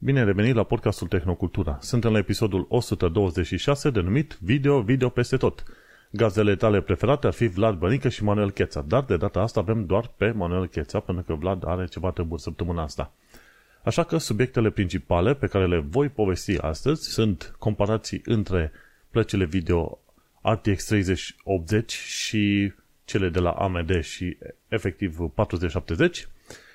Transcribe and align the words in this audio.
Bine 0.00 0.18
ai 0.18 0.24
revenit 0.24 0.54
la 0.54 0.62
podcastul 0.62 1.08
Tehnocultura. 1.08 1.78
Suntem 1.80 2.12
la 2.12 2.18
episodul 2.18 2.66
126 2.68 3.90
denumit 3.90 4.38
Video, 4.40 4.80
video 4.80 5.08
peste 5.08 5.36
tot. 5.36 5.62
Gazdele 6.10 6.56
tale 6.56 6.80
preferate 6.80 7.26
ar 7.26 7.32
fi 7.32 7.46
Vlad 7.46 7.78
Bănică 7.78 8.08
și 8.08 8.24
Manuel 8.24 8.50
Cheța, 8.50 8.80
dar 8.80 9.04
de 9.04 9.16
data 9.16 9.40
asta 9.40 9.60
avem 9.60 9.86
doar 9.86 10.10
pe 10.16 10.30
Manuel 10.30 10.66
Cheța, 10.66 11.00
pentru 11.00 11.24
că 11.24 11.34
Vlad 11.34 11.62
are 11.66 11.86
ceva 11.86 12.10
treburi 12.10 12.42
săptămâna 12.42 12.82
asta. 12.82 13.12
Așa 13.84 14.04
că 14.04 14.18
subiectele 14.18 14.70
principale 14.70 15.34
pe 15.34 15.46
care 15.46 15.66
le 15.66 15.78
voi 15.78 16.08
povesti 16.08 16.58
astăzi 16.58 17.10
sunt 17.10 17.54
comparații 17.58 18.22
între 18.24 18.72
plăcile 19.10 19.44
video 19.44 19.98
RTX 20.42 20.84
3080 20.84 21.92
și 21.92 22.72
cele 23.04 23.28
de 23.28 23.38
la 23.38 23.50
AMD 23.50 24.02
și 24.02 24.36
efectiv 24.68 25.18
4070, 25.34 26.28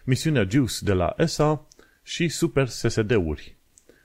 misiunea 0.03 0.47
Juice 0.49 0.75
de 0.81 0.93
la 0.93 1.13
ESA 1.17 1.67
și 2.03 2.27
Super 2.27 2.67
SSD-uri. 2.67 3.55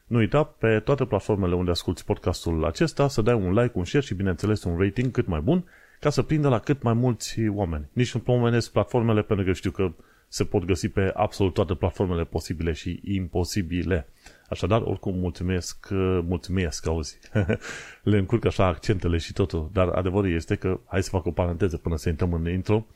Nu 0.07 0.19
uita 0.19 0.43
pe 0.45 0.81
toate 0.81 1.05
platformele 1.05 1.55
unde 1.55 1.71
asculti 1.71 2.05
podcastul 2.05 2.65
acesta 2.65 3.09
să 3.09 3.23
dai 3.23 3.35
un 3.35 3.53
like, 3.53 3.73
un 3.75 3.85
share 3.85 4.05
și 4.05 4.15
bineînțeles 4.15 4.65
un 4.65 4.79
rating 4.79 5.11
cât 5.11 5.27
mai 5.27 5.41
bun 5.41 5.65
ca 6.01 6.11
să 6.11 6.23
prindă 6.23 6.49
la 6.49 6.59
cât 6.59 6.83
mai 6.83 6.93
mulți 6.93 7.49
oameni. 7.49 7.89
Nici 7.93 8.15
nu 8.15 8.21
pomenesc 8.21 8.73
platformele 8.73 9.23
pentru 9.23 9.47
că 9.47 9.53
știu 9.53 9.71
că 9.71 9.93
se 10.29 10.45
pot 10.45 10.65
găsi 10.65 10.89
pe 10.89 11.13
absolut 11.15 11.55
toate 11.55 11.75
platformele 11.75 12.25
posibile 12.25 12.73
și 12.73 13.01
imposibile. 13.05 14.09
Așadar, 14.49 14.83
oricum, 14.83 15.19
mulțumesc, 15.19 15.87
mulțumesc, 16.23 16.87
auzi. 16.87 17.19
Le 18.03 18.19
încurc 18.19 18.45
așa 18.45 18.67
accentele 18.67 19.17
și 19.17 19.33
totul, 19.33 19.71
dar 19.73 19.89
adevărul 19.89 20.33
este 20.33 20.55
că, 20.55 20.81
hai 20.87 21.03
să 21.03 21.11
fac 21.11 21.27
o 21.27 21.31
paranteză 21.31 21.77
până 21.77 21.97
să 21.97 22.09
intrăm 22.09 22.33
în 22.33 22.49
intro, 22.49 22.87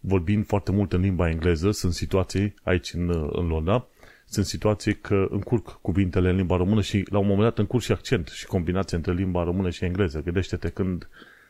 vorbind 0.00 0.46
foarte 0.46 0.72
mult 0.72 0.92
în 0.92 1.00
limba 1.00 1.28
engleză, 1.28 1.70
sunt 1.70 1.92
situații 1.92 2.54
aici 2.62 2.92
în, 2.92 3.30
în 3.32 3.46
Londra, 3.46 3.86
sunt 4.30 4.46
situații 4.46 4.96
că 4.96 5.26
încurc 5.30 5.78
cuvintele 5.80 6.30
în 6.30 6.36
limba 6.36 6.56
română 6.56 6.80
și 6.80 7.06
la 7.10 7.18
un 7.18 7.26
moment 7.26 7.42
dat 7.42 7.58
încurc 7.58 7.82
și 7.82 7.92
accent 7.92 8.28
și 8.28 8.46
combinație 8.46 8.96
între 8.96 9.12
limba 9.12 9.44
română 9.44 9.70
și 9.70 9.84
engleză. 9.84 10.20
Gândește-te 10.20 10.68
când 10.68 11.08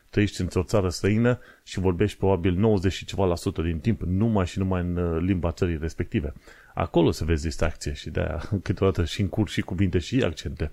trăiești 0.09 0.41
într-o 0.41 0.63
țară 0.63 0.89
străină 0.89 1.39
și 1.63 1.79
vorbești 1.79 2.17
probabil 2.17 2.53
90 2.53 2.93
și 2.93 3.05
ceva 3.05 3.25
la 3.25 3.35
sută 3.35 3.61
din 3.61 3.79
timp 3.79 4.01
numai 4.01 4.45
și 4.45 4.59
numai 4.59 4.81
în 4.81 4.95
uh, 4.95 5.21
limba 5.21 5.51
țării 5.51 5.77
respective. 5.77 6.33
Acolo 6.73 7.11
se 7.11 7.25
vezi 7.25 7.43
distracție 7.43 7.93
și 7.93 8.09
de-aia 8.09 8.49
câteodată 8.63 9.05
și 9.05 9.21
încurc 9.21 9.49
și 9.49 9.61
cuvinte 9.61 9.99
și 9.99 10.23
accente. 10.23 10.71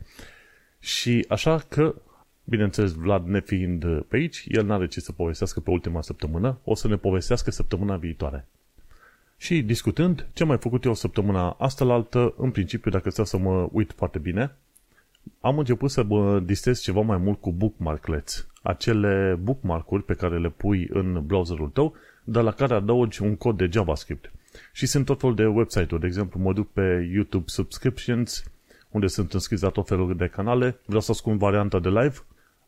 Și 0.79 1.25
așa 1.29 1.59
că, 1.69 1.95
bineînțeles, 2.45 2.93
Vlad 2.93 3.27
nefiind 3.27 3.85
uh, 3.85 4.01
pe 4.09 4.17
aici, 4.17 4.45
el 4.49 4.65
n-are 4.65 4.87
ce 4.87 5.01
să 5.01 5.13
povestească 5.13 5.61
pe 5.61 5.71
ultima 5.71 6.03
săptămână, 6.03 6.59
o 6.65 6.75
să 6.75 6.89
ne 6.89 6.97
povestească 6.97 7.51
săptămâna 7.51 7.97
viitoare. 7.97 8.47
Și 9.41 9.63
discutând 9.63 10.27
ce 10.33 10.43
am 10.43 10.49
mai 10.49 10.59
făcut 10.59 10.85
eu 10.85 10.95
săptămâna 10.95 11.51
asta 11.51 11.85
la 11.85 11.95
altă, 11.95 12.35
în 12.37 12.51
principiu, 12.51 12.91
dacă 12.91 13.11
stau 13.11 13.25
să 13.25 13.39
mă 13.39 13.69
uit 13.73 13.93
foarte 13.97 14.19
bine, 14.19 14.57
am 15.41 15.59
început 15.59 15.91
să 15.91 16.03
mă 16.03 16.41
distrez 16.41 16.81
ceva 16.81 17.01
mai 17.01 17.17
mult 17.17 17.41
cu 17.41 17.53
bookmarklets. 17.53 18.47
Acele 18.63 19.39
bookmark-uri 19.43 20.05
pe 20.05 20.15
care 20.15 20.39
le 20.39 20.49
pui 20.49 20.89
în 20.93 21.27
browserul 21.27 21.69
tău, 21.69 21.95
dar 22.25 22.43
la 22.43 22.51
care 22.51 22.75
adaugi 22.75 23.23
un 23.23 23.37
cod 23.37 23.57
de 23.57 23.69
JavaScript. 23.73 24.33
Și 24.73 24.87
sunt 24.87 25.05
tot 25.05 25.21
felul 25.21 25.35
de 25.35 25.47
website-uri. 25.47 26.01
De 26.01 26.07
exemplu, 26.07 26.41
mă 26.41 26.53
duc 26.53 26.73
pe 26.73 27.09
YouTube 27.13 27.45
Subscriptions, 27.47 28.45
unde 28.91 29.07
sunt 29.07 29.35
înscris 29.35 29.61
la 29.61 29.69
tot 29.69 29.87
felul 29.87 30.17
de 30.17 30.27
canale. 30.27 30.79
Vreau 30.85 31.01
să 31.01 31.11
ascund 31.11 31.39
varianta 31.39 31.79
de 31.79 31.89
live, 31.89 32.17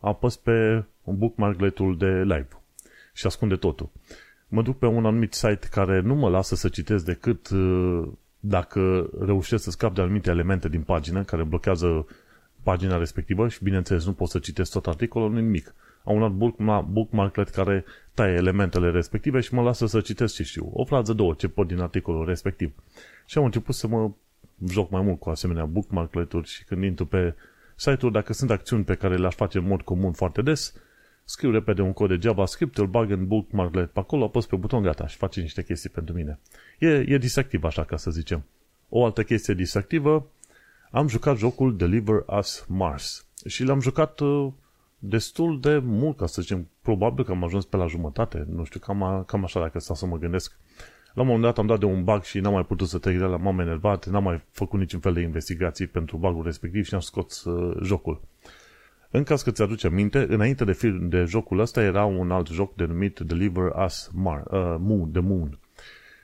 apăs 0.00 0.36
pe 0.36 0.84
bookmarkletul 1.04 1.96
de 1.96 2.22
live 2.22 2.48
și 3.12 3.26
ascunde 3.26 3.56
totul 3.56 3.90
mă 4.50 4.62
duc 4.62 4.78
pe 4.78 4.86
un 4.86 5.06
anumit 5.06 5.32
site 5.32 5.68
care 5.70 6.00
nu 6.00 6.14
mă 6.14 6.28
lasă 6.28 6.54
să 6.54 6.68
citesc 6.68 7.04
decât 7.04 7.48
uh, 7.48 8.08
dacă 8.40 9.10
reușesc 9.20 9.62
să 9.62 9.70
scap 9.70 9.94
de 9.94 10.00
anumite 10.00 10.30
elemente 10.30 10.68
din 10.68 10.82
pagină 10.82 11.22
care 11.22 11.42
blochează 11.42 12.06
pagina 12.62 12.98
respectivă 12.98 13.48
și 13.48 13.64
bineînțeles 13.64 14.06
nu 14.06 14.12
pot 14.12 14.28
să 14.28 14.38
citesc 14.38 14.72
tot 14.72 14.86
articolul, 14.86 15.30
nu 15.30 15.38
nimic. 15.38 15.74
Am 16.04 16.14
un 16.14 16.22
alt 16.68 16.84
bookmarklet 16.84 17.48
care 17.48 17.84
taie 18.14 18.34
elementele 18.34 18.90
respective 18.90 19.40
și 19.40 19.54
mă 19.54 19.62
lasă 19.62 19.86
să 19.86 20.00
citesc 20.00 20.34
ce 20.34 20.42
știu. 20.42 20.70
O 20.72 20.84
frază, 20.84 21.12
două, 21.12 21.34
ce 21.34 21.48
pot 21.48 21.66
din 21.66 21.80
articolul 21.80 22.24
respectiv. 22.24 22.72
Și 23.26 23.38
am 23.38 23.44
început 23.44 23.74
să 23.74 23.86
mă 23.86 24.10
joc 24.68 24.90
mai 24.90 25.02
mult 25.02 25.20
cu 25.20 25.30
asemenea 25.30 25.64
bookmarklet-uri 25.64 26.48
și 26.48 26.64
când 26.64 26.82
intru 26.82 27.06
pe 27.06 27.34
site-uri, 27.76 28.12
dacă 28.12 28.32
sunt 28.32 28.50
acțiuni 28.50 28.84
pe 28.84 28.94
care 28.94 29.16
le-aș 29.16 29.34
face 29.34 29.58
în 29.58 29.66
mod 29.66 29.82
comun 29.82 30.12
foarte 30.12 30.42
des, 30.42 30.74
scriu 31.30 31.50
repede 31.50 31.82
un 31.82 31.92
cod 31.92 32.08
de 32.08 32.18
JavaScript, 32.20 32.78
îl 32.78 32.86
bag 32.86 33.10
în 33.10 33.26
bookmarklet 33.26 33.90
pe 33.90 33.98
acolo, 33.98 34.24
apăs 34.24 34.46
pe 34.46 34.56
buton, 34.56 34.82
gata, 34.82 35.06
și 35.06 35.16
face 35.16 35.40
niște 35.40 35.62
chestii 35.62 35.90
pentru 35.90 36.14
mine. 36.14 36.38
E, 36.78 36.88
e 36.88 37.18
distractiv 37.18 37.64
așa, 37.64 37.84
ca 37.84 37.96
să 37.96 38.10
zicem. 38.10 38.44
O 38.88 39.04
altă 39.04 39.22
chestie 39.22 39.54
distractivă, 39.54 40.30
am 40.90 41.08
jucat 41.08 41.36
jocul 41.36 41.76
Deliver 41.76 42.24
Us 42.38 42.64
Mars 42.68 43.26
și 43.46 43.64
l-am 43.64 43.80
jucat 43.80 44.20
uh, 44.20 44.52
destul 44.98 45.60
de 45.60 45.78
mult, 45.78 46.16
ca 46.16 46.26
să 46.26 46.42
zicem, 46.42 46.68
probabil 46.82 47.24
că 47.24 47.30
am 47.30 47.44
ajuns 47.44 47.64
pe 47.64 47.76
la 47.76 47.86
jumătate, 47.86 48.46
nu 48.48 48.64
știu, 48.64 48.80
cam, 48.80 49.24
cam 49.26 49.44
așa 49.44 49.60
dacă 49.60 49.78
stau 49.78 49.96
să 49.96 50.06
mă 50.06 50.18
gândesc. 50.18 50.58
La 51.14 51.22
un 51.22 51.26
moment 51.26 51.44
dat 51.44 51.58
am 51.58 51.66
dat 51.66 51.78
de 51.78 51.84
un 51.84 52.04
bug 52.04 52.22
și 52.22 52.40
n-am 52.40 52.52
mai 52.52 52.64
putut 52.64 52.88
să 52.88 52.98
trec 52.98 53.18
de 53.18 53.24
la 53.24 53.36
m-am 53.36 53.58
enervat, 53.58 54.06
n-am 54.06 54.22
mai 54.22 54.42
făcut 54.50 54.78
niciun 54.78 55.00
fel 55.00 55.12
de 55.12 55.20
investigații 55.20 55.86
pentru 55.86 56.16
bugul 56.16 56.44
respectiv 56.44 56.84
și 56.84 56.94
am 56.94 57.00
scos 57.00 57.44
uh, 57.44 57.76
jocul. 57.82 58.20
În 59.10 59.22
caz 59.22 59.42
că 59.42 59.50
ți-aduce 59.50 59.86
aminte, 59.86 60.26
înainte 60.28 60.64
de, 60.64 60.72
film, 60.72 61.08
de 61.08 61.24
jocul 61.24 61.58
ăsta 61.58 61.82
era 61.82 62.04
un 62.04 62.30
alt 62.30 62.48
joc 62.48 62.74
denumit 62.74 63.18
Deliver 63.18 63.72
Us 63.84 64.10
Mar, 64.14 64.42
uh, 64.50 64.76
Moon, 64.78 65.10
The 65.10 65.20
Moon. 65.20 65.58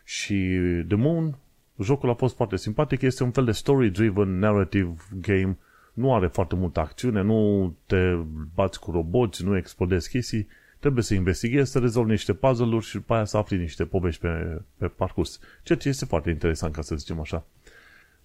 Și 0.05 0.59
The 0.89 0.97
Moon, 0.97 1.39
jocul 1.83 2.11
a 2.11 2.15
fost 2.15 2.37
foarte 2.37 2.57
simpatic, 2.57 3.03
este 3.03 3.23
un 3.23 3.31
fel 3.31 3.45
de 3.45 3.53
story-driven 3.53 4.39
narrative 4.39 4.95
game, 5.21 5.57
nu 5.93 6.15
are 6.15 6.27
foarte 6.27 6.55
multă 6.55 6.81
acțiune, 6.81 7.23
nu 7.23 7.75
te 7.87 8.17
bați 8.55 8.81
cu 8.81 8.91
roboți, 8.91 9.45
nu 9.45 9.57
explodezi 9.57 10.09
chestii, 10.09 10.49
trebuie 10.79 11.03
să 11.03 11.15
investighezi, 11.15 11.71
să 11.71 11.79
rezolvi 11.79 12.11
niște 12.11 12.33
puzzle-uri 12.35 12.85
și 12.85 12.95
după 12.95 13.15
aia 13.15 13.25
să 13.25 13.37
afli 13.37 13.59
niște 13.59 13.85
povești 13.85 14.21
pe, 14.21 14.63
pe 14.77 14.87
parcurs. 14.89 15.41
Ceea 15.63 15.79
ce 15.79 15.89
este 15.89 16.05
foarte 16.05 16.31
interesant, 16.31 16.75
ca 16.75 16.83
să 16.83 16.97
zicem 16.97 17.21
așa. 17.21 17.47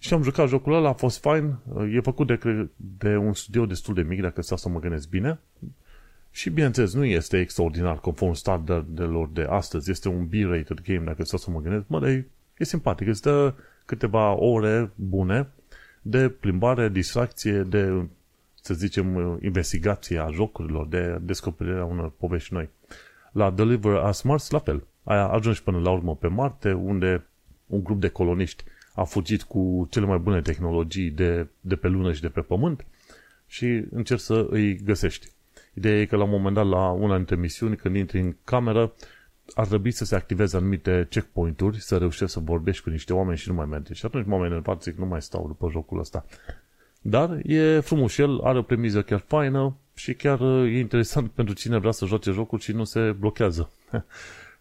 Și 0.03 0.13
am 0.13 0.21
jucat 0.21 0.47
jocul 0.47 0.73
ăla, 0.73 0.89
a 0.89 0.93
fost 0.93 1.19
fain, 1.19 1.55
e 1.91 1.99
făcut 1.99 2.27
de, 2.27 2.69
de 2.75 3.15
un 3.15 3.33
studio 3.33 3.65
destul 3.65 3.93
de 3.93 4.01
mic, 4.01 4.21
dacă 4.21 4.41
stau 4.41 4.57
să 4.57 4.69
mă 4.69 4.79
gândesc 4.79 5.09
bine. 5.09 5.39
Și 6.31 6.49
bineînțeles, 6.49 6.93
nu 6.93 7.05
este 7.05 7.39
extraordinar 7.39 7.99
conform 7.99 8.33
standardelor 8.33 9.29
de 9.29 9.41
astăzi, 9.49 9.91
este 9.91 10.09
un 10.09 10.27
B-rated 10.27 10.81
game, 10.81 11.05
dacă 11.05 11.23
stau 11.23 11.39
să 11.39 11.51
mă 11.51 11.59
gândesc, 11.59 11.83
mă, 11.87 11.99
dar 11.99 12.09
e, 12.09 12.27
e 12.57 12.63
simpatic, 12.63 13.07
îți 13.07 13.21
dă 13.21 13.53
câteva 13.85 14.31
ore 14.31 14.91
bune 14.95 15.47
de 16.01 16.29
plimbare, 16.29 16.89
distracție, 16.89 17.61
de, 17.61 18.05
să 18.61 18.73
zicem, 18.73 19.37
investigație 19.41 20.19
a 20.19 20.29
jocurilor, 20.31 20.87
de 20.87 21.17
descoperirea 21.21 21.85
unor 21.85 22.11
povești 22.17 22.53
noi. 22.53 22.69
La 23.31 23.49
Deliver 23.49 24.03
Us 24.07 24.21
Mars, 24.21 24.49
la 24.49 24.59
fel. 24.59 24.83
Ai 25.03 25.17
ajuns 25.17 25.59
până 25.59 25.79
la 25.79 25.91
urmă 25.91 26.15
pe 26.15 26.27
Marte, 26.27 26.71
unde 26.71 27.25
un 27.65 27.83
grup 27.83 27.99
de 27.99 28.07
coloniști 28.07 28.63
a 28.93 29.03
fugit 29.03 29.43
cu 29.43 29.87
cele 29.89 30.05
mai 30.05 30.17
bune 30.17 30.41
tehnologii 30.41 31.09
de, 31.09 31.47
de 31.61 31.75
pe 31.75 31.87
lună 31.87 32.13
și 32.13 32.21
de 32.21 32.29
pe 32.29 32.41
pământ 32.41 32.85
și 33.47 33.83
încerci 33.91 34.21
să 34.21 34.47
îi 34.49 34.75
găsești. 34.83 35.27
Ideea 35.73 35.99
e 35.99 36.05
că 36.05 36.15
la 36.15 36.23
un 36.23 36.29
moment 36.29 36.55
dat, 36.55 36.67
la 36.67 36.89
una 36.89 37.15
dintre 37.15 37.35
misiuni, 37.35 37.75
când 37.75 37.95
intri 37.95 38.19
în 38.19 38.35
cameră, 38.43 38.93
ar 39.53 39.67
trebui 39.67 39.91
să 39.91 40.05
se 40.05 40.15
activeze 40.15 40.57
anumite 40.57 41.07
checkpoint-uri, 41.09 41.81
să 41.81 41.97
reușești 41.97 42.33
să 42.33 42.39
vorbești 42.39 42.83
cu 42.83 42.89
niște 42.89 43.13
oameni 43.13 43.37
și 43.37 43.49
nu 43.49 43.55
mai 43.55 43.65
merge. 43.65 43.93
Și 43.93 44.05
atunci 44.05 44.25
oamenii 44.29 44.61
în 44.65 44.77
zic, 44.79 44.97
nu 44.97 45.05
mai 45.05 45.21
stau 45.21 45.47
după 45.47 45.69
jocul 45.71 45.99
ăsta. 45.99 46.25
Dar 47.01 47.39
e 47.43 47.79
frumos 47.79 48.17
el, 48.17 48.39
are 48.39 48.57
o 48.57 48.61
premiză 48.61 49.01
chiar 49.01 49.19
faină 49.19 49.75
și 49.93 50.13
chiar 50.13 50.41
e 50.41 50.79
interesant 50.79 51.31
pentru 51.37 51.53
cine 51.53 51.77
vrea 51.77 51.91
să 51.91 52.05
joace 52.05 52.31
jocul 52.31 52.59
și 52.59 52.71
nu 52.71 52.83
se 52.83 53.11
blochează. 53.11 53.71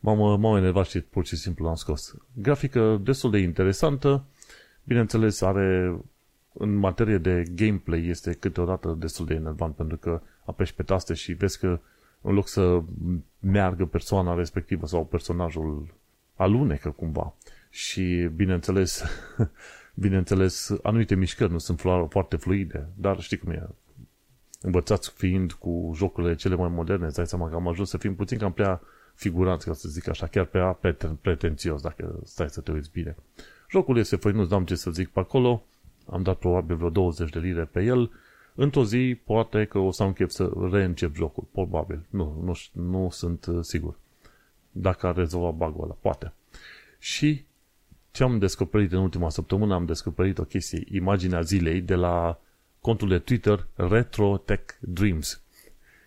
m-am, 0.00 0.40
m-am 0.40 0.56
enervat 0.56 0.86
și 0.86 1.00
pur 1.00 1.26
și 1.26 1.36
simplu 1.36 1.64
l-am 1.64 1.74
scos. 1.74 2.14
Grafică 2.32 3.00
destul 3.02 3.30
de 3.30 3.38
interesantă, 3.38 4.24
bineînțeles 4.84 5.40
are 5.40 6.00
în 6.52 6.74
materie 6.74 7.18
de 7.18 7.42
gameplay 7.54 8.06
este 8.06 8.32
câteodată 8.32 8.96
destul 8.98 9.26
de 9.26 9.34
enervant 9.34 9.74
pentru 9.74 9.96
că 9.96 10.20
apeși 10.44 10.74
pe 10.74 10.82
taste 10.82 11.14
și 11.14 11.32
vezi 11.32 11.58
că 11.58 11.80
în 12.20 12.34
loc 12.34 12.48
să 12.48 12.82
meargă 13.38 13.84
persoana 13.84 14.34
respectivă 14.34 14.86
sau 14.86 15.04
personajul 15.04 15.94
alunecă 16.34 16.90
cumva 16.90 17.34
și 17.70 18.28
bineînțeles 18.34 19.04
bineînțeles 19.94 20.72
anumite 20.82 21.14
mișcări 21.14 21.52
nu 21.52 21.58
sunt 21.58 21.80
foarte 22.08 22.36
fluide, 22.36 22.88
dar 22.94 23.20
știi 23.20 23.38
cum 23.38 23.50
e 23.50 23.68
învățați 24.60 25.10
fiind 25.10 25.52
cu 25.52 25.92
jocurile 25.94 26.34
cele 26.34 26.54
mai 26.54 26.68
moderne, 26.68 27.06
îți 27.06 27.16
dai 27.16 27.26
seama 27.26 27.48
că 27.48 27.54
am 27.54 27.68
ajuns 27.68 27.88
să 27.88 27.98
fim 27.98 28.14
puțin 28.14 28.38
cam 28.38 28.52
prea 28.52 28.80
figuranți, 29.20 29.66
ca 29.66 29.72
să 29.72 29.88
zic 29.88 30.08
așa, 30.08 30.26
chiar 30.26 30.44
pe 30.44 30.58
preten, 30.80 31.18
pretențios, 31.20 31.82
dacă 31.82 32.20
stai 32.24 32.50
să 32.50 32.60
te 32.60 32.72
uiți 32.72 32.90
bine. 32.92 33.16
Jocul 33.70 33.98
este 33.98 34.16
făinuț, 34.16 34.50
n-am 34.50 34.64
ce 34.64 34.74
să 34.74 34.90
zic 34.90 35.08
pe 35.08 35.20
acolo, 35.20 35.62
am 36.06 36.22
dat 36.22 36.38
probabil 36.38 36.76
vreo 36.76 36.90
20 36.90 37.30
de 37.30 37.38
lire 37.38 37.64
pe 37.64 37.82
el, 37.82 38.10
într-o 38.54 38.84
zi 38.84 39.18
poate 39.24 39.64
că 39.64 39.78
o 39.78 39.90
să 39.90 40.02
am 40.02 40.12
chef 40.12 40.30
să 40.30 40.50
reîncep 40.70 41.14
jocul, 41.14 41.44
probabil, 41.52 42.06
nu, 42.10 42.42
nu, 42.44 42.82
nu 42.82 43.08
sunt 43.10 43.46
uh, 43.46 43.58
sigur. 43.64 43.98
Dacă 44.70 45.06
ar 45.06 45.14
rezolva 45.14 45.50
bug 45.50 45.82
ăla, 45.82 45.96
poate. 46.00 46.32
Și 46.98 47.44
ce 48.10 48.22
am 48.22 48.38
descoperit 48.38 48.92
în 48.92 48.98
ultima 48.98 49.30
săptămână? 49.30 49.74
Am 49.74 49.86
descoperit 49.86 50.38
o 50.38 50.44
chestie, 50.44 50.84
imaginea 50.90 51.40
zilei 51.40 51.80
de 51.80 51.94
la 51.94 52.38
contul 52.80 53.08
de 53.08 53.18
Twitter 53.18 53.66
Retro 53.74 54.36
Tech 54.36 54.74
Dreams. 54.78 55.42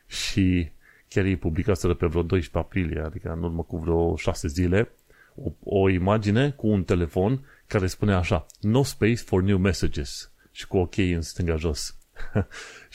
Și 0.08 0.72
chiar 1.14 1.26
ei 1.26 1.36
publicaseră 1.36 1.94
pe 1.94 2.06
vreo 2.06 2.24
12 2.24 2.58
aprilie, 2.58 3.02
adică 3.02 3.32
în 3.32 3.44
urmă 3.44 3.64
cu 3.64 3.78
vreo 3.78 4.16
6 4.16 4.48
zile, 4.48 4.92
o, 5.36 5.52
o 5.64 5.90
imagine 5.90 6.52
cu 6.52 6.68
un 6.68 6.84
telefon 6.84 7.46
care 7.68 7.88
spune 7.88 8.14
așa, 8.14 8.46
no 8.62 8.84
space 8.84 9.16
for 9.16 9.42
new 9.42 9.58
messages 9.58 10.32
și 10.52 10.68
cu 10.68 10.78
ok 10.78 10.98
în 10.98 11.22
stânga 11.22 11.56
jos. 11.56 11.98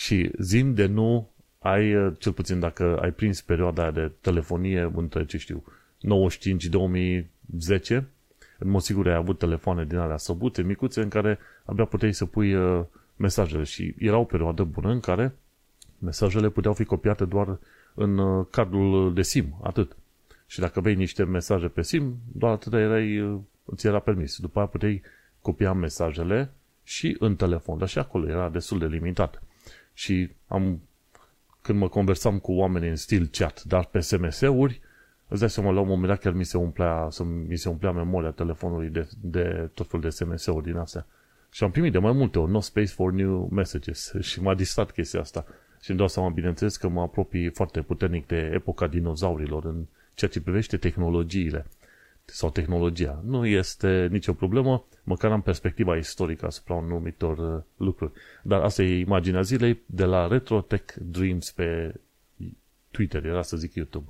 și 0.05 0.31
zim 0.39 0.75
de 0.75 0.87
nu 0.87 1.31
ai, 1.59 2.15
cel 2.19 2.33
puțin 2.33 2.61
dacă 2.61 2.99
ai 3.03 3.13
prins 3.13 3.41
perioada 3.41 3.91
de 3.91 4.13
telefonie 4.21 4.91
între, 4.95 5.25
ce 5.25 5.39
știu, 5.39 5.65
95-2010, 5.99 6.01
în 8.59 8.71
mod 8.71 8.81
sigur 8.81 9.09
ai 9.09 9.15
avut 9.15 9.39
telefoane 9.39 9.85
din 9.85 9.97
alea 9.97 10.17
săbute, 10.17 10.63
micuțe, 10.63 11.01
în 11.01 11.09
care 11.09 11.39
abia 11.65 11.85
puteai 11.85 12.15
să 12.15 12.25
pui 12.25 12.55
uh, 12.55 12.85
mesajele 13.17 13.63
și 13.63 13.95
era 13.99 14.19
o 14.19 14.25
perioadă 14.25 14.63
bună 14.63 14.91
în 14.91 15.01
care 15.01 15.35
mesajele 15.99 16.49
puteau 16.49 16.75
fi 16.75 16.85
copiate 16.85 17.25
doar 17.25 17.59
în 17.99 18.19
uh, 18.19 18.47
cardul 18.51 19.15
de 19.15 19.23
SIM, 19.23 19.59
atât. 19.63 19.97
Și 20.47 20.61
dacă 20.61 20.81
vei 20.81 20.95
niște 20.95 21.25
mesaje 21.25 21.69
pe 21.69 21.83
SIM, 21.83 22.17
doar 22.33 22.53
atât 22.53 22.73
erai, 22.73 23.21
uh, 23.21 23.39
ți 23.77 23.87
era 23.87 23.99
permis. 23.99 24.39
După 24.39 24.59
aia 24.59 24.69
puteai 24.69 25.03
copia 25.41 25.73
mesajele 25.73 26.51
și 26.85 27.17
în 27.19 27.37
telefon, 27.37 27.79
dar 27.79 27.89
și 27.89 27.99
acolo 27.99 28.29
era 28.29 28.49
destul 28.49 28.79
de 28.79 28.87
limitat. 28.87 29.43
Și 29.93 30.31
am, 30.47 30.81
când 31.63 31.79
mă 31.79 31.89
conversam 31.89 32.39
cu 32.39 32.53
oameni 32.53 32.89
în 32.89 32.97
stil 32.97 33.29
chat, 33.33 33.63
dar 33.63 33.85
pe 33.85 34.01
SMS-uri, 34.01 34.81
îți 35.29 35.41
dai 35.41 35.51
seama, 35.51 35.71
la 35.71 35.81
un 35.81 35.87
moment 35.89 36.07
dat 36.07 36.21
chiar 36.21 36.33
mi 36.33 36.45
se 36.45 36.57
umplea, 36.57 37.09
mi 37.47 37.57
se 37.57 37.69
umplea 37.69 37.93
memoria 37.93 38.31
telefonului 38.31 38.89
de, 38.89 39.09
de 39.21 39.71
tot 39.75 39.87
felul 39.87 40.05
de 40.05 40.11
SMS-uri 40.11 40.65
din 40.65 40.77
astea. 40.77 41.07
Și 41.51 41.65
am 41.65 41.71
primit 41.71 41.93
de 41.93 41.99
mai 41.99 42.13
multe 42.13 42.39
ori, 42.39 42.51
no 42.51 42.61
space 42.61 42.87
for 42.87 43.13
new 43.13 43.49
messages. 43.51 44.13
Și 44.21 44.43
m-a 44.43 44.55
distrat 44.55 44.91
chestia 44.91 45.21
asta. 45.21 45.47
Și 45.81 45.91
îmi 45.91 45.99
dau 45.99 46.09
seama, 46.09 46.29
bineînțeles, 46.29 46.77
că 46.77 46.89
mă 46.89 47.01
apropii 47.01 47.49
foarte 47.49 47.83
puternic 47.83 48.27
de 48.27 48.51
epoca 48.55 48.87
dinozaurilor 48.87 49.65
în 49.65 49.85
ceea 50.15 50.31
ce 50.31 50.41
privește 50.41 50.77
tehnologiile 50.77 51.67
sau 52.25 52.51
tehnologia. 52.51 53.23
Nu 53.25 53.47
este 53.47 54.09
nicio 54.11 54.33
problemă, 54.33 54.85
măcar 55.03 55.31
am 55.31 55.41
perspectiva 55.41 55.97
istorică 55.97 56.47
asupra 56.47 56.75
un 56.75 56.87
numitor 56.87 57.39
uh, 57.39 57.63
lucruri. 57.77 58.13
Dar 58.43 58.61
asta 58.61 58.83
e 58.83 58.99
imaginea 58.99 59.43
zilei 59.43 59.79
de 59.87 60.05
la 60.05 60.27
Retro 60.27 60.61
Tech 60.61 60.95
Dreams 60.97 61.51
pe 61.51 61.95
Twitter, 62.91 63.25
era 63.25 63.43
să 63.43 63.57
zic 63.57 63.75
YouTube. 63.75 64.09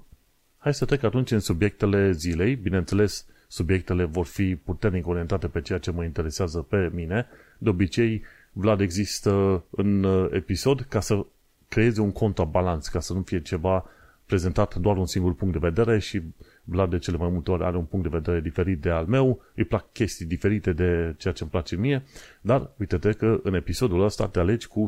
Hai 0.59 0.75
să 0.75 0.85
trec 0.85 1.03
atunci 1.03 1.31
în 1.31 1.41
subiectele 1.41 2.12
zilei. 2.12 2.55
Bineînțeles, 2.55 3.26
subiectele 3.49 4.05
vor 4.05 4.26
fi 4.26 4.56
puternic 4.56 5.06
orientate 5.06 5.49
pe 5.49 5.61
ceea 5.61 5.79
ce 5.79 5.91
mă 5.91 6.05
interesează 6.05 6.59
pe 6.59 6.91
mine. 6.94 7.26
De 7.59 7.69
obicei, 7.69 8.23
Vlad 8.53 8.81
există 8.81 9.65
în 9.70 10.05
uh, 10.05 10.29
episod 10.32 10.81
ca 10.81 11.00
să 11.00 11.26
creeze 11.69 12.00
un 12.00 12.12
contrabalans, 12.12 12.88
ca 12.88 13.00
să 13.00 13.12
nu 13.12 13.23
fie 13.23 13.41
ceva 13.41 13.85
prezentat 14.26 14.75
doar 14.75 14.97
un 14.97 15.06
singur 15.06 15.35
punct 15.35 15.53
de 15.61 15.69
vedere 15.69 15.99
și 15.99 16.23
Vlad 16.65 16.91
de 16.91 16.99
cele 16.99 17.17
mai 17.17 17.29
multe 17.29 17.50
ori 17.50 17.65
are 17.65 17.76
un 17.76 17.85
punct 17.85 18.11
de 18.11 18.17
vedere 18.17 18.41
diferit 18.41 18.81
de 18.81 18.91
al 18.91 19.06
meu, 19.06 19.43
îi 19.55 19.65
plac 19.65 19.93
chestii 19.93 20.26
diferite 20.26 20.73
de 20.73 21.15
ceea 21.19 21.35
ce 21.35 21.43
îmi 21.43 21.50
place 21.50 21.76
mie, 21.76 22.05
dar 22.41 22.70
uite-te 22.76 23.12
că 23.12 23.41
în 23.43 23.55
episodul 23.55 24.05
ăsta 24.05 24.29
te 24.29 24.38
alegi 24.38 24.67
cu 24.67 24.87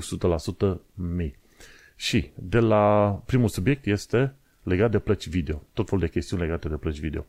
100% 0.75 0.77
mii. 0.95 1.37
Și 1.97 2.31
de 2.35 2.59
la 2.59 3.15
primul 3.27 3.49
subiect 3.49 3.87
este 3.87 4.35
legat 4.63 4.91
de 4.91 4.99
plăci 4.99 5.29
video, 5.29 5.63
tot 5.73 5.89
felul 5.89 6.05
de 6.05 6.11
chestiuni 6.11 6.43
legate 6.43 6.69
de 6.69 6.77
plăci 6.77 7.01
video. 7.01 7.27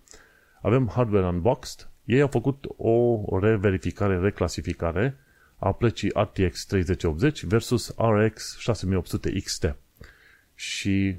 Avem 0.61 0.89
Hardware 0.93 1.25
Unboxed, 1.25 1.89
ei 2.05 2.21
au 2.21 2.27
făcut 2.27 2.65
o 2.77 3.23
reverificare, 3.39 4.19
reclasificare 4.19 5.17
a 5.61 5.71
plăcii 5.71 6.11
RTX 6.13 6.65
3080 6.65 7.43
versus 7.43 7.95
RX 7.97 8.57
6800 8.57 9.39
XT. 9.39 9.75
Și 10.55 11.15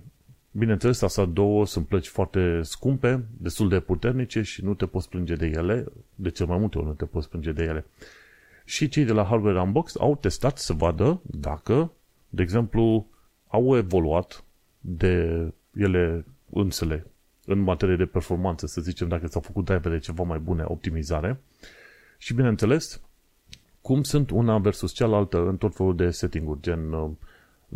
Bineînțeles, 0.54 1.02
astea 1.02 1.24
două 1.24 1.66
sunt 1.66 1.86
plăci 1.86 2.08
foarte 2.08 2.62
scumpe, 2.62 3.24
destul 3.36 3.68
de 3.68 3.80
puternice 3.80 4.42
și 4.42 4.64
nu 4.64 4.74
te 4.74 4.86
poți 4.86 5.08
plânge 5.08 5.34
de 5.34 5.46
ele, 5.46 5.84
de 6.14 6.30
cel 6.30 6.46
mai 6.46 6.58
multe 6.58 6.78
ori 6.78 6.86
nu 6.86 6.92
te 6.92 7.04
poți 7.04 7.28
plânge 7.28 7.52
de 7.52 7.62
ele. 7.62 7.84
Și 8.64 8.88
cei 8.88 9.04
de 9.04 9.12
la 9.12 9.24
Hardware 9.24 9.60
Unbox 9.60 9.96
au 9.96 10.16
testat 10.16 10.58
să 10.58 10.72
vadă 10.72 11.20
dacă, 11.22 11.92
de 12.28 12.42
exemplu, 12.42 13.06
au 13.48 13.76
evoluat 13.76 14.44
de 14.80 15.46
ele 15.74 16.24
însele 16.50 17.06
în 17.44 17.58
materie 17.58 17.96
de 17.96 18.04
performanță, 18.04 18.66
să 18.66 18.80
zicem, 18.80 19.08
dacă 19.08 19.26
s-au 19.26 19.40
făcut 19.40 19.64
drivere 19.64 19.98
ceva 19.98 20.22
mai 20.22 20.38
bune, 20.38 20.64
optimizare. 20.66 21.40
Și, 22.18 22.34
bineînțeles, 22.34 23.00
cum 23.82 24.02
sunt 24.02 24.30
una 24.30 24.58
versus 24.58 24.92
cealaltă 24.92 25.38
în 25.48 25.56
tot 25.56 25.74
felul 25.74 25.96
de 25.96 26.10
setting-uri, 26.10 26.60
gen 26.60 26.92
uh, 26.92 27.10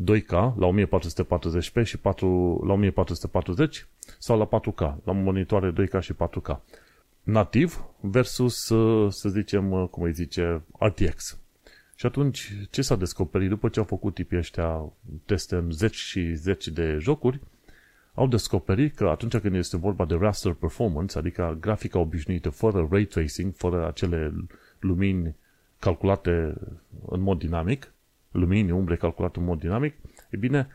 2K 0.05 0.31
la 0.31 0.69
1440p 0.75 1.85
și 1.85 1.99
4, 1.99 2.63
la 2.67 2.73
1440 2.73 3.87
sau 4.19 4.39
la 4.39 4.49
4K, 4.61 5.05
la 5.05 5.13
monitoare 5.13 5.73
2K 5.73 6.01
și 6.01 6.13
4K. 6.15 6.57
Nativ 7.23 7.85
versus, 8.01 8.69
uh, 8.69 9.13
să 9.13 9.29
zicem, 9.29 9.73
uh, 9.73 9.89
cum 9.89 10.03
îi 10.03 10.13
zice, 10.13 10.63
RTX. 10.79 11.39
Și 11.95 12.07
atunci, 12.07 12.53
ce 12.71 12.83
s-a 12.83 12.97
descoperit 12.97 13.49
după 13.49 13.69
ce 13.69 13.79
au 13.79 13.85
făcut 13.85 14.15
tipii 14.15 14.39
ăștia 14.39 14.93
teste 15.25 15.57
în 15.57 15.71
zeci 15.71 15.97
și 15.97 16.35
zeci 16.35 16.69
de 16.69 16.97
jocuri, 17.01 17.41
au 18.15 18.27
descoperit 18.27 18.95
că 18.95 19.09
atunci 19.09 19.37
când 19.37 19.55
este 19.55 19.77
vorba 19.77 20.05
de 20.05 20.15
raster 20.15 20.53
performance, 20.53 21.19
adică 21.19 21.57
grafica 21.61 21.99
obișnuită, 21.99 22.51
fără 22.51 22.89
ray 22.91 23.05
tracing, 23.05 23.53
fără 23.55 23.87
acele 23.87 24.35
lumini 24.81 25.35
calculate 25.79 26.55
în 27.07 27.21
mod 27.21 27.39
dinamic, 27.39 27.93
lumini, 28.31 28.71
umbre 28.71 28.97
calculat 28.97 29.37
în 29.37 29.45
mod 29.45 29.59
dinamic, 29.59 29.95
e 30.31 30.37
bine, 30.37 30.69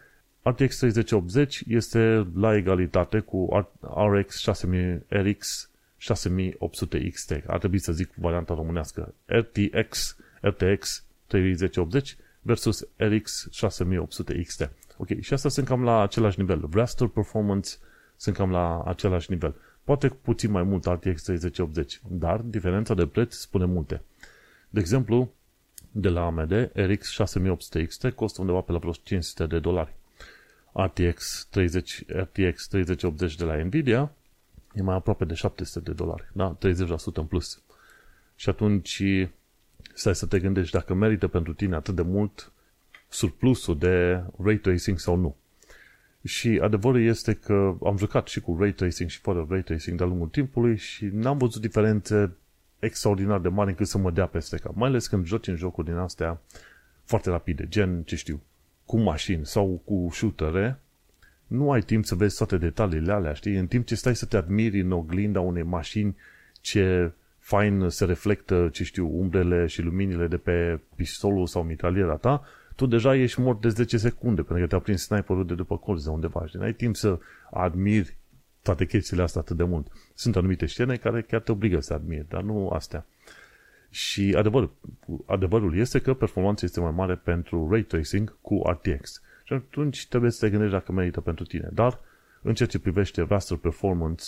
RTX 0.43 0.77
3080 0.77 1.63
este 1.67 2.27
la 2.35 2.55
egalitate 2.55 3.19
cu 3.19 3.67
RX 4.11 4.37
6000, 4.37 5.03
RX 5.07 5.69
6800 5.97 7.09
XT. 7.09 7.31
Ar 7.45 7.59
trebui 7.59 7.79
să 7.79 7.91
zic 7.91 8.13
varianta 8.15 8.53
românească. 8.53 9.13
RTX, 9.25 10.17
RTX 10.41 11.03
3080 11.27 12.17
versus 12.41 12.87
RX 12.95 13.47
6800 13.51 14.41
XT. 14.41 14.69
Ok, 14.97 15.19
și 15.19 15.33
asta 15.33 15.49
sunt 15.49 15.67
cam 15.67 15.83
la 15.83 16.01
același 16.01 16.39
nivel. 16.39 16.69
Raster 16.73 17.07
Performance 17.07 17.69
sunt 18.15 18.35
cam 18.35 18.51
la 18.51 18.83
același 18.83 19.31
nivel. 19.31 19.55
Poate 19.83 20.07
puțin 20.09 20.51
mai 20.51 20.63
mult 20.63 20.85
RTX 20.85 21.23
3080, 21.23 22.01
dar 22.07 22.39
diferența 22.39 22.93
de 22.93 23.05
preț 23.05 23.35
spune 23.35 23.65
multe. 23.65 24.01
De 24.73 24.79
exemplu, 24.79 25.33
de 25.91 26.09
la 26.09 26.25
AMD, 26.25 26.71
RX 26.73 27.09
6800 27.09 27.85
XT 27.85 28.09
costă 28.09 28.41
undeva 28.41 28.61
pe 28.61 28.71
la 28.71 28.77
vreo 28.77 28.91
500 28.91 29.45
de 29.45 29.59
dolari. 29.59 29.93
RTX, 30.73 31.47
30, 31.49 32.03
RTX 32.07 32.67
3080 32.67 33.35
de 33.35 33.43
la 33.43 33.63
Nvidia 33.63 34.11
e 34.73 34.81
mai 34.81 34.95
aproape 34.95 35.25
de 35.25 35.33
700 35.33 35.79
de 35.79 35.93
dolari. 35.93 36.29
Da? 36.33 36.57
30% 36.57 37.13
în 37.13 37.25
plus. 37.25 37.61
Și 38.35 38.49
atunci 38.49 39.03
stai 39.93 40.15
să 40.15 40.25
te 40.25 40.39
gândești 40.39 40.71
dacă 40.71 40.93
merită 40.93 41.27
pentru 41.27 41.53
tine 41.53 41.75
atât 41.75 41.95
de 41.95 42.01
mult 42.01 42.51
surplusul 43.09 43.77
de 43.77 44.23
ray 44.43 44.57
tracing 44.57 44.99
sau 44.99 45.15
nu. 45.15 45.35
Și 46.23 46.59
adevărul 46.61 47.01
este 47.01 47.33
că 47.33 47.75
am 47.83 47.97
jucat 47.97 48.27
și 48.27 48.39
cu 48.39 48.57
ray 48.59 48.71
tracing 48.71 49.09
și 49.09 49.19
fără 49.19 49.45
ray 49.49 49.61
tracing 49.61 49.97
de-a 49.97 50.05
lungul 50.05 50.27
timpului 50.27 50.77
și 50.77 51.05
n-am 51.05 51.37
văzut 51.37 51.61
diferențe 51.61 52.35
extraordinar 52.81 53.39
de 53.39 53.47
mare 53.47 53.69
încât 53.69 53.87
să 53.87 53.97
mă 53.97 54.11
dea 54.11 54.25
peste 54.25 54.57
cap. 54.57 54.75
Mai 54.75 54.89
ales 54.89 55.07
când 55.07 55.25
joci 55.25 55.47
în 55.47 55.55
jocuri 55.55 55.87
din 55.87 55.95
astea 55.95 56.41
foarte 57.03 57.29
rapide, 57.29 57.67
gen, 57.67 58.03
ce 58.03 58.15
știu, 58.15 58.41
cu 58.85 58.97
mașini 58.97 59.45
sau 59.45 59.81
cu 59.85 60.09
shootere, 60.11 60.79
nu 61.47 61.71
ai 61.71 61.81
timp 61.81 62.05
să 62.05 62.15
vezi 62.15 62.37
toate 62.37 62.57
detaliile 62.57 63.11
alea, 63.11 63.33
știi? 63.33 63.55
În 63.55 63.67
timp 63.67 63.85
ce 63.85 63.95
stai 63.95 64.15
să 64.15 64.25
te 64.25 64.37
admiri 64.37 64.79
în 64.79 64.91
oglinda 64.91 65.39
unei 65.39 65.63
mașini 65.63 66.15
ce 66.61 67.11
fain 67.39 67.89
se 67.89 68.05
reflectă, 68.05 68.69
ce 68.71 68.83
știu, 68.83 69.19
umbrele 69.19 69.65
și 69.65 69.81
luminile 69.81 70.27
de 70.27 70.37
pe 70.37 70.79
pistolul 70.95 71.47
sau 71.47 71.63
mitraliera 71.63 72.15
ta, 72.15 72.43
tu 72.75 72.85
deja 72.85 73.15
ești 73.15 73.39
mort 73.39 73.61
de 73.61 73.69
10 73.69 73.97
secunde, 73.97 74.41
pentru 74.41 74.63
că 74.63 74.69
te-a 74.69 74.79
prins 74.79 75.01
sniperul 75.01 75.45
de 75.45 75.55
după 75.55 75.77
colț 75.77 76.03
de 76.03 76.09
undeva, 76.09 76.45
știi? 76.45 76.59
N-ai 76.59 76.73
timp 76.73 76.95
să 76.95 77.19
admiri 77.51 78.17
toate 78.61 78.85
chestiile 78.85 79.23
astea 79.23 79.41
atât 79.41 79.57
de 79.57 79.63
mult. 79.63 79.87
Sunt 80.13 80.35
anumite 80.35 80.65
scene 80.65 80.95
care 80.95 81.21
chiar 81.21 81.41
te 81.41 81.51
obligă 81.51 81.79
să 81.79 81.93
admiri, 81.93 82.25
dar 82.29 82.41
nu 82.41 82.69
astea. 82.69 83.05
Și 83.89 84.33
adevărul, 84.37 84.71
adevărul 85.25 85.77
este 85.77 85.99
că 85.99 86.13
performanța 86.13 86.65
este 86.65 86.79
mai 86.79 86.91
mare 86.91 87.15
pentru 87.15 87.67
ray 87.69 87.81
tracing 87.81 88.37
cu 88.41 88.61
RTX. 88.65 89.21
Și 89.43 89.53
atunci 89.53 90.07
trebuie 90.07 90.31
să 90.31 90.45
te 90.45 90.49
gândești 90.49 90.73
dacă 90.73 90.91
merită 90.91 91.21
pentru 91.21 91.45
tine. 91.45 91.69
Dar, 91.73 91.99
în 92.41 92.53
ceea 92.53 92.67
ce 92.67 92.79
privește 92.79 93.21
raster 93.21 93.57
performance, 93.57 94.25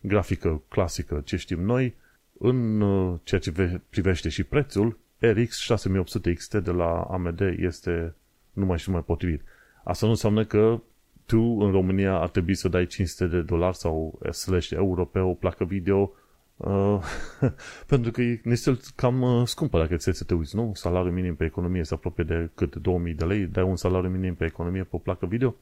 grafică 0.00 0.62
clasică, 0.68 1.22
ce 1.24 1.36
știm 1.36 1.62
noi, 1.62 1.94
în 2.38 2.80
uh, 2.80 3.18
ceea 3.22 3.40
ce 3.40 3.80
privește 3.90 4.28
și 4.28 4.44
prețul, 4.44 4.98
RX 5.18 5.58
6800 5.58 6.32
XT 6.32 6.54
de 6.54 6.70
la 6.70 7.00
AMD 7.00 7.40
este 7.40 8.14
numai 8.52 8.78
și 8.78 8.90
mai 8.90 9.02
potrivit. 9.02 9.42
Asta 9.84 10.06
nu 10.06 10.12
înseamnă 10.12 10.44
că 10.44 10.80
tu 11.26 11.40
în 11.60 11.70
România 11.70 12.20
ar 12.20 12.28
trebui 12.28 12.54
să 12.54 12.68
dai 12.68 12.86
500 12.86 13.26
de 13.26 13.40
dolari 13.40 13.76
sau 13.76 14.18
slash 14.32 14.70
euro 14.70 15.04
pe 15.04 15.18
o 15.18 15.32
placă 15.32 15.64
video 15.64 16.12
Uh, 16.56 17.02
pentru 17.86 18.10
că 18.10 18.20
ne 18.22 18.38
este 18.52 18.76
cam 18.94 19.22
uh, 19.22 19.46
scumpă 19.46 19.78
dacă 19.78 19.96
ți 19.96 20.12
să 20.12 20.24
te 20.24 20.34
uiți, 20.34 20.56
nu? 20.56 20.70
Salariul 20.74 21.12
minim 21.12 21.36
pe 21.36 21.44
economie 21.44 21.84
se 21.84 21.94
apropie 21.94 22.24
de 22.24 22.50
cât? 22.54 22.76
2000 22.76 23.14
de 23.14 23.24
lei, 23.24 23.46
dai 23.46 23.64
un 23.64 23.76
salariu 23.76 24.10
minim 24.10 24.34
pe 24.34 24.44
economie 24.44 24.82
pe 24.82 24.96
o 24.96 24.98
placă 24.98 25.26
video? 25.26 25.54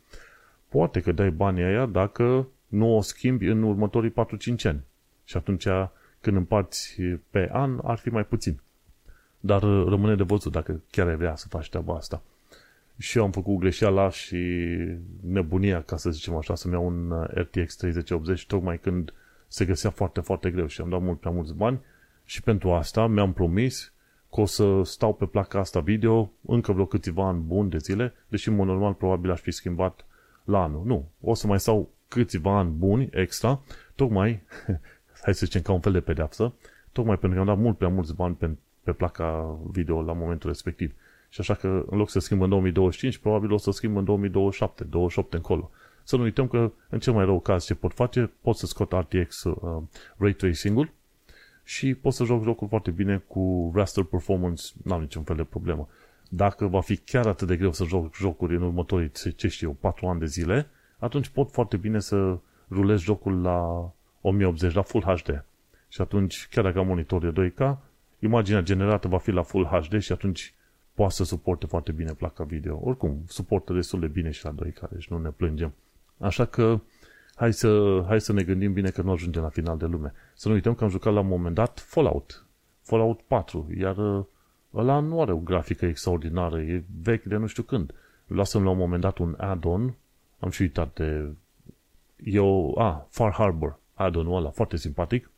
Poate 0.68 1.00
că 1.00 1.12
dai 1.12 1.30
banii 1.30 1.62
aia 1.62 1.87
dacă 1.87 2.49
nu 2.66 2.97
o 2.97 3.00
schimbi 3.00 3.47
în 3.47 3.62
următorii 3.62 4.11
4-5 4.11 4.14
ani. 4.62 4.80
Și 5.25 5.37
atunci 5.37 5.66
când 6.21 6.37
împarți 6.37 6.97
pe 7.30 7.49
an, 7.52 7.78
ar 7.83 7.99
fi 7.99 8.09
mai 8.09 8.25
puțin. 8.25 8.61
Dar 9.40 9.62
uh, 9.62 9.87
rămâne 9.88 10.14
de 10.14 10.23
văzut 10.23 10.52
dacă 10.52 10.80
chiar 10.90 11.06
ai 11.09 11.16
vrea 11.16 11.37
să 11.37 11.49
faci 11.49 11.68
treaba 11.68 11.94
asta. 11.94 12.23
Și 12.98 13.18
eu 13.18 13.24
am 13.24 13.30
făcut 13.30 13.58
greșeala 13.58 14.10
și 14.10 14.36
nebunia, 15.20 15.82
ca 15.82 15.96
să 15.96 16.10
zicem 16.10 16.36
așa, 16.36 16.54
să-mi 16.54 16.74
iau 16.74 16.86
un 16.86 17.10
uh, 17.10 17.26
RTX 17.28 17.76
3080 17.76 18.46
tocmai 18.46 18.78
când 18.78 19.12
se 19.48 19.64
găsea 19.64 19.90
foarte, 19.90 20.20
foarte 20.20 20.50
greu 20.50 20.66
și 20.66 20.80
am 20.80 20.88
dat 20.88 21.00
mult 21.00 21.20
prea 21.20 21.32
mulți 21.32 21.54
bani 21.54 21.80
și 22.24 22.42
pentru 22.42 22.72
asta 22.72 23.06
mi-am 23.06 23.32
promis 23.32 23.92
că 24.34 24.40
o 24.40 24.44
să 24.44 24.80
stau 24.84 25.14
pe 25.14 25.26
placa 25.26 25.58
asta 25.58 25.80
video 25.80 26.32
încă 26.40 26.72
vreo 26.72 26.86
câțiva 26.86 27.26
ani 27.26 27.40
buni 27.40 27.70
de 27.70 27.78
zile, 27.78 28.12
deși 28.28 28.48
în 28.48 28.54
mod 28.54 28.66
normal 28.66 28.92
probabil 28.92 29.30
aș 29.30 29.40
fi 29.40 29.50
schimbat 29.50 30.06
la 30.44 30.62
anul. 30.62 30.82
Nu, 30.84 31.08
o 31.20 31.34
să 31.34 31.46
mai 31.46 31.60
stau 31.60 31.90
câțiva 32.08 32.58
ani 32.58 32.70
buni 32.70 33.08
extra, 33.12 33.62
tocmai, 33.94 34.42
hai 35.24 35.34
să 35.34 35.44
zicem 35.44 35.62
ca 35.62 35.72
un 35.72 35.80
fel 35.80 35.92
de 35.92 36.00
pedeapsă, 36.00 36.52
tocmai 36.92 37.18
pentru 37.18 37.38
că 37.38 37.50
am 37.50 37.56
dat 37.56 37.64
mult 37.64 37.76
prea 37.76 37.88
mulți 37.88 38.14
bani 38.14 38.34
pe, 38.34 38.50
pe 38.82 38.92
placa 38.92 39.58
video 39.70 40.02
la 40.02 40.12
momentul 40.12 40.50
respectiv. 40.50 40.94
Și 41.34 41.40
așa 41.40 41.54
că 41.54 41.84
în 41.90 41.98
loc 41.98 42.10
să 42.10 42.18
schimb 42.18 42.42
în 42.42 42.48
2025, 42.48 43.18
probabil 43.18 43.52
o 43.52 43.56
să 43.56 43.70
schimb 43.70 43.96
în 43.96 44.04
2027, 44.04 44.84
28 44.84 45.34
încolo. 45.34 45.70
Să 46.02 46.16
nu 46.16 46.22
uităm 46.22 46.48
că 46.48 46.72
în 46.88 46.98
cel 46.98 47.12
mai 47.12 47.24
rău 47.24 47.40
caz 47.40 47.64
ce 47.64 47.74
pot 47.74 47.92
face, 47.92 48.30
pot 48.40 48.56
să 48.56 48.66
scot 48.66 48.92
RTX 48.92 49.44
uh, 49.44 49.82
Ray 50.16 50.32
Tracing-ul 50.32 50.90
și 51.64 51.94
pot 51.94 52.12
să 52.12 52.24
joc 52.24 52.42
jocul 52.42 52.68
foarte 52.68 52.90
bine 52.90 53.22
cu 53.26 53.72
raster 53.74 54.04
performance, 54.04 54.64
n-am 54.84 55.00
niciun 55.00 55.22
fel 55.22 55.36
de 55.36 55.44
problemă. 55.44 55.88
Dacă 56.28 56.66
va 56.66 56.80
fi 56.80 56.96
chiar 56.96 57.26
atât 57.26 57.48
de 57.48 57.56
greu 57.56 57.72
să 57.72 57.84
joc 57.84 58.14
jocuri 58.14 58.56
în 58.56 58.62
următorii, 58.62 59.10
ce 59.36 59.48
știu 59.48 59.68
eu, 59.68 59.76
4 59.80 60.06
ani 60.06 60.20
de 60.20 60.26
zile, 60.26 60.68
atunci 60.98 61.28
pot 61.28 61.50
foarte 61.50 61.76
bine 61.76 62.00
să 62.00 62.38
rulez 62.70 63.00
jocul 63.00 63.42
la 63.42 63.90
1080, 64.20 64.74
la 64.74 64.82
Full 64.82 65.04
HD. 65.04 65.44
Și 65.88 66.00
atunci, 66.00 66.46
chiar 66.50 66.64
dacă 66.64 66.78
am 66.78 66.86
monitor 66.86 67.30
de 67.30 67.50
2K, 67.50 67.76
imaginea 68.18 68.60
generată 68.60 69.08
va 69.08 69.18
fi 69.18 69.30
la 69.30 69.42
Full 69.42 69.64
HD 69.64 70.00
și 70.00 70.12
atunci 70.12 70.53
poate 70.94 71.12
să 71.12 71.24
suporte 71.24 71.66
foarte 71.66 71.92
bine 71.92 72.12
placa 72.12 72.44
video. 72.44 72.80
Oricum, 72.82 73.22
suportă 73.26 73.72
destul 73.72 74.00
de 74.00 74.06
bine 74.06 74.30
și 74.30 74.44
la 74.44 74.54
2K, 74.54 74.90
deci 74.90 75.08
nu 75.08 75.18
ne 75.18 75.30
plângem. 75.30 75.72
Așa 76.18 76.44
că 76.44 76.80
hai 77.34 77.52
să, 77.52 78.02
hai 78.06 78.20
să 78.20 78.32
ne 78.32 78.42
gândim 78.42 78.72
bine 78.72 78.90
că 78.90 79.02
nu 79.02 79.10
ajungem 79.10 79.42
la 79.42 79.48
final 79.48 79.78
de 79.78 79.86
lume. 79.86 80.12
Să 80.34 80.48
nu 80.48 80.54
uităm 80.54 80.74
că 80.74 80.84
am 80.84 80.90
jucat 80.90 81.12
la 81.12 81.20
un 81.20 81.26
moment 81.26 81.54
dat 81.54 81.78
Fallout. 81.78 82.44
Fallout 82.80 83.20
4, 83.20 83.68
iar 83.78 83.96
uh, 83.96 84.24
ăla 84.74 84.98
nu 84.98 85.20
are 85.20 85.32
o 85.32 85.36
grafică 85.36 85.86
extraordinară, 85.86 86.60
e 86.60 86.84
vechi 87.02 87.24
de 87.24 87.36
nu 87.36 87.46
știu 87.46 87.62
când. 87.62 87.94
Lasăm 88.26 88.64
la 88.64 88.70
un 88.70 88.76
moment 88.76 89.00
dat 89.00 89.18
un 89.18 89.34
add-on, 89.38 89.94
am 90.38 90.50
și 90.50 90.62
uitat 90.62 90.94
de... 90.94 91.28
Eu, 92.24 92.78
a, 92.78 93.06
Far 93.10 93.32
Harbor, 93.32 93.78
add-on-ul 93.94 94.36
ăla, 94.36 94.50
foarte 94.50 94.76
simpatic. 94.76 95.30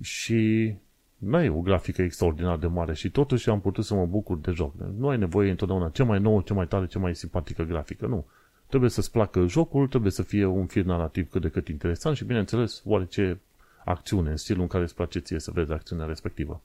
Și 0.00 0.74
nu 1.20 1.36
ai 1.36 1.48
o 1.48 1.60
grafică 1.60 2.02
extraordinar 2.02 2.58
de 2.58 2.66
mare 2.66 2.94
și 2.94 3.10
totuși 3.10 3.50
am 3.50 3.60
putut 3.60 3.84
să 3.84 3.94
mă 3.94 4.06
bucur 4.06 4.38
de 4.38 4.50
joc. 4.50 4.74
Nu 4.98 5.08
ai 5.08 5.18
nevoie 5.18 5.50
întotdeauna 5.50 5.88
cea 5.88 6.04
mai 6.04 6.20
nouă, 6.20 6.42
cea 6.44 6.54
mai 6.54 6.66
tare, 6.66 6.86
cea 6.86 6.98
mai 6.98 7.14
simpatică 7.14 7.62
grafică, 7.62 8.06
nu. 8.06 8.26
Trebuie 8.66 8.90
să-ți 8.90 9.10
placă 9.10 9.46
jocul, 9.46 9.88
trebuie 9.88 10.10
să 10.12 10.22
fie 10.22 10.44
un 10.44 10.66
fir 10.66 10.84
narrativ 10.84 11.30
cât 11.30 11.42
de 11.42 11.48
cât 11.48 11.68
interesant 11.68 12.16
și, 12.16 12.24
bineînțeles, 12.24 12.82
oarece 12.84 13.40
acțiune, 13.84 14.30
în 14.30 14.36
stilul 14.36 14.62
în 14.62 14.68
care 14.68 14.82
îți 14.82 14.94
place 14.94 15.18
ție 15.18 15.38
să 15.38 15.50
vezi 15.50 15.72
acțiunea 15.72 16.06
respectivă. 16.06 16.62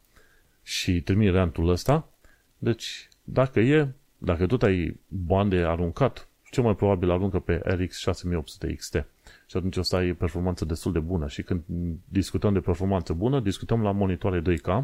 Și 0.64 1.02
termin 1.02 1.32
rantul 1.32 1.70
ăsta. 1.70 2.10
Deci, 2.58 3.10
dacă 3.24 3.60
e, 3.60 3.88
dacă 4.18 4.46
tot 4.46 4.64
ai 4.64 5.00
bani 5.08 5.50
de 5.50 5.58
aruncat, 5.58 6.28
cel 6.52 6.64
mai 6.64 6.76
probabil 6.76 7.12
aruncă 7.12 7.40
pe 7.40 7.62
RX 7.64 7.98
6800 7.98 8.74
XT. 8.74 9.06
Și 9.48 9.58
atunci 9.58 9.78
o 9.78 9.82
să 9.82 9.96
ai 9.96 10.14
performanță 10.14 10.66
destul 10.66 10.92
de 10.92 11.00
bună. 11.00 11.28
Și 11.28 11.44
când 11.44 11.62
discutăm 12.08 12.54
de 12.54 12.60
performanță 12.60 13.14
bună, 13.14 13.40
discutăm 13.40 13.82
la 13.82 13.92
monitoare 13.92 14.42
2K, 14.42 14.84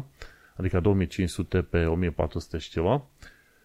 adică 0.56 0.80
2500 0.80 1.62
pe 1.62 1.84
1400 1.84 2.58
și 2.58 2.70
ceva, 2.70 3.04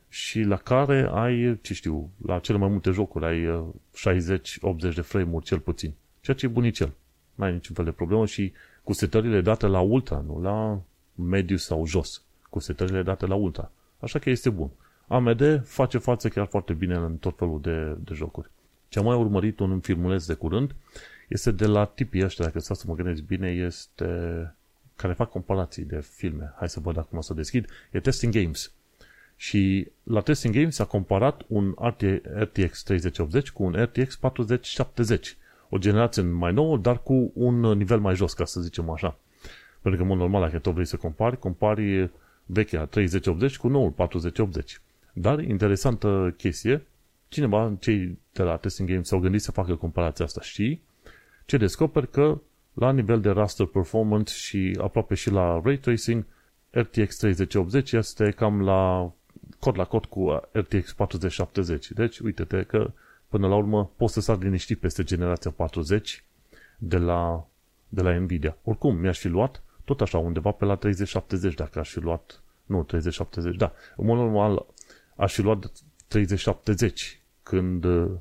și 0.10 0.42
la 0.42 0.56
care 0.56 1.10
ai, 1.12 1.60
ce 1.62 1.74
știu, 1.74 2.12
la 2.26 2.40
cele 2.40 2.58
mai 2.58 2.70
multe 2.70 2.92
jocuri 2.92 3.26
ai 3.26 3.46
60-80 3.46 4.62
uh, 4.62 4.96
de 4.96 5.02
frame-uri 5.02 5.46
cel 5.46 5.60
puțin. 5.60 5.94
Ceea 6.22 6.38
ce 6.38 6.46
e 6.46 6.50
bunicel. 6.50 6.94
N-ai 7.36 7.52
niciun 7.52 7.76
fel 7.76 7.86
de 7.86 7.92
problemă 7.92 8.26
și 8.26 8.54
cu 8.84 8.94
setările 8.94 9.42
date 9.42 9.68
la 9.68 9.80
ultra, 9.80 10.24
nu 10.28 10.42
la 10.42 10.82
mediu 11.16 11.56
sau 11.56 11.86
jos. 11.86 12.22
Cu 12.50 12.60
setările 12.60 13.04
date 13.04 13.26
la 13.26 13.36
ultra. 13.36 13.72
Așa 14.00 14.20
că 14.20 14.30
este 14.30 14.50
bun. 14.50 14.70
AMD 15.08 15.64
face 15.66 15.98
față 15.98 16.30
chiar 16.30 16.46
foarte 16.46 16.74
bine 16.74 16.96
în 16.96 17.18
tot 17.18 17.38
felul 17.38 17.62
de, 17.62 17.98
de 18.04 18.14
jocuri. 18.14 18.50
Ce 18.88 19.00
am 19.00 19.06
mai 19.06 19.16
urmărit 19.18 19.60
un 19.60 19.80
filmuleț 19.80 20.26
de 20.26 20.34
curând 20.34 20.76
este 21.28 21.52
de 21.52 21.66
la 21.66 21.86
tipii 21.86 22.24
ăștia, 22.24 22.46
dacă 22.46 22.60
stau 22.60 22.76
să 22.76 22.84
mă 22.88 22.96
gândesc 22.96 23.22
bine, 23.22 23.50
este 23.50 24.06
care 24.96 25.14
fac 25.14 25.30
comparații 25.30 25.84
de 25.84 26.00
filme. 26.02 26.54
Hai 26.58 26.70
să 26.70 26.80
văd 26.80 26.98
acum 26.98 27.22
să 27.22 27.34
deschid. 27.34 27.70
E 27.92 28.00
Testing 28.00 28.34
Games. 28.34 28.72
Și 29.36 29.92
la 30.04 30.22
Testing 30.22 30.56
Games 30.56 30.76
s-a 30.76 30.86
comparat 30.86 31.42
un 31.48 31.76
RTX 32.40 32.84
3080 32.84 33.52
cu 33.52 33.64
un 33.64 33.72
RTX 33.72 34.16
4070. 34.16 35.38
O 35.70 35.78
generație 35.78 36.22
mai 36.22 36.54
nouă, 36.54 36.78
dar 36.78 37.02
cu 37.04 37.32
un 37.34 37.60
nivel 37.60 38.00
mai 38.00 38.16
jos, 38.16 38.34
ca 38.34 38.46
să 38.46 38.62
zicem 38.62 38.90
așa. 38.90 39.20
Pentru 39.82 40.00
că, 40.00 40.02
în 40.02 40.08
mod 40.08 40.18
normal, 40.18 40.42
dacă 40.42 40.60
tot 40.60 40.74
vrei 40.74 40.86
să 40.86 40.96
compari, 40.96 41.40
compari 41.40 42.12
vechea 42.46 42.86
3080 42.86 43.58
cu 43.58 43.68
noul 43.68 43.90
4080. 43.90 44.82
Dar, 45.14 45.40
interesantă 45.40 46.34
chestie, 46.38 46.86
cineva, 47.28 47.76
cei 47.80 48.20
de 48.32 48.44
la 48.44 48.58
Testing 48.58 48.90
Games 48.90 49.08
s-au 49.08 49.20
gândit 49.20 49.42
să 49.42 49.52
facă 49.52 49.76
comparația 49.76 50.26
asta 50.26 50.42
și 50.42 50.82
ce 51.46 51.58
descoperi 51.58 52.10
că 52.10 52.40
la 52.74 52.92
nivel 52.92 53.22
de 53.22 53.30
raster 53.30 53.66
performance 53.66 54.34
și 54.34 54.78
aproape 54.82 55.16
și 55.16 55.30
la 55.30 55.62
ray 55.64 55.78
tracing, 55.78 56.26
RTX 56.70 57.18
3080 57.18 57.92
este 57.92 58.32
cam 58.32 58.62
la 58.62 59.12
cod 59.60 59.78
la 59.78 59.84
cod 59.84 60.06
cu 60.06 60.42
RTX 60.52 60.94
4070. 60.94 61.92
Deci, 61.92 62.20
uite-te 62.20 62.64
că 62.64 62.92
până 63.28 63.48
la 63.48 63.56
urmă 63.56 63.92
poți 63.96 64.14
să 64.14 64.22
sar 64.22 64.38
liniștit 64.40 64.80
peste 64.80 65.04
generația 65.04 65.52
40 65.52 66.24
de 66.78 66.98
la, 66.98 67.48
de 67.90 68.02
la 68.02 68.18
Nvidia. 68.18 68.58
Oricum, 68.64 68.96
mi-aș 68.96 69.20
fi 69.20 69.28
luat 69.28 69.62
tot 69.86 70.02
așa 70.02 70.18
undeva 70.18 70.52
pe 70.52 70.66
la 70.66 70.76
3070 70.76 71.54
dacă 71.54 71.80
aș 71.80 71.90
fi 71.90 72.00
luat, 72.00 72.42
nu 72.66 72.84
3070, 72.84 73.56
da, 73.56 73.72
în 73.96 74.06
mod 74.06 74.18
normal 74.18 74.66
aș 75.16 75.34
fi 75.34 75.42
luat 75.42 75.72
3070 76.08 77.22
când 77.44 77.84
uh, 77.84 78.12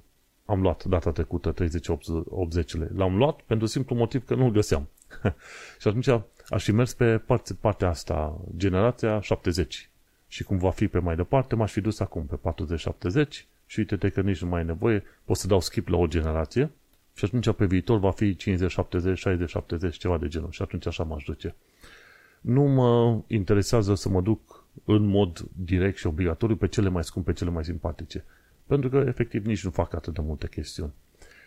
am 0.44 0.60
luat 0.60 0.84
data 0.84 1.10
trecută 1.10 1.54
3080-le. 1.54 2.90
L-am 2.94 3.16
luat 3.16 3.40
pentru 3.40 3.66
simplu 3.66 3.96
motiv 3.96 4.24
că 4.24 4.34
nu-l 4.34 4.50
găseam. 4.50 4.88
și 5.80 5.88
atunci 5.88 6.08
aș 6.48 6.64
fi 6.64 6.72
mers 6.72 6.94
pe 6.94 7.18
parte, 7.18 7.54
partea 7.54 7.88
asta, 7.88 8.40
generația 8.56 9.20
70. 9.20 9.90
Și 10.28 10.44
cum 10.44 10.58
va 10.58 10.70
fi 10.70 10.88
pe 10.88 10.98
mai 10.98 11.16
departe, 11.16 11.54
m-aș 11.54 11.72
fi 11.72 11.80
dus 11.80 12.00
acum 12.00 12.26
pe 12.26 12.38
40-70 13.24 13.28
și 13.66 13.78
uite-te 13.78 14.08
că 14.08 14.20
nici 14.20 14.42
nu 14.42 14.48
mai 14.48 14.60
e 14.60 14.64
nevoie, 14.64 15.02
pot 15.24 15.36
să 15.36 15.46
dau 15.46 15.60
skip 15.60 15.88
la 15.88 15.96
o 15.96 16.06
generație 16.06 16.70
și 17.14 17.24
atunci 17.24 17.50
pe 17.52 17.64
viitor 17.66 17.98
va 17.98 18.10
fi 18.10 18.36
50, 18.36 18.70
70, 18.70 19.18
60, 19.18 19.50
70, 19.50 19.96
ceva 19.96 20.18
de 20.18 20.28
genul 20.28 20.50
și 20.50 20.62
atunci 20.62 20.86
așa 20.86 21.02
m-aș 21.02 21.24
duce. 21.24 21.54
Nu 22.40 22.62
mă 22.62 23.20
interesează 23.26 23.94
să 23.94 24.08
mă 24.08 24.20
duc 24.20 24.65
în 24.84 25.06
mod 25.06 25.48
direct 25.52 25.96
și 25.96 26.06
obligatoriu 26.06 26.56
pe 26.56 26.68
cele 26.68 26.88
mai 26.88 27.04
scumpe, 27.04 27.32
cele 27.32 27.50
mai 27.50 27.64
simpatice. 27.64 28.24
Pentru 28.66 28.88
că, 28.88 29.04
efectiv, 29.06 29.46
nici 29.46 29.64
nu 29.64 29.70
fac 29.70 29.94
atât 29.94 30.14
de 30.14 30.20
multe 30.20 30.48
chestiuni. 30.48 30.92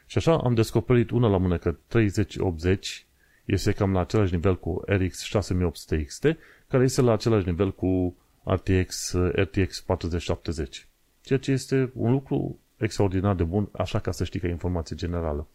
Și 0.06 0.18
așa 0.18 0.38
am 0.38 0.54
descoperit 0.54 1.10
una 1.10 1.28
la 1.28 1.38
mână 1.38 1.58
că 1.58 1.76
3080 1.88 3.06
este 3.46 3.72
cam 3.72 3.94
la 3.94 4.00
același 4.00 4.34
nivel 4.34 4.60
cu 4.60 4.82
RX 4.86 5.22
6800 5.22 6.04
XT, 6.04 6.26
care 6.68 6.84
este 6.84 7.02
la 7.02 7.12
același 7.12 7.46
nivel 7.46 7.74
cu 7.74 8.16
RTX, 8.44 9.14
RTX 9.14 9.82
4070. 9.82 10.88
Ceea 11.22 11.40
ce 11.40 11.52
este 11.52 11.92
un 11.94 12.12
lucru 12.12 12.60
extraordinar 12.78 13.36
de 13.36 13.44
bun, 13.44 13.70
așa 13.72 14.00
ca 14.00 14.12
să 14.12 14.24
știi 14.24 14.40
că 14.40 14.48
e 14.48 14.50
informație 14.50 14.96
generală. 14.96 15.48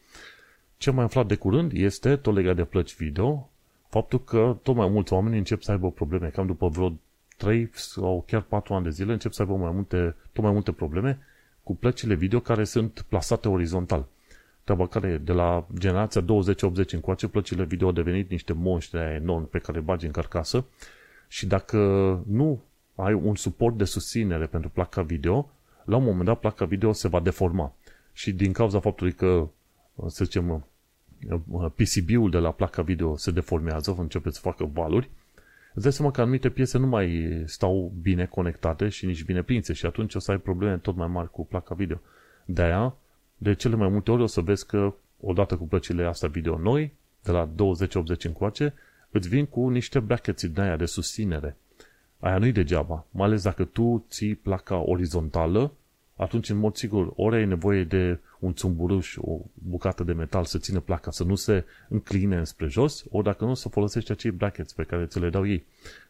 Ce 0.76 0.90
mai 0.90 1.04
aflat 1.04 1.26
de 1.26 1.34
curând 1.34 1.72
este, 1.72 2.16
tot 2.16 2.34
legat 2.34 2.56
de 2.56 2.64
plăci 2.64 2.96
video, 2.96 3.50
faptul 3.88 4.24
că 4.24 4.56
tot 4.62 4.74
mai 4.74 4.88
mulți 4.88 5.12
oameni 5.12 5.38
încep 5.38 5.62
să 5.62 5.70
aibă 5.70 5.90
probleme, 5.90 6.28
cam 6.28 6.46
după 6.46 6.68
vreo 6.68 6.98
3 7.36 7.70
sau 7.72 8.24
chiar 8.26 8.42
4 8.42 8.74
ani 8.74 8.84
de 8.84 8.90
zile 8.90 9.12
încep 9.12 9.32
să 9.32 9.42
aibă 9.42 9.54
mai 9.54 9.70
multe, 9.70 10.16
tot 10.32 10.42
mai 10.42 10.52
multe 10.52 10.72
probleme 10.72 11.18
cu 11.62 11.76
plăcile 11.76 12.14
video 12.14 12.40
care 12.40 12.64
sunt 12.64 13.04
plasate 13.08 13.48
orizontal. 13.48 14.06
Treaba 14.64 14.86
care 14.86 15.16
de 15.16 15.32
la 15.32 15.66
generația 15.78 16.22
20-80 16.22 16.24
încoace, 16.90 17.28
plăcile 17.28 17.64
video 17.64 17.86
au 17.86 17.92
devenit 17.92 18.30
niște 18.30 18.52
monștri 18.52 19.00
enormi 19.00 19.46
pe 19.46 19.58
care 19.58 19.80
bagi 19.80 20.06
în 20.06 20.12
carcasă 20.12 20.64
și 21.28 21.46
dacă 21.46 21.78
nu 22.26 22.62
ai 22.94 23.12
un 23.12 23.34
suport 23.34 23.76
de 23.76 23.84
susținere 23.84 24.46
pentru 24.46 24.70
placa 24.70 25.02
video, 25.02 25.50
la 25.84 25.96
un 25.96 26.04
moment 26.04 26.24
dat 26.24 26.40
placa 26.40 26.64
video 26.64 26.92
se 26.92 27.08
va 27.08 27.20
deforma. 27.20 27.74
Și 28.12 28.32
din 28.32 28.52
cauza 28.52 28.80
faptului 28.80 29.12
că, 29.12 29.48
să 30.06 30.24
zicem, 30.24 30.66
PCB-ul 31.74 32.30
de 32.30 32.38
la 32.38 32.50
placa 32.50 32.82
video 32.82 33.16
se 33.16 33.30
deformează, 33.30 33.94
începe 33.98 34.30
să 34.30 34.40
facă 34.40 34.70
valuri, 34.72 35.10
îți 35.74 35.82
dai 35.82 35.92
seama 35.92 36.10
că 36.10 36.20
anumite 36.20 36.50
piese 36.50 36.78
nu 36.78 36.86
mai 36.86 37.42
stau 37.46 37.92
bine 38.00 38.26
conectate 38.26 38.88
și 38.88 39.06
nici 39.06 39.24
bine 39.24 39.42
prinse 39.42 39.72
și 39.72 39.86
atunci 39.86 40.14
o 40.14 40.18
să 40.18 40.30
ai 40.30 40.38
probleme 40.38 40.78
tot 40.78 40.96
mai 40.96 41.08
mari 41.08 41.30
cu 41.30 41.46
placa 41.46 41.74
video. 41.74 42.00
De-aia, 42.44 42.96
de 43.36 43.54
cele 43.54 43.76
mai 43.76 43.88
multe 43.88 44.10
ori 44.10 44.22
o 44.22 44.26
să 44.26 44.40
vezi 44.40 44.66
că 44.66 44.94
odată 45.20 45.56
cu 45.56 45.66
plăcile 45.66 46.04
astea 46.04 46.28
video 46.28 46.58
noi, 46.58 46.92
de 47.22 47.30
la 47.30 47.50
2080 47.54 48.24
încoace, 48.24 48.74
îți 49.10 49.28
vin 49.28 49.46
cu 49.46 49.68
niște 49.68 50.00
brackets 50.00 50.46
din 50.46 50.60
aia 50.60 50.76
de 50.76 50.84
susținere. 50.84 51.56
Aia 52.18 52.38
nu-i 52.38 52.52
degeaba, 52.52 53.06
mai 53.10 53.26
ales 53.26 53.42
dacă 53.42 53.64
tu 53.64 54.04
ții 54.08 54.34
placa 54.34 54.76
orizontală, 54.76 55.72
atunci 56.16 56.50
în 56.50 56.56
mod 56.56 56.74
sigur 56.74 57.12
ori 57.16 57.36
ai 57.36 57.46
nevoie 57.46 57.84
de 57.84 58.18
un 58.44 58.54
țumburuș, 58.54 59.16
o 59.20 59.38
bucată 59.52 60.04
de 60.04 60.12
metal 60.12 60.44
să 60.44 60.58
țină 60.58 60.80
placa 60.80 61.10
să 61.10 61.24
nu 61.24 61.34
se 61.34 61.64
încline 61.88 62.44
spre 62.44 62.66
jos, 62.66 63.04
ori 63.10 63.24
dacă 63.24 63.44
nu 63.44 63.54
să 63.54 63.68
folosești 63.68 64.10
acei 64.10 64.30
brackets 64.30 64.72
pe 64.72 64.82
care 64.82 65.06
ți 65.06 65.18
le 65.20 65.30
dau 65.30 65.46
ei. 65.46 65.64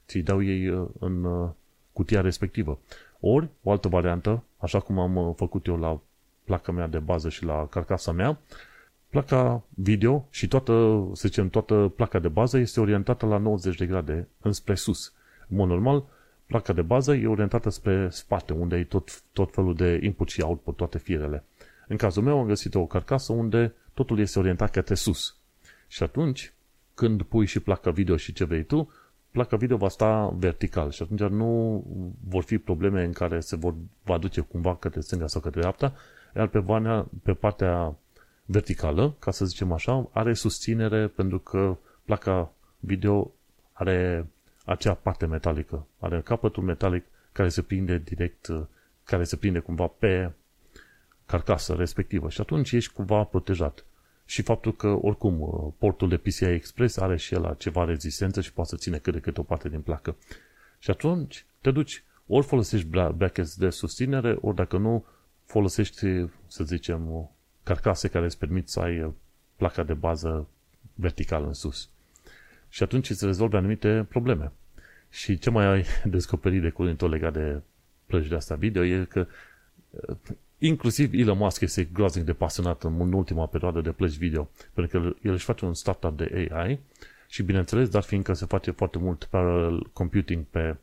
Ți 0.06 0.18
dau 0.18 0.42
ei 0.42 0.68
uh, 0.68 0.88
în 0.98 1.24
uh, 1.24 1.48
cutia 1.92 2.20
respectivă. 2.20 2.78
Ori, 3.20 3.48
o 3.62 3.70
altă 3.70 3.88
variantă, 3.88 4.42
așa 4.56 4.80
cum 4.80 4.98
am 4.98 5.16
uh, 5.16 5.34
făcut 5.36 5.66
eu 5.66 5.76
la 5.76 6.00
placa 6.44 6.72
mea 6.72 6.86
de 6.86 6.98
bază 6.98 7.28
și 7.28 7.44
la 7.44 7.66
carcasa 7.66 8.12
mea, 8.12 8.38
placa 9.08 9.64
video 9.68 10.26
și 10.30 10.48
toată, 10.48 11.04
să 11.12 11.28
zicem, 11.28 11.48
toată 11.48 11.92
placa 11.96 12.18
de 12.18 12.28
bază 12.28 12.58
este 12.58 12.80
orientată 12.80 13.26
la 13.26 13.38
90 13.38 13.76
de 13.76 13.86
grade 13.86 14.28
înspre 14.40 14.74
sus. 14.74 15.12
În 15.48 15.56
mod 15.56 15.68
normal, 15.68 16.04
placa 16.46 16.72
de 16.72 16.82
bază 16.82 17.14
e 17.14 17.26
orientată 17.26 17.70
spre 17.70 18.08
spate, 18.10 18.52
unde 18.52 18.74
ai 18.74 18.84
tot, 18.84 19.22
tot 19.32 19.52
felul 19.52 19.74
de 19.74 20.00
input 20.02 20.28
și 20.28 20.40
output, 20.40 20.76
toate 20.76 20.98
firele. 20.98 21.44
În 21.88 21.96
cazul 21.96 22.22
meu 22.22 22.38
am 22.38 22.46
găsit 22.46 22.74
o 22.74 22.86
carcasă 22.86 23.32
unde 23.32 23.74
totul 23.94 24.18
este 24.18 24.38
orientat 24.38 24.70
către 24.70 24.94
sus. 24.94 25.36
Și 25.88 26.02
atunci, 26.02 26.52
când 26.94 27.22
pui 27.22 27.46
și 27.46 27.60
placa 27.60 27.90
video 27.90 28.16
și 28.16 28.32
ce 28.32 28.44
vrei 28.44 28.64
tu, 28.64 28.92
placa 29.30 29.56
video 29.56 29.76
va 29.76 29.88
sta 29.88 30.34
vertical 30.38 30.90
și 30.90 31.02
atunci 31.02 31.20
nu 31.20 31.82
vor 32.28 32.42
fi 32.42 32.58
probleme 32.58 33.04
în 33.04 33.12
care 33.12 33.40
se 33.40 33.56
vor, 33.56 33.74
va 34.02 34.18
duce 34.18 34.40
cumva 34.40 34.76
către 34.76 35.00
stânga 35.00 35.26
sau 35.26 35.40
către 35.40 35.60
dreapta, 35.60 35.94
iar 36.36 36.46
pe, 36.46 36.58
vanea, 36.58 37.06
pe 37.22 37.32
partea 37.32 37.96
verticală, 38.44 39.14
ca 39.18 39.30
să 39.30 39.44
zicem 39.44 39.72
așa, 39.72 40.08
are 40.12 40.34
susținere 40.34 41.06
pentru 41.06 41.38
că 41.38 41.76
placa 42.04 42.52
video 42.78 43.32
are 43.72 44.26
acea 44.64 44.94
parte 44.94 45.26
metalică, 45.26 45.86
are 45.98 46.20
capătul 46.20 46.62
metalic 46.62 47.04
care 47.32 47.48
se 47.48 47.62
prinde 47.62 47.98
direct, 47.98 48.50
care 49.04 49.24
se 49.24 49.36
prinde 49.36 49.58
cumva 49.58 49.86
pe 49.86 50.32
carcasă 51.34 51.74
respectivă 51.74 52.28
și 52.28 52.40
atunci 52.40 52.72
ești 52.72 52.92
cumva 52.92 53.24
protejat. 53.24 53.84
Și 54.24 54.42
faptul 54.42 54.76
că, 54.76 54.86
oricum, 54.86 55.34
portul 55.78 56.08
de 56.08 56.16
PCI 56.16 56.42
Express 56.42 56.96
are 56.96 57.16
și 57.16 57.34
el 57.34 57.54
ceva 57.58 57.84
rezistență 57.84 58.40
și 58.40 58.52
poate 58.52 58.70
să 58.70 58.76
ține 58.76 58.98
cât 58.98 59.12
de 59.12 59.18
cât 59.18 59.38
o 59.38 59.42
parte 59.42 59.68
din 59.68 59.80
placă. 59.80 60.16
Și 60.78 60.90
atunci 60.90 61.44
te 61.60 61.70
duci, 61.70 62.02
ori 62.26 62.46
folosești 62.46 62.86
brackets 63.14 63.56
de 63.56 63.70
susținere, 63.70 64.36
ori 64.40 64.56
dacă 64.56 64.76
nu, 64.76 65.04
folosești, 65.44 65.98
să 66.46 66.64
zicem, 66.64 67.30
carcase 67.62 68.08
care 68.08 68.24
îți 68.24 68.38
permit 68.38 68.68
să 68.68 68.80
ai 68.80 69.14
placa 69.56 69.82
de 69.82 69.94
bază 69.94 70.48
vertical 70.94 71.44
în 71.44 71.52
sus. 71.52 71.88
Și 72.68 72.82
atunci 72.82 73.10
îți 73.10 73.24
rezolvi 73.24 73.56
anumite 73.56 74.06
probleme. 74.08 74.52
Și 75.10 75.38
ce 75.38 75.50
mai 75.50 75.66
ai 75.66 75.84
descoperit 76.16 76.62
de 76.62 76.70
curând 76.70 76.96
tot 76.96 77.10
legat 77.10 77.32
de 77.32 77.60
plăci 78.06 78.26
de 78.26 78.34
asta 78.34 78.54
video 78.54 78.84
e 78.84 79.04
că 79.04 79.26
inclusiv 80.66 81.12
Elon 81.12 81.38
Musk 81.38 81.60
este 81.60 81.88
groaznic 81.92 82.24
de 82.24 82.32
pasionat 82.32 82.82
în 82.82 83.12
ultima 83.12 83.46
perioadă 83.46 83.80
de 83.80 83.92
plăci 83.92 84.16
video, 84.16 84.50
pentru 84.72 84.98
că 84.98 85.14
el 85.22 85.32
își 85.32 85.44
face 85.44 85.64
un 85.64 85.74
startup 85.74 86.16
de 86.16 86.48
AI 86.50 86.80
și 87.28 87.42
bineînțeles, 87.42 87.88
dar 87.88 88.02
fiindcă 88.02 88.32
se 88.32 88.46
face 88.46 88.70
foarte 88.70 88.98
mult 88.98 89.24
parallel 89.24 89.90
computing 89.92 90.44
pe 90.50 90.76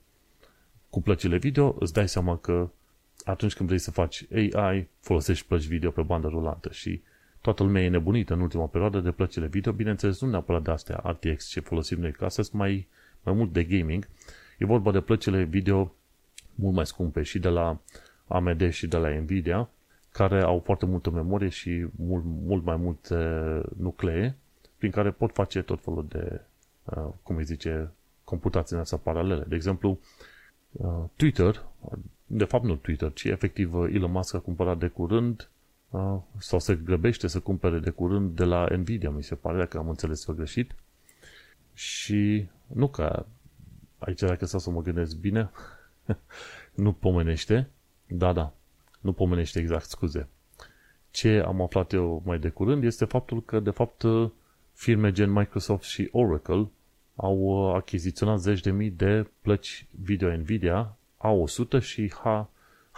cu 0.90 1.02
plăcile 1.02 1.38
video, 1.38 1.76
îți 1.80 1.94
dai 1.94 2.10
seama 2.10 2.38
că 2.38 2.70
atunci 3.26 3.54
când 3.54 3.68
vrei 3.68 3.82
să 3.82 3.92
faci 3.92 4.26
AI, 4.54 4.88
folosești 5.00 5.48
plăci 5.48 5.66
video 5.66 5.92
pe 5.92 6.02
bandă 6.02 6.28
rulantă 6.28 6.70
și 6.72 7.02
toată 7.42 7.64
lumea 7.64 7.84
e 7.84 7.90
nebunită 7.90 8.34
în 8.34 8.42
ultima 8.42 8.66
perioadă 8.66 9.00
de 9.00 9.12
plăcile 9.12 9.48
video, 9.48 9.72
bineînțeles 9.72 10.22
nu 10.22 10.30
neapărat 10.30 10.62
de 10.62 10.72
astea 10.72 11.04
RTX 11.06 11.48
ce 11.48 11.60
folosim 11.60 12.00
noi, 12.00 12.12
că 12.12 12.26
astea 12.26 12.44
sunt 12.44 12.56
mai, 12.56 12.88
mai 13.24 13.34
mult 13.34 13.54
de 13.54 13.64
gaming. 13.64 14.08
E 14.58 14.66
vorba 14.66 14.92
de 14.92 15.02
plăcile 15.02 15.44
video 15.44 15.96
mult 16.56 16.76
mai 16.76 16.86
scumpe 16.86 17.22
și 17.22 17.40
de 17.40 17.50
la 17.50 17.80
AMD 18.32 18.70
și 18.70 18.88
de 18.88 18.98
la 18.98 19.10
Nvidia, 19.10 19.70
care 20.12 20.42
au 20.42 20.62
foarte 20.66 20.86
multă 20.86 21.10
memorie 21.10 21.50
și 21.50 21.86
mult, 21.96 22.24
mult 22.26 22.64
mai 22.64 22.76
multe 22.76 23.16
nuclee, 23.78 24.36
prin 24.78 24.92
care 24.92 25.12
pot 25.12 25.34
face 25.34 25.62
tot 25.62 25.84
felul 25.84 26.06
de, 26.10 26.42
uh, 26.84 27.08
cum 27.24 27.36
îi 27.36 27.44
zice, 27.44 27.92
computații 28.24 28.78
în 28.78 28.98
paralele. 29.04 29.44
De 29.48 29.56
exemplu, 29.56 30.00
uh, 30.72 31.04
Twitter, 31.16 31.66
de 32.26 32.44
fapt 32.44 32.64
nu 32.64 32.76
Twitter, 32.76 33.14
ci 33.14 33.24
efectiv 33.24 33.74
uh, 33.74 33.94
Elon 33.94 34.12
Musk 34.12 34.34
a 34.34 34.40
cumpărat 34.40 34.78
de 34.78 34.88
curând 34.88 35.50
sau 36.38 36.60
se 36.60 36.76
grăbește 36.76 37.28
să 37.28 37.40
cumpere 37.40 37.80
de 37.80 37.90
curând 37.90 38.36
de 38.36 38.44
la 38.44 38.68
Nvidia, 38.76 39.10
mi 39.10 39.24
se 39.24 39.36
pare, 39.36 39.58
dacă 39.58 39.78
am 39.78 39.90
înțeles 39.90 40.28
eu 40.28 40.36
greșit. 40.36 40.76
Și 41.74 42.48
nu 42.68 42.88
că 42.88 43.26
aici 43.98 44.20
dacă 44.20 44.46
să 44.46 44.70
mă 44.70 44.82
gândesc 44.82 45.16
bine, 45.16 45.50
nu 46.84 46.94
pomenește, 46.94 47.70
da, 48.14 48.34
da, 48.34 48.54
nu 49.00 49.14
pomenește 49.14 49.60
exact, 49.60 49.86
scuze. 49.86 50.28
Ce 51.12 51.44
am 51.46 51.62
aflat 51.62 51.92
eu 51.92 52.22
mai 52.26 52.40
de 52.40 52.50
curând 52.50 52.84
este 52.84 53.06
faptul 53.06 53.44
că, 53.44 53.60
de 53.60 53.70
fapt, 53.70 54.04
firme 54.74 55.12
gen 55.12 55.32
Microsoft 55.32 55.84
și 55.84 56.10
Oracle 56.12 56.70
au 57.16 57.70
achiziționat 57.76 58.40
zeci 58.40 58.62
de 58.62 58.72
mii 58.72 58.90
de 58.90 59.28
plăci 59.42 59.86
video 59.92 60.36
Nvidia 60.36 60.98
A100 61.18 61.82
și 61.82 62.10
H, 62.10 62.46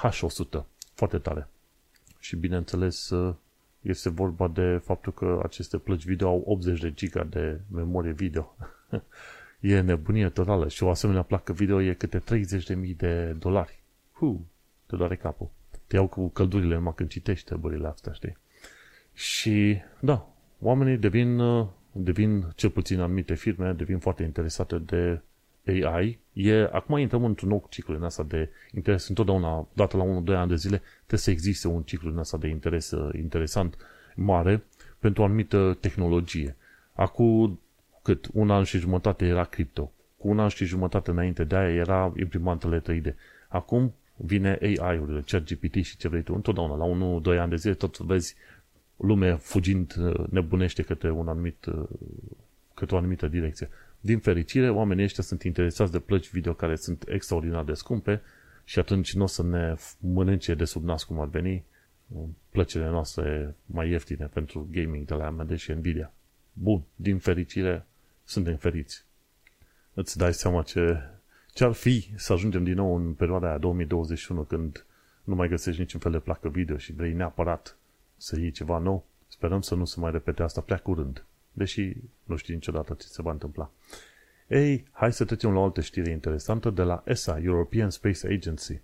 H100. 0.07 0.63
Foarte 0.93 1.17
tare. 1.17 1.47
Și 2.19 2.35
bineînțeles, 2.35 3.11
este 3.81 4.09
vorba 4.09 4.47
de 4.47 4.81
faptul 4.83 5.13
că 5.13 5.39
aceste 5.43 5.77
plăci 5.77 6.05
video 6.05 6.27
au 6.27 6.43
80 6.45 6.79
de 6.79 6.91
giga 6.91 7.23
de 7.23 7.59
memorie 7.71 8.11
video. 8.11 8.55
e 9.59 9.81
nebunie 9.81 10.29
totală 10.29 10.67
și 10.67 10.83
o 10.83 10.89
asemenea 10.89 11.21
placă 11.21 11.53
video 11.53 11.81
e 11.81 11.93
câte 11.93 12.19
30.000 12.19 12.95
de 12.95 13.31
dolari. 13.31 13.79
Huh 14.11 14.39
te 14.93 14.99
doare 14.99 15.15
capul. 15.15 15.49
Te 15.87 15.95
iau 15.95 16.07
cu 16.07 16.29
căldurile 16.29 16.75
numai 16.75 16.93
când 16.95 17.09
citești 17.09 17.45
treburile 17.45 17.87
astea, 17.87 18.11
știi? 18.11 18.37
Și, 19.13 19.81
da, 19.99 20.29
oamenii 20.59 20.97
devin, 20.97 21.39
uh, 21.39 21.67
devin, 21.91 22.51
cel 22.55 22.69
puțin 22.69 22.99
anumite 22.99 23.33
firme, 23.33 23.71
devin 23.71 23.99
foarte 23.99 24.23
interesate 24.23 24.77
de 24.77 25.21
AI. 25.85 26.19
E, 26.33 26.69
acum 26.71 26.97
intrăm 26.97 27.23
într-un 27.25 27.49
nou 27.49 27.65
ciclu 27.69 27.95
în 27.95 28.03
asta 28.03 28.23
de 28.23 28.49
interes. 28.73 29.07
Întotdeauna, 29.07 29.67
dată 29.73 29.97
la 29.97 30.03
1-2 30.03 30.35
ani 30.35 30.49
de 30.49 30.55
zile, 30.55 30.81
trebuie 30.97 31.19
să 31.19 31.31
existe 31.31 31.67
un 31.67 31.81
ciclu 31.81 32.09
în 32.09 32.17
asta 32.17 32.37
de 32.37 32.47
interes 32.47 32.91
uh, 32.91 33.13
interesant, 33.13 33.77
mare, 34.15 34.63
pentru 34.99 35.21
o 35.21 35.25
anumită 35.25 35.77
tehnologie. 35.79 36.55
Acum, 36.93 37.59
cât? 38.01 38.27
Un 38.33 38.49
an 38.49 38.63
și 38.63 38.77
jumătate 38.77 39.25
era 39.25 39.43
cripto. 39.43 39.91
Cu 40.17 40.27
un 40.27 40.39
an 40.39 40.47
și 40.47 40.65
jumătate 40.65 41.11
înainte 41.11 41.43
de 41.43 41.55
aia 41.55 41.73
era 41.73 42.13
imprimantele 42.19 42.81
3D. 42.81 43.13
Acum 43.47 43.93
vine 44.15 44.57
AI-urile, 44.61 45.21
ChatGPT 45.25 45.73
și 45.83 45.97
ce 45.97 46.07
vrei 46.07 46.21
tu, 46.21 46.33
întotdeauna, 46.33 46.75
la 46.75 47.19
1-2 47.35 47.39
ani 47.39 47.49
de 47.49 47.55
zile, 47.55 47.73
tot 47.73 47.97
vezi 47.97 48.35
lume 48.97 49.35
fugind 49.35 49.95
uh, 49.99 50.27
nebunește 50.29 50.81
către, 50.81 51.11
un 51.11 51.27
anumit, 51.27 51.65
uh, 51.65 51.87
către 52.73 52.95
o 52.95 52.97
anumită 52.97 53.27
direcție. 53.27 53.69
Din 53.99 54.19
fericire, 54.19 54.69
oamenii 54.69 55.03
ăștia 55.03 55.23
sunt 55.23 55.43
interesați 55.43 55.91
de 55.91 55.99
plăci 55.99 56.29
video 56.29 56.53
care 56.53 56.75
sunt 56.75 57.03
extraordinar 57.07 57.63
de 57.63 57.73
scumpe 57.73 58.21
și 58.63 58.79
atunci 58.79 59.13
nu 59.13 59.23
o 59.23 59.27
să 59.27 59.43
ne 59.43 59.75
mănânce 59.99 60.53
de 60.53 60.65
sub 60.65 60.83
nas 60.83 61.03
cum 61.03 61.19
ar 61.19 61.27
veni 61.27 61.63
uh, 62.07 62.23
plăcile 62.49 62.89
noastre 62.89 63.55
mai 63.65 63.89
ieftine 63.89 64.25
pentru 64.25 64.67
gaming 64.71 65.05
de 65.05 65.13
la 65.13 65.25
AMD 65.25 65.57
și 65.57 65.71
Nvidia. 65.71 66.13
Bun, 66.53 66.83
din 66.95 67.17
fericire, 67.17 67.85
suntem 68.23 68.55
feriți. 68.55 69.05
Îți 69.93 70.17
dai 70.17 70.33
seama 70.33 70.61
ce 70.61 70.99
ce 71.53 71.63
ar 71.63 71.71
fi 71.71 72.09
să 72.15 72.33
ajungem 72.33 72.63
din 72.63 72.73
nou 72.73 72.95
în 72.95 73.13
perioada 73.13 73.47
aia 73.47 73.57
2021 73.57 74.41
când 74.41 74.85
nu 75.23 75.35
mai 75.35 75.47
găsești 75.47 75.79
niciun 75.79 75.99
fel 75.99 76.11
de 76.11 76.19
placă 76.19 76.49
video 76.49 76.77
și 76.77 76.93
vrei 76.93 77.13
neapărat 77.13 77.77
să 78.17 78.39
iei 78.39 78.51
ceva 78.51 78.77
nou? 78.77 79.05
Sperăm 79.27 79.61
să 79.61 79.75
nu 79.75 79.85
se 79.85 79.99
mai 79.99 80.11
repete 80.11 80.43
asta 80.43 80.61
prea 80.61 80.77
curând, 80.77 81.25
deși 81.51 81.93
nu 82.23 82.35
știi 82.35 82.53
niciodată 82.53 82.93
ce 82.93 83.07
se 83.07 83.21
va 83.21 83.31
întâmpla. 83.31 83.71
Ei, 84.47 84.87
hai 84.91 85.13
să 85.13 85.25
trecem 85.25 85.53
la 85.53 85.59
o 85.59 85.63
altă 85.63 85.81
știre 85.81 86.11
interesantă 86.11 86.69
de 86.69 86.81
la 86.81 87.03
ESA, 87.05 87.39
European 87.43 87.89
Space 87.89 88.27
Agency. 88.27 88.81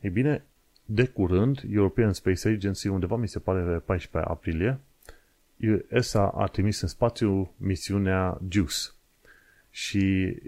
Ei 0.00 0.10
bine, 0.10 0.44
de 0.84 1.06
curând, 1.06 1.62
European 1.70 2.12
Space 2.12 2.48
Agency, 2.48 2.88
undeva 2.88 3.16
mi 3.16 3.28
se 3.28 3.38
pare 3.38 3.62
pe 3.62 3.78
14 3.78 4.30
aprilie, 4.30 4.78
ESA 5.88 6.28
a 6.28 6.46
trimis 6.46 6.80
în 6.80 6.88
spațiu 6.88 7.52
misiunea 7.56 8.40
JUICE, 8.48 8.88
și 9.70 9.98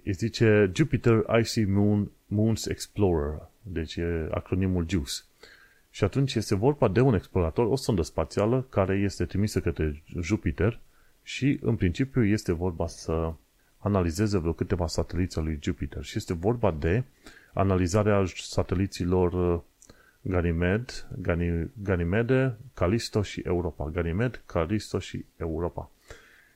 îi 0.04 0.12
zice 0.12 0.70
Jupiter 0.74 1.24
Icy 1.40 1.64
Moon, 1.64 2.10
Moons 2.26 2.66
Explorer, 2.66 3.48
deci 3.62 3.96
e 3.96 4.28
acronimul 4.30 4.88
JUICE. 4.88 5.22
Și 5.90 6.04
atunci 6.04 6.34
este 6.34 6.54
vorba 6.54 6.88
de 6.88 7.00
un 7.00 7.14
explorator, 7.14 7.66
o 7.66 7.76
sondă 7.76 8.02
spațială 8.02 8.66
care 8.70 8.96
este 8.96 9.24
trimisă 9.24 9.60
către 9.60 10.02
Jupiter 10.20 10.80
și 11.22 11.58
în 11.62 11.76
principiu 11.76 12.24
este 12.24 12.52
vorba 12.52 12.86
să 12.86 13.32
analizeze 13.78 14.38
vreo 14.38 14.52
câteva 14.52 14.86
sateliți 14.86 15.38
al 15.38 15.44
lui 15.44 15.58
Jupiter 15.62 16.04
și 16.04 16.16
este 16.16 16.34
vorba 16.34 16.70
de 16.70 17.04
analizarea 17.52 18.24
sateliților 18.34 19.54
uh, 19.54 19.60
Ganymed, 20.22 21.06
Ganymede, 21.82 22.56
Calisto 22.74 23.22
și 23.22 23.40
Europa. 23.40 23.90
Ganymed, 23.90 24.42
Calisto 24.46 24.98
și 24.98 25.24
Europa. 25.36 25.90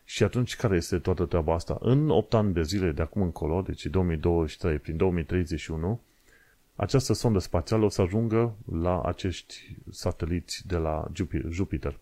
Și 0.04 0.22
atunci, 0.22 0.56
care 0.56 0.76
este 0.76 0.98
toată 0.98 1.24
treaba 1.24 1.54
asta? 1.54 1.76
În 1.80 2.10
8 2.10 2.34
ani 2.34 2.52
de 2.52 2.62
zile 2.62 2.92
de 2.92 3.02
acum 3.02 3.22
încolo, 3.22 3.62
deci 3.62 3.86
2023, 3.86 4.78
prin 4.78 4.96
2031, 4.96 6.00
această 6.76 7.12
sondă 7.12 7.38
spațială 7.38 7.84
o 7.84 7.88
să 7.88 8.00
ajungă 8.00 8.56
la 8.72 9.00
acești 9.02 9.76
sateliți 9.90 10.66
de 10.66 10.76
la 10.76 11.10
Jupiter. 11.50 11.98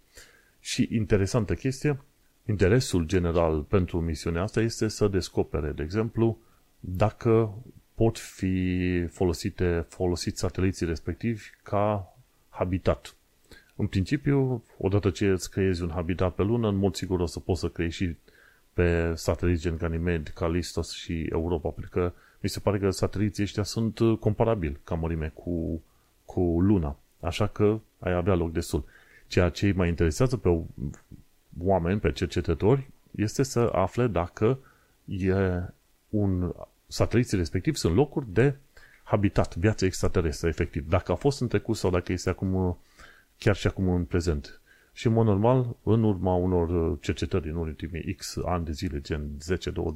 Și 0.60 0.88
interesantă 0.90 1.54
chestie, 1.54 2.00
interesul 2.46 3.04
general 3.04 3.62
pentru 3.62 4.00
misiunea 4.00 4.42
asta 4.42 4.60
este 4.60 4.88
să 4.88 5.08
descopere, 5.08 5.70
de 5.70 5.82
exemplu, 5.82 6.38
dacă 6.80 7.54
pot 7.94 8.18
fi 8.18 9.06
folosite, 9.06 9.86
folosiți 9.88 10.40
sateliții 10.40 10.86
respectivi 10.86 11.42
ca 11.62 12.16
habitat. 12.48 13.14
În 13.83 13.88
principiu, 13.88 14.64
odată 14.79 15.11
ce 15.11 15.27
îți 15.27 15.51
creezi 15.51 15.83
un 15.83 15.90
habitat 15.90 16.35
pe 16.35 16.42
lună, 16.42 16.68
în 16.68 16.77
mod 16.77 16.95
sigur 16.95 17.21
o 17.21 17.27
să 17.27 17.40
poți 17.40 17.61
să 17.61 17.68
creezi 17.68 17.97
și 17.97 18.16
pe 18.73 19.12
sateliți 19.14 19.62
gen 19.62 19.77
Ganymede, 19.77 20.31
Callistos 20.35 20.92
și 20.92 21.27
Europa, 21.31 21.68
pentru 21.68 21.90
că 21.90 22.12
mi 22.40 22.49
se 22.49 22.61
pare 22.61 22.79
că 22.79 22.90
sateliții 22.90 23.42
ăștia 23.42 23.62
sunt 23.62 23.99
comparabili 24.21 24.79
ca 24.85 24.95
mărime 24.95 25.33
cu, 25.35 25.83
cu 26.25 26.40
Luna. 26.40 26.97
Așa 27.21 27.47
că 27.47 27.79
ai 27.99 28.12
avea 28.12 28.35
loc 28.35 28.53
destul. 28.53 28.85
Ceea 29.27 29.49
ce 29.49 29.66
îi 29.66 29.73
mai 29.73 29.88
interesează 29.88 30.37
pe 30.37 30.61
oameni, 31.59 32.01
pe 32.01 32.12
cercetători, 32.12 32.90
este 33.11 33.42
să 33.42 33.71
afle 33.73 34.07
dacă 34.07 34.59
e 35.05 35.35
un 36.09 36.55
sateliții 36.87 37.38
respectiv 37.38 37.75
sunt 37.77 37.95
locuri 37.95 38.27
de 38.33 38.55
habitat, 39.03 39.57
viață 39.57 39.85
extraterestră, 39.85 40.49
efectiv. 40.49 40.88
Dacă 40.88 41.12
a 41.12 41.14
fost 41.14 41.40
în 41.40 41.49
trecut 41.49 41.77
sau 41.77 41.90
dacă 41.90 42.12
este 42.12 42.31
acum, 42.31 42.79
chiar 43.42 43.57
și 43.57 43.66
acum 43.66 43.88
în 43.88 44.05
prezent. 44.05 44.61
Și, 44.92 45.07
în 45.07 45.12
mod 45.12 45.26
normal, 45.26 45.76
în 45.83 46.02
urma 46.02 46.35
unor 46.35 46.98
cercetări 47.00 47.48
în 47.48 47.57
ultimii 47.57 48.14
X 48.14 48.37
ani 48.44 48.64
de 48.64 48.72
zile, 48.72 49.00
gen 49.00 49.31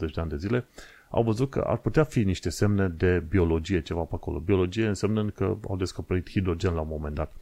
10-20 0.07 0.13
de 0.15 0.21
ani 0.21 0.31
de 0.31 0.37
zile, 0.37 0.65
au 1.11 1.23
văzut 1.23 1.51
că 1.51 1.61
ar 1.61 1.77
putea 1.77 2.05
fi 2.05 2.25
niște 2.25 2.51
semne 2.51 2.89
de 2.89 3.25
biologie 3.29 3.83
ceva 3.83 4.01
pe 4.03 4.15
acolo. 4.15 4.39
Biologie 4.39 4.87
însemnând 4.87 5.31
că 5.31 5.57
au 5.69 5.77
descoperit 5.77 6.31
hidrogen 6.31 6.75
la 6.75 6.81
un 6.81 6.89
moment 6.91 7.15
dat. 7.15 7.33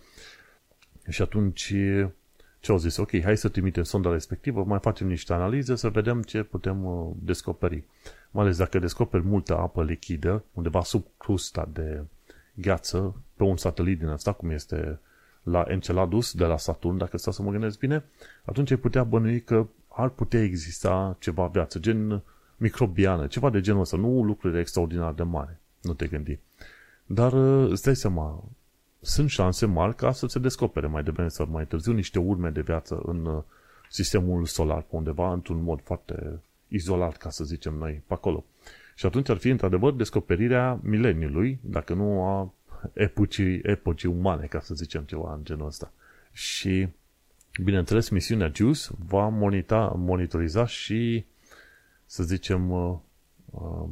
Și 1.08 1.22
atunci 1.22 1.74
ce 2.60 2.72
au 2.72 2.78
zis? 2.78 2.96
Ok, 2.96 3.20
hai 3.22 3.36
să 3.36 3.48
trimitem 3.48 3.82
sonda 3.82 4.10
respectivă, 4.10 4.64
mai 4.64 4.78
facem 4.78 5.06
niște 5.06 5.32
analize 5.32 5.74
să 5.74 5.88
vedem 5.88 6.22
ce 6.22 6.42
putem 6.42 6.84
uh, 6.84 7.10
descoperi. 7.18 7.84
Mai 8.30 8.44
ales 8.44 8.56
dacă 8.56 8.78
descoperi 8.78 9.24
multă 9.24 9.56
apă 9.56 9.84
lichidă, 9.84 10.44
undeva 10.52 10.82
sub 10.82 11.06
crusta 11.16 11.68
de 11.72 12.04
gheață, 12.54 13.16
pe 13.36 13.42
un 13.42 13.56
satelit 13.56 13.98
din 13.98 14.08
asta, 14.08 14.32
cum 14.32 14.50
este 14.50 14.98
la 15.44 15.64
Enceladus 15.68 16.34
de 16.34 16.44
la 16.44 16.56
Saturn, 16.56 16.96
dacă 16.96 17.16
stau 17.16 17.32
să 17.32 17.42
mă 17.42 17.50
gândesc 17.50 17.78
bine, 17.78 18.04
atunci 18.44 18.70
ai 18.70 18.76
putea 18.76 19.04
bănui 19.04 19.40
că 19.40 19.66
ar 19.88 20.08
putea 20.08 20.42
exista 20.42 21.16
ceva 21.18 21.46
viață, 21.46 21.78
gen 21.78 22.22
microbiană, 22.56 23.26
ceva 23.26 23.50
de 23.50 23.60
genul 23.60 23.80
ăsta, 23.80 23.96
nu 23.96 24.22
lucruri 24.22 24.58
extraordinar 24.58 25.12
de 25.12 25.22
mari, 25.22 25.56
nu 25.82 25.92
te 25.92 26.06
gândi. 26.06 26.38
Dar 27.06 27.32
uh, 27.32 27.70
îți 27.70 27.82
dai 27.82 27.96
seama, 27.96 28.44
sunt 29.00 29.30
șanse 29.30 29.66
mari 29.66 29.94
ca 29.94 30.12
să 30.12 30.26
se 30.26 30.38
descopere 30.38 30.86
mai 30.86 31.02
devreme 31.02 31.28
sau 31.28 31.48
mai 31.50 31.66
târziu 31.66 31.92
niște 31.92 32.18
urme 32.18 32.50
de 32.50 32.60
viață 32.60 33.00
în 33.06 33.24
uh, 33.24 33.42
sistemul 33.88 34.44
solar 34.44 34.80
pe 34.80 34.96
undeva, 34.96 35.32
într-un 35.32 35.62
mod 35.62 35.80
foarte 35.82 36.40
izolat, 36.68 37.16
ca 37.16 37.30
să 37.30 37.44
zicem 37.44 37.74
noi, 37.74 38.02
pe 38.06 38.12
acolo. 38.14 38.44
Și 38.94 39.06
atunci 39.06 39.28
ar 39.28 39.36
fi, 39.36 39.48
într-adevăr, 39.48 39.92
descoperirea 39.92 40.78
mileniului, 40.82 41.58
dacă 41.62 41.94
nu 41.94 42.22
a 42.22 42.52
epocii, 42.92 43.60
epocii 43.62 44.08
umane, 44.08 44.46
ca 44.46 44.60
să 44.60 44.74
zicem 44.74 45.02
ceva 45.02 45.34
în 45.34 45.44
genul 45.44 45.66
ăsta. 45.66 45.92
Și, 46.32 46.88
bineînțeles, 47.62 48.08
misiunea 48.08 48.50
JUICE 48.54 48.88
va 49.06 49.28
monita, 49.28 49.92
monitoriza 49.96 50.66
și, 50.66 51.24
să 52.06 52.22
zicem, 52.22 52.70
uh, 52.70 52.96
uh, 53.50 53.88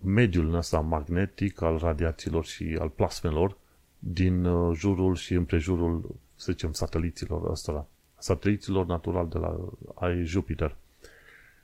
mediul 0.00 0.54
ăsta 0.54 0.80
magnetic 0.80 1.60
al 1.62 1.78
radiațiilor 1.78 2.44
și 2.44 2.76
al 2.80 2.88
plasmelor 2.88 3.56
din 3.98 4.44
uh, 4.44 4.76
jurul 4.76 5.14
și 5.14 5.34
împrejurul, 5.34 6.14
să 6.34 6.52
zicem, 6.52 6.72
sateliților 6.72 7.50
ăstora, 7.50 7.86
sateliților 8.18 8.86
natural 8.86 9.28
de 9.28 9.38
la 9.38 9.56
ai 9.94 10.24
Jupiter. 10.24 10.76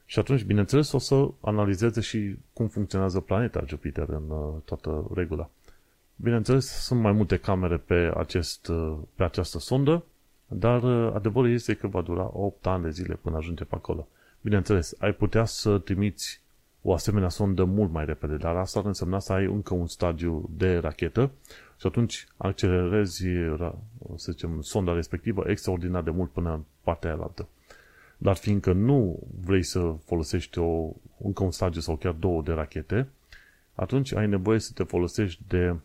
Și 0.07 0.19
atunci, 0.19 0.45
bineînțeles, 0.45 0.93
o 0.93 0.99
să 0.99 1.29
analizeze 1.41 2.01
și 2.01 2.37
cum 2.53 2.69
funcționează 2.69 3.21
planeta 3.21 3.65
Jupiter 3.67 4.09
în 4.09 4.31
uh, 4.31 4.55
toată 4.65 5.11
regula. 5.15 5.51
Bineînțeles, 6.17 6.67
sunt 6.67 7.01
mai 7.01 7.13
multe 7.13 7.37
camere 7.37 7.77
pe, 7.77 8.13
acest, 8.17 8.69
uh, 8.69 8.99
pe 9.15 9.25
această 9.25 9.59
sondă, 9.59 10.05
dar 10.47 10.85
adevărul 11.15 11.51
este 11.51 11.75
că 11.75 11.87
va 11.87 12.01
dura 12.01 12.31
8 12.33 12.67
ani 12.67 12.83
de 12.83 12.91
zile 12.91 13.15
până 13.15 13.37
ajunge 13.37 13.65
pe 13.65 13.75
acolo. 13.75 14.09
Bineînțeles, 14.41 14.95
ai 14.99 15.13
putea 15.13 15.45
să 15.45 15.79
trimiți 15.79 16.43
o 16.83 16.93
asemenea 16.93 17.29
sondă 17.29 17.65
mult 17.65 17.91
mai 17.93 18.05
repede, 18.05 18.37
dar 18.37 18.57
asta 18.57 18.79
ar 18.79 18.85
însemna 18.85 19.19
să 19.19 19.33
ai 19.33 19.45
încă 19.45 19.75
un 19.75 19.87
stadiu 19.87 20.51
de 20.57 20.77
rachetă 20.77 21.31
și 21.79 21.87
atunci 21.87 22.27
accelerezi, 22.37 23.25
să 24.17 24.33
zicem, 24.33 24.61
sonda 24.61 24.93
respectivă 24.93 25.45
extraordinar 25.47 26.03
de 26.03 26.11
mult 26.11 26.31
până 26.31 26.53
în 26.53 26.63
partea 26.83 27.11
aia 27.11 27.23
altă. 27.23 27.49
Dar 28.19 28.37
fiindcă 28.37 28.73
nu 28.73 29.19
vrei 29.45 29.63
să 29.63 29.95
folosești 30.05 30.59
o, 30.59 30.93
încă 31.25 31.43
un 31.43 31.51
stadiu 31.51 31.81
sau 31.81 31.97
chiar 31.97 32.13
două 32.13 32.43
de 32.43 32.53
rachete, 32.53 33.09
atunci 33.75 34.15
ai 34.15 34.29
nevoie 34.29 34.59
să 34.59 34.71
te 34.75 34.83
folosești 34.83 35.43
de 35.49 35.77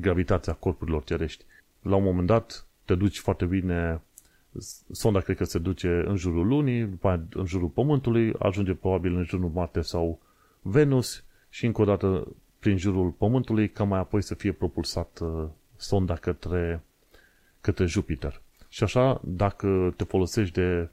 gravitația 0.00 0.52
corpurilor 0.52 1.04
cerești. 1.04 1.44
La 1.82 1.96
un 1.96 2.02
moment 2.02 2.26
dat 2.26 2.66
te 2.84 2.94
duci 2.94 3.18
foarte 3.18 3.44
bine, 3.44 4.00
sonda 4.90 5.20
cred 5.20 5.36
că 5.36 5.44
se 5.44 5.58
duce 5.58 6.02
în 6.06 6.16
jurul 6.16 6.46
lunii, 6.46 6.84
după 6.84 7.08
aia 7.08 7.22
în 7.32 7.46
jurul 7.46 7.68
Pământului, 7.68 8.32
ajunge 8.38 8.74
probabil 8.74 9.16
în 9.16 9.24
jurul 9.24 9.50
Marte 9.54 9.80
sau 9.80 10.20
Venus 10.60 11.24
și 11.48 11.66
încă 11.66 11.80
o 11.80 11.84
dată 11.84 12.26
prin 12.58 12.76
jurul 12.76 13.10
Pământului, 13.10 13.68
ca 13.70 13.84
mai 13.84 13.98
apoi 13.98 14.22
să 14.22 14.34
fie 14.34 14.52
propulsat 14.52 15.18
uh, 15.22 15.48
sonda 15.76 16.14
către, 16.14 16.82
către 17.60 17.86
Jupiter. 17.86 18.40
Și 18.68 18.82
așa, 18.82 19.20
dacă 19.24 19.94
te 19.96 20.04
folosești 20.04 20.54
de, 20.54 20.88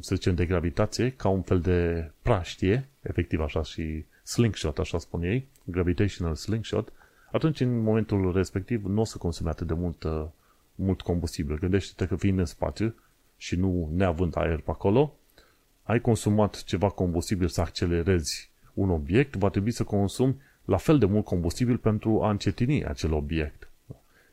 să 0.00 0.14
zicem, 0.14 0.34
de 0.34 0.46
gravitație, 0.46 1.10
ca 1.10 1.28
un 1.28 1.42
fel 1.42 1.60
de 1.60 2.10
praștie, 2.22 2.88
efectiv 3.02 3.40
așa 3.40 3.62
și 3.62 4.04
slingshot, 4.22 4.78
așa 4.78 4.98
spun 4.98 5.22
ei, 5.22 5.48
gravitational 5.64 6.34
slingshot, 6.34 6.92
atunci 7.32 7.60
în 7.60 7.82
momentul 7.82 8.32
respectiv 8.32 8.84
nu 8.84 9.00
o 9.00 9.04
să 9.04 9.18
consumi 9.18 9.48
atât 9.48 9.66
de 9.66 9.74
mult, 9.74 10.02
uh, 10.02 10.24
mult 10.74 11.00
combustibil. 11.00 11.58
Gândește-te 11.58 12.06
că 12.06 12.16
fiind 12.16 12.38
în 12.38 12.44
spațiu 12.44 12.94
și 13.36 13.56
nu 13.56 13.90
neavând 13.94 14.36
aer 14.36 14.60
pe 14.60 14.70
acolo, 14.70 15.14
ai 15.82 16.00
consumat 16.00 16.64
ceva 16.64 16.88
combustibil 16.88 17.48
să 17.48 17.60
accelerezi 17.60 18.50
un 18.74 18.90
obiect, 18.90 19.36
va 19.36 19.48
trebui 19.48 19.70
să 19.70 19.84
consumi 19.84 20.36
la 20.64 20.76
fel 20.76 20.98
de 20.98 21.06
mult 21.06 21.24
combustibil 21.24 21.76
pentru 21.76 22.22
a 22.22 22.30
încetini 22.30 22.84
acel 22.84 23.12
obiect. 23.12 23.70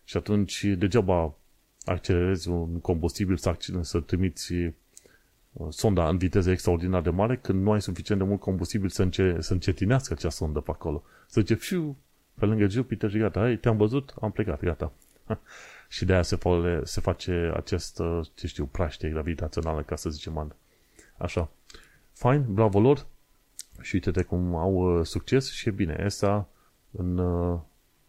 Și 0.03 0.17
atunci 0.17 0.63
degeaba 0.63 1.35
accelerezi 1.83 2.49
un 2.49 2.79
combustibil 2.79 3.37
să, 3.37 3.55
să 3.81 3.99
trimiți 3.99 4.53
uh, 4.53 5.67
sonda 5.69 6.09
în 6.09 6.17
viteză 6.17 6.51
extraordinar 6.51 7.01
de 7.01 7.09
mare 7.09 7.37
când 7.37 7.61
nu 7.63 7.71
ai 7.71 7.81
suficient 7.81 8.21
de 8.21 8.27
mult 8.27 8.39
combustibil 8.39 8.89
să, 8.89 9.01
înce- 9.01 9.37
să 9.39 9.53
încetinească 9.53 10.13
acea 10.13 10.29
sondă 10.29 10.59
pe 10.59 10.71
acolo. 10.71 11.03
Să 11.27 11.41
zice, 11.41 11.53
fiu, 11.53 11.97
pe 12.39 12.45
lângă 12.45 12.67
Jupiter 12.67 13.09
și 13.09 13.17
gata, 13.17 13.39
hai, 13.39 13.55
te-am 13.55 13.77
văzut, 13.77 14.13
am 14.21 14.31
plecat, 14.31 14.63
gata. 14.63 14.91
și 15.87 16.05
de 16.05 16.13
aia 16.13 16.21
se, 16.21 16.35
fole, 16.35 16.81
se 16.83 17.01
face 17.01 17.51
acest, 17.55 17.99
uh, 17.99 18.27
ce 18.35 18.47
știu, 18.47 18.65
praștie 18.65 19.09
gravitațională, 19.09 19.81
ca 19.81 19.95
să 19.95 20.09
zicem 20.09 20.55
așa. 21.17 21.49
Fine, 22.13 22.37
bravo 22.37 22.79
lor, 22.79 23.05
și 23.81 23.95
uite-te 23.95 24.23
cum 24.23 24.55
au 24.55 24.73
uh, 24.73 25.05
succes 25.05 25.51
și 25.51 25.67
e 25.67 25.71
bine. 25.71 26.01
ESA 26.05 26.49
în, 26.91 27.17
uh, 27.17 27.59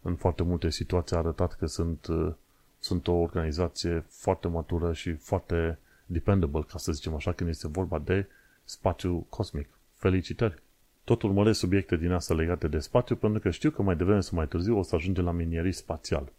în 0.01 0.15
foarte 0.15 0.43
multe 0.43 0.69
situații 0.69 1.15
a 1.15 1.19
arătat 1.19 1.53
că 1.53 1.65
sunt, 1.65 2.05
uh, 2.07 2.33
sunt 2.79 3.07
o 3.07 3.13
organizație 3.13 4.05
foarte 4.09 4.47
matură 4.47 4.93
și 4.93 5.13
foarte 5.13 5.79
dependable, 6.05 6.61
ca 6.61 6.77
să 6.77 6.91
zicem 6.91 7.15
așa, 7.15 7.31
când 7.31 7.49
este 7.49 7.67
vorba 7.67 7.99
de 7.99 8.27
spațiu 8.63 9.25
cosmic. 9.29 9.69
Felicitări! 9.95 10.61
Tot 11.03 11.21
urmăresc 11.21 11.59
subiecte 11.59 11.97
din 11.97 12.11
asta 12.11 12.33
legate 12.33 12.67
de 12.67 12.79
spațiu, 12.79 13.15
pentru 13.15 13.39
că 13.39 13.49
știu 13.49 13.69
că 13.69 13.81
mai 13.81 13.95
devreme 13.95 14.21
sau 14.21 14.37
mai 14.37 14.47
târziu 14.47 14.77
o 14.77 14.83
să 14.83 14.95
ajungem 14.95 15.23
la 15.23 15.31
minierii 15.31 15.71
spațial. 15.71 16.31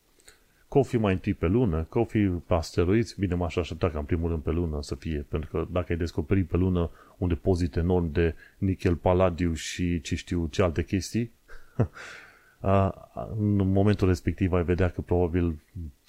Că 0.68 0.78
o 0.78 0.82
fi 0.82 0.96
mai 0.96 1.12
întâi 1.12 1.34
pe 1.34 1.46
lună, 1.46 1.86
că 1.88 1.98
o 1.98 2.04
fi 2.04 2.18
pe 2.46 2.54
asteroizi, 2.54 3.14
bine 3.18 3.34
m-aș 3.34 3.56
aștepta 3.56 3.90
ca 3.90 3.98
în 3.98 4.04
primul 4.04 4.28
rând 4.28 4.42
pe 4.42 4.50
lună 4.50 4.82
să 4.82 4.94
fie, 4.94 5.26
pentru 5.28 5.50
că 5.50 5.66
dacă 5.70 5.86
ai 5.92 5.98
descoperit 5.98 6.48
pe 6.48 6.56
lună 6.56 6.90
un 7.18 7.28
depozit 7.28 7.76
enorm 7.76 8.12
de 8.12 8.34
nichel, 8.58 8.96
paladiu 8.96 9.52
și 9.52 10.00
ce 10.00 10.14
știu 10.14 10.46
ce 10.46 10.62
alte 10.62 10.84
chestii, 10.84 11.32
în 13.38 13.72
momentul 13.72 14.08
respectiv 14.08 14.52
ai 14.52 14.64
vedea 14.64 14.88
că 14.88 15.00
probabil 15.00 15.58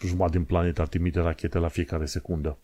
jumătate 0.05 0.37
din 0.37 0.45
planetă 0.45 0.81
ar 0.81 0.87
trimite 0.87 1.19
rachete 1.19 1.57
la 1.57 1.67
fiecare 1.67 2.05
secundă. 2.05 2.57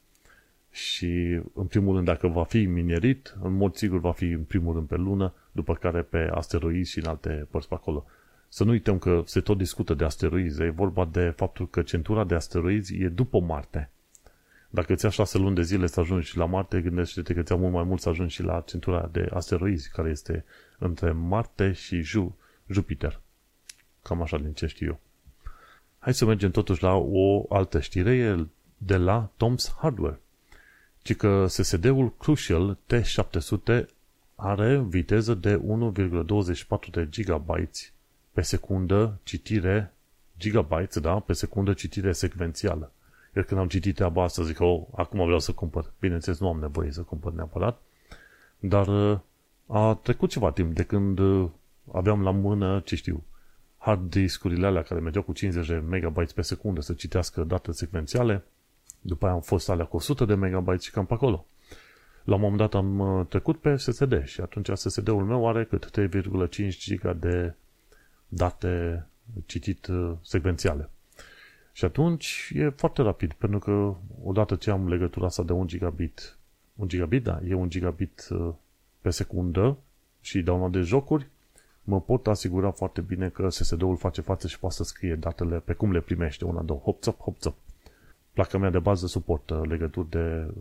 Și, 0.71 1.41
în 1.53 1.65
primul 1.65 1.93
rând, 1.93 2.05
dacă 2.05 2.27
va 2.27 2.43
fi 2.43 2.65
minerit, 2.65 3.38
în 3.41 3.53
mod 3.53 3.75
sigur 3.75 3.99
va 3.99 4.12
fi, 4.12 4.25
în 4.25 4.43
primul 4.43 4.73
rând, 4.73 4.88
pe 4.88 4.95
lună, 4.95 5.34
după 5.51 5.73
care 5.73 6.01
pe 6.01 6.29
asteroizi 6.34 6.91
și 6.91 6.99
în 6.99 7.05
alte 7.05 7.47
părți 7.51 7.67
pe 7.67 7.73
acolo. 7.73 8.05
Să 8.47 8.63
nu 8.63 8.69
uităm 8.69 8.97
că 8.97 9.21
se 9.25 9.39
tot 9.39 9.58
discută 9.58 9.93
de 9.93 10.03
asteroizi. 10.03 10.62
E 10.62 10.69
vorba 10.69 11.05
de 11.05 11.29
faptul 11.29 11.69
că 11.69 11.82
centura 11.82 12.23
de 12.23 12.36
asteroizi 12.36 12.95
e 12.95 13.08
după 13.08 13.39
Marte. 13.39 13.89
Dacă 14.69 14.93
îți 14.93 15.05
ia 15.05 15.10
șase 15.10 15.38
luni 15.38 15.55
de 15.55 15.62
zile 15.62 15.88
să 15.88 15.99
ajungi 15.99 16.38
la 16.38 16.45
Marte, 16.45 16.82
gândește-te 16.82 17.34
că 17.34 17.41
ți-a 17.41 17.55
mult 17.55 17.73
mai 17.73 17.84
mult 17.84 18.01
să 18.01 18.10
ajungi 18.10 18.34
și 18.34 18.43
la 18.43 18.63
centura 18.65 19.10
de 19.12 19.29
asteroizi, 19.34 19.89
care 19.89 20.10
este 20.10 20.45
între 20.77 21.12
Marte 21.12 21.71
și 21.71 22.01
Ju- 22.01 22.38
Jupiter. 22.67 23.21
Cam 24.01 24.21
așa 24.21 24.38
din 24.38 24.53
ce 24.53 24.65
știu 24.65 24.88
eu. 24.88 24.99
Hai 25.99 26.13
să 26.13 26.25
mergem 26.25 26.51
totuși 26.51 26.84
la 26.84 26.95
o 26.95 27.45
altă 27.49 27.79
știre 27.79 28.47
de 28.77 28.97
la 28.97 29.32
Tom's 29.36 29.75
Hardware. 29.82 30.19
Ci 31.01 31.15
că 31.15 31.45
SSD-ul 31.47 32.13
Crucial 32.17 32.77
T700 32.93 33.85
are 34.35 34.79
viteză 34.79 35.33
de 35.33 35.62
1,24 36.85 36.89
de 36.91 37.09
GB 37.15 37.49
pe 38.31 38.41
secundă 38.41 39.19
citire 39.23 39.93
gigabytes, 40.39 40.99
da, 40.99 41.19
pe 41.19 41.33
secundă 41.33 41.73
citire 41.73 42.12
secvențială. 42.12 42.91
Iar 43.35 43.45
când 43.45 43.59
am 43.59 43.67
citit 43.67 43.95
treaba 43.95 44.23
asta, 44.23 44.43
zic, 44.43 44.59
oh, 44.59 44.81
acum 44.95 45.23
vreau 45.23 45.39
să 45.39 45.51
cumpăr. 45.51 45.91
Bineînțeles, 45.99 46.39
nu 46.39 46.47
am 46.47 46.59
nevoie 46.59 46.91
să 46.91 47.01
cumpăr 47.01 47.31
neapărat, 47.31 47.81
dar 48.59 48.88
uh, 48.88 49.19
a 49.67 49.99
trecut 50.03 50.29
ceva 50.29 50.51
timp 50.51 50.75
de 50.75 50.83
când 50.83 51.19
uh, 51.19 51.49
aveam 51.91 52.23
la 52.23 52.31
mână, 52.31 52.81
ce 52.85 52.95
știu, 52.95 53.23
hard 53.77 54.09
discurile 54.09 54.67
alea 54.67 54.83
care 54.83 54.99
mergeau 54.99 55.23
cu 55.23 55.33
50 55.33 55.67
de 55.67 55.75
MB 55.75 56.31
pe 56.31 56.41
secundă 56.41 56.81
să 56.81 56.93
citească 56.93 57.43
date 57.43 57.71
secvențiale, 57.71 58.43
după 59.01 59.25
aia 59.25 59.33
am 59.33 59.41
fost 59.41 59.69
alea 59.69 59.85
cu 59.85 59.95
100 59.95 60.25
de 60.25 60.33
MB 60.33 60.79
și 60.79 60.91
cam 60.91 61.05
pe 61.05 61.13
acolo. 61.13 61.45
La 62.23 62.35
un 62.35 62.41
moment 62.41 62.59
dat 62.59 62.73
am 62.73 62.99
uh, 62.99 63.25
trecut 63.29 63.57
pe 63.57 63.75
SSD 63.75 64.25
și 64.25 64.41
atunci 64.41 64.69
SSD-ul 64.73 65.23
meu 65.23 65.47
are 65.47 65.65
cât 65.65 65.99
3,5 65.99 66.99
GB 67.01 67.19
de 67.19 67.53
date 68.27 69.05
citit 69.45 69.88
uh, 69.88 70.12
secvențiale. 70.21 70.89
Și 71.71 71.85
atunci 71.85 72.51
e 72.53 72.69
foarte 72.69 73.01
rapid, 73.01 73.33
pentru 73.33 73.59
că 73.59 73.93
odată 74.23 74.55
ce 74.55 74.71
am 74.71 74.88
legătura 74.88 75.25
asta 75.25 75.43
de 75.43 75.51
1 75.51 75.65
gigabit, 75.65 76.38
1 76.75 76.88
gigabit, 76.88 77.23
da, 77.23 77.39
e 77.47 77.53
1 77.53 77.67
gigabit 77.67 78.27
uh, 78.29 78.53
pe 79.01 79.09
secundă 79.09 79.77
și 80.21 80.41
download 80.41 80.71
de 80.71 80.81
jocuri, 80.81 81.27
mă 81.83 82.01
pot 82.01 82.27
asigura 82.27 82.71
foarte 82.71 83.01
bine 83.01 83.29
că 83.29 83.49
SSD-ul 83.49 83.97
face 83.97 84.21
față 84.21 84.47
și 84.47 84.59
poate 84.59 84.75
să 84.75 84.83
scrie 84.83 85.15
datele 85.15 85.59
pe 85.59 85.73
cum 85.73 85.91
le 85.91 85.99
primește, 85.99 86.45
una, 86.45 86.62
două, 86.62 86.79
hop, 86.79 87.03
hop, 87.03 87.19
hop, 87.19 87.41
hop. 87.41 87.55
Placa 88.39 88.58
mea 88.58 88.69
de 88.69 88.80
bază 88.80 89.08
suportă 89.08 89.65
legături, 89.67 90.10
de, 90.10 90.54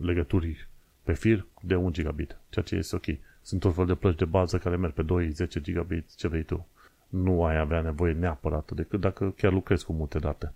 legături 0.00 0.68
pe 1.02 1.12
fir 1.12 1.46
de 1.60 1.74
1 1.74 1.90
gigabit, 1.90 2.36
ceea 2.50 2.64
ce 2.64 2.74
este 2.74 2.96
ok. 2.96 3.04
Sunt 3.42 3.60
tot 3.60 3.74
fel 3.74 3.86
de 3.86 3.94
plăci 3.94 4.18
de 4.18 4.24
bază 4.24 4.58
care 4.58 4.76
merg 4.76 4.92
pe 4.92 5.02
2, 5.02 5.30
10 5.30 5.60
gigabit, 5.60 6.14
ce 6.14 6.28
vrei 6.28 6.42
tu 6.42 6.66
nu 7.08 7.44
ai 7.44 7.58
avea 7.58 7.80
nevoie 7.80 8.12
neapărat 8.12 8.70
decât 8.70 9.00
dacă 9.00 9.30
chiar 9.30 9.52
lucrezi 9.52 9.84
cu 9.84 9.92
multe 9.92 10.18
date. 10.18 10.52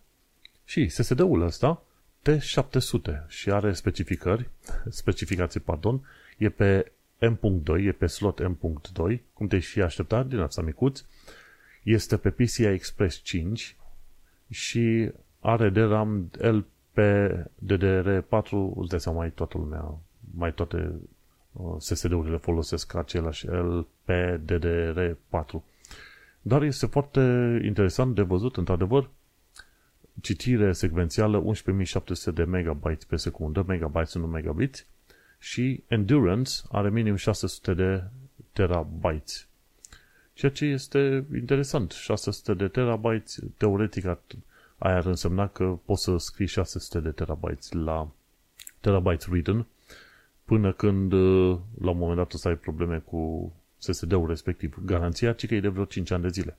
Și 0.64 0.88
SSD-ul 0.88 1.42
ăsta, 1.42 1.82
T700 2.22 3.26
și 3.26 3.50
are 3.50 3.72
specificări, 3.72 4.48
specificații, 4.88 5.60
pardon, 5.60 6.08
e 6.38 6.48
pe 6.48 6.92
M.2, 7.20 7.84
e 7.84 7.92
pe 7.92 8.06
slot 8.06 8.46
M.2, 8.46 9.18
cum 9.32 9.46
te-ai 9.46 9.60
și 9.60 9.82
așteptat 9.82 10.26
din 10.26 10.38
asta 10.38 10.62
micuț, 10.62 11.04
este 11.82 12.16
pe 12.16 12.30
PCI 12.30 12.60
Express 12.60 13.22
5 13.22 13.76
și 14.50 15.10
are 15.46 15.68
DRAM 15.68 16.30
LPDDR4, 16.38 18.50
îți 18.76 18.88
dai 18.88 19.00
seama, 19.00 19.18
mai 19.18 19.30
toată 19.30 19.58
lumea, 19.58 19.98
mai 20.34 20.54
toate 20.54 20.92
uh, 21.52 21.74
SSD-urile 21.78 22.36
folosesc 22.36 22.94
același 22.94 23.46
LPDDR4 23.46 25.60
dar 26.48 26.62
este 26.62 26.86
foarte 26.86 27.20
interesant 27.64 28.14
de 28.14 28.22
văzut, 28.22 28.56
într-adevăr, 28.56 29.10
citire 30.20 30.72
secvențială 30.72 31.44
11.700 32.30 32.34
de 32.34 32.44
megabytes 32.44 33.04
pe 33.04 33.16
secundă, 33.16 33.64
megabytes 33.66 34.14
nu 34.14 34.26
megabits, 34.26 34.86
și 35.38 35.82
endurance 35.88 36.52
are 36.70 36.90
minim 36.90 37.16
600 37.16 37.74
de 37.74 38.02
terabytes. 38.52 39.46
Ceea 40.32 40.52
ce 40.52 40.64
este 40.64 41.24
interesant. 41.34 41.90
600 41.90 42.54
de 42.54 42.68
terabytes, 42.68 43.38
teoretic 43.56 44.04
aia 44.78 44.96
ar 44.96 45.04
însemna 45.04 45.48
că 45.48 45.78
poți 45.84 46.02
să 46.02 46.16
scrii 46.16 46.46
600 46.46 47.00
de 47.00 47.10
terabytes 47.10 47.72
la 47.72 48.08
terabytes 48.80 49.26
written 49.26 49.66
până 50.44 50.72
când 50.72 51.12
la 51.80 51.90
un 51.90 51.98
moment 51.98 52.16
dat 52.16 52.32
o 52.32 52.36
să 52.36 52.48
ai 52.48 52.56
probleme 52.56 52.98
cu 52.98 53.52
SSD-ul 53.78 54.26
respectiv. 54.26 54.78
Garanția 54.84 55.32
ci 55.32 55.46
că 55.46 55.54
e 55.54 55.60
de 55.60 55.68
vreo 55.68 55.84
5 55.84 56.10
ani 56.10 56.22
de 56.22 56.28
zile. 56.28 56.56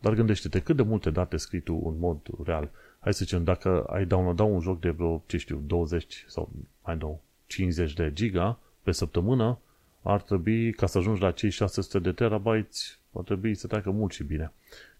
Dar 0.00 0.14
gândește-te 0.14 0.60
cât 0.60 0.76
de 0.76 0.82
multe 0.82 1.10
date 1.10 1.36
scrii 1.36 1.60
tu 1.60 1.82
în 1.84 1.98
mod 1.98 2.18
real. 2.44 2.70
Hai 2.98 3.14
să 3.14 3.24
zicem, 3.24 3.44
dacă 3.44 3.82
ai 3.82 4.06
downloada 4.06 4.42
un 4.42 4.60
joc 4.60 4.80
de 4.80 4.90
vreo, 4.90 5.22
ce 5.26 5.36
știu, 5.36 5.62
20 5.66 6.24
sau 6.28 6.50
mai 6.84 6.96
nou, 6.96 7.22
50 7.46 7.92
de 7.92 8.12
giga 8.12 8.58
pe 8.82 8.92
săptămână, 8.92 9.58
ar 10.02 10.22
trebui, 10.22 10.72
ca 10.72 10.86
să 10.86 10.98
ajungi 10.98 11.20
la 11.20 11.30
cei 11.30 11.50
600 11.50 11.98
de 11.98 12.12
terabytes, 12.12 12.98
ar 13.12 13.22
trebui 13.22 13.54
să 13.54 13.66
treacă 13.66 13.90
mult 13.90 14.12
și 14.12 14.24
bine. 14.24 14.52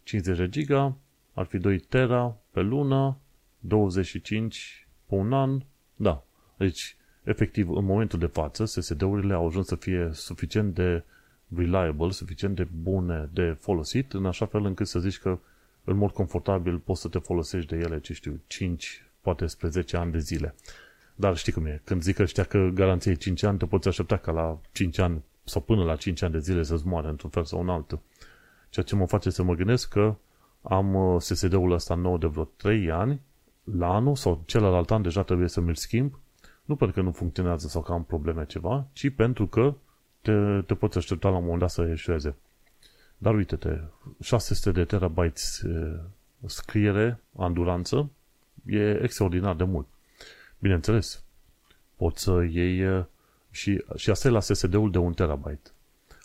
50 0.03 0.38
de 0.38 0.49
giga 0.49 0.97
ar 1.33 1.47
fi 1.47 1.59
2 1.59 1.79
tera 1.79 2.37
pe 2.59 2.64
lună, 2.64 3.18
25 3.59 4.88
pe 5.07 5.14
un 5.14 5.33
an, 5.33 5.61
da. 5.97 6.25
Deci, 6.57 6.97
efectiv, 7.23 7.71
în 7.71 7.85
momentul 7.85 8.18
de 8.18 8.27
față, 8.27 8.64
SSD-urile 8.64 9.35
au 9.35 9.47
ajuns 9.47 9.66
să 9.66 9.75
fie 9.75 10.11
suficient 10.12 10.75
de 10.75 11.05
reliable, 11.57 12.11
suficient 12.11 12.57
de 12.57 12.68
bune 12.83 13.29
de 13.33 13.57
folosit, 13.61 14.12
în 14.12 14.27
așa 14.27 14.47
fel 14.47 14.64
încât 14.64 14.87
să 14.87 14.99
zici 14.99 15.18
că 15.18 15.38
în 15.85 15.97
mod 15.97 16.11
confortabil 16.11 16.79
poți 16.79 17.01
să 17.01 17.09
te 17.09 17.18
folosești 17.18 17.68
de 17.68 17.77
ele, 17.77 18.01
ce 18.01 18.12
știu, 18.12 18.40
5, 18.47 19.05
poate 19.21 19.47
spre 19.47 19.68
10 19.68 19.97
ani 19.97 20.12
de 20.12 20.18
zile. 20.18 20.55
Dar 21.14 21.37
știi 21.37 21.53
cum 21.53 21.66
e, 21.66 21.81
când 21.85 22.03
zic 22.03 22.18
ăștia 22.18 22.44
că 22.44 22.71
garanție 22.75 23.11
e 23.11 23.14
5 23.14 23.42
ani, 23.42 23.59
te 23.59 23.66
poți 23.66 23.88
aștepta 23.88 24.16
ca 24.16 24.33
la 24.33 24.61
5 24.73 24.99
ani 24.99 25.23
sau 25.44 25.61
până 25.61 25.85
la 25.85 25.97
5 25.97 26.23
ani 26.23 26.33
de 26.33 26.38
zile 26.38 26.62
să-ți 26.62 26.87
moare 26.87 27.09
într-un 27.09 27.31
fel 27.31 27.44
sau 27.44 27.61
un 27.61 27.68
altul. 27.68 28.01
Ceea 28.71 28.85
ce 28.85 28.94
mă 28.94 29.07
face 29.07 29.31
să 29.31 29.42
mă 29.42 29.55
gândesc 29.55 29.88
că 29.88 30.16
am 30.68 30.94
uh, 30.94 31.20
SSD-ul 31.20 31.72
ăsta 31.72 31.94
nou 31.94 32.18
de 32.18 32.26
vreo 32.26 32.44
3 32.44 32.90
ani, 32.90 33.20
la 33.64 33.94
anul 33.94 34.16
sau 34.16 34.42
celălalt 34.46 34.90
an 34.90 35.02
deja 35.02 35.22
trebuie 35.22 35.48
să 35.48 35.61
mi-l 35.61 35.74
schimb, 35.74 36.18
nu 36.64 36.76
pentru 36.76 36.96
că 36.96 37.02
nu 37.02 37.12
funcționează 37.12 37.68
sau 37.68 37.83
că 37.83 37.92
am 37.92 38.04
probleme 38.04 38.46
ceva, 38.46 38.87
ci 38.92 39.11
pentru 39.11 39.46
că 39.46 39.74
te, 40.20 40.62
te 40.66 40.74
poți 40.74 40.98
aștepta 40.98 41.28
la 41.28 41.37
un 41.37 41.42
moment 41.42 41.61
dat 41.61 41.70
să 41.70 41.83
eșueze. 41.83 42.37
Dar 43.18 43.35
uite-te, 43.35 43.81
600 44.20 44.72
de 44.72 44.85
terabytes 44.85 45.62
scriere, 46.46 47.20
anduranță, 47.37 48.11
e 48.66 49.02
extraordinar 49.02 49.54
de 49.54 49.64
mult. 49.64 49.87
Bineînțeles, 50.59 51.24
poți 51.96 52.22
să 52.22 52.46
iei 52.50 53.07
și, 53.50 53.85
și 53.96 54.11
asta 54.11 54.28
e 54.28 54.31
la 54.31 54.40
SSD-ul 54.40 54.90
de 54.90 54.98
1 54.98 55.12
terabyte. 55.12 55.70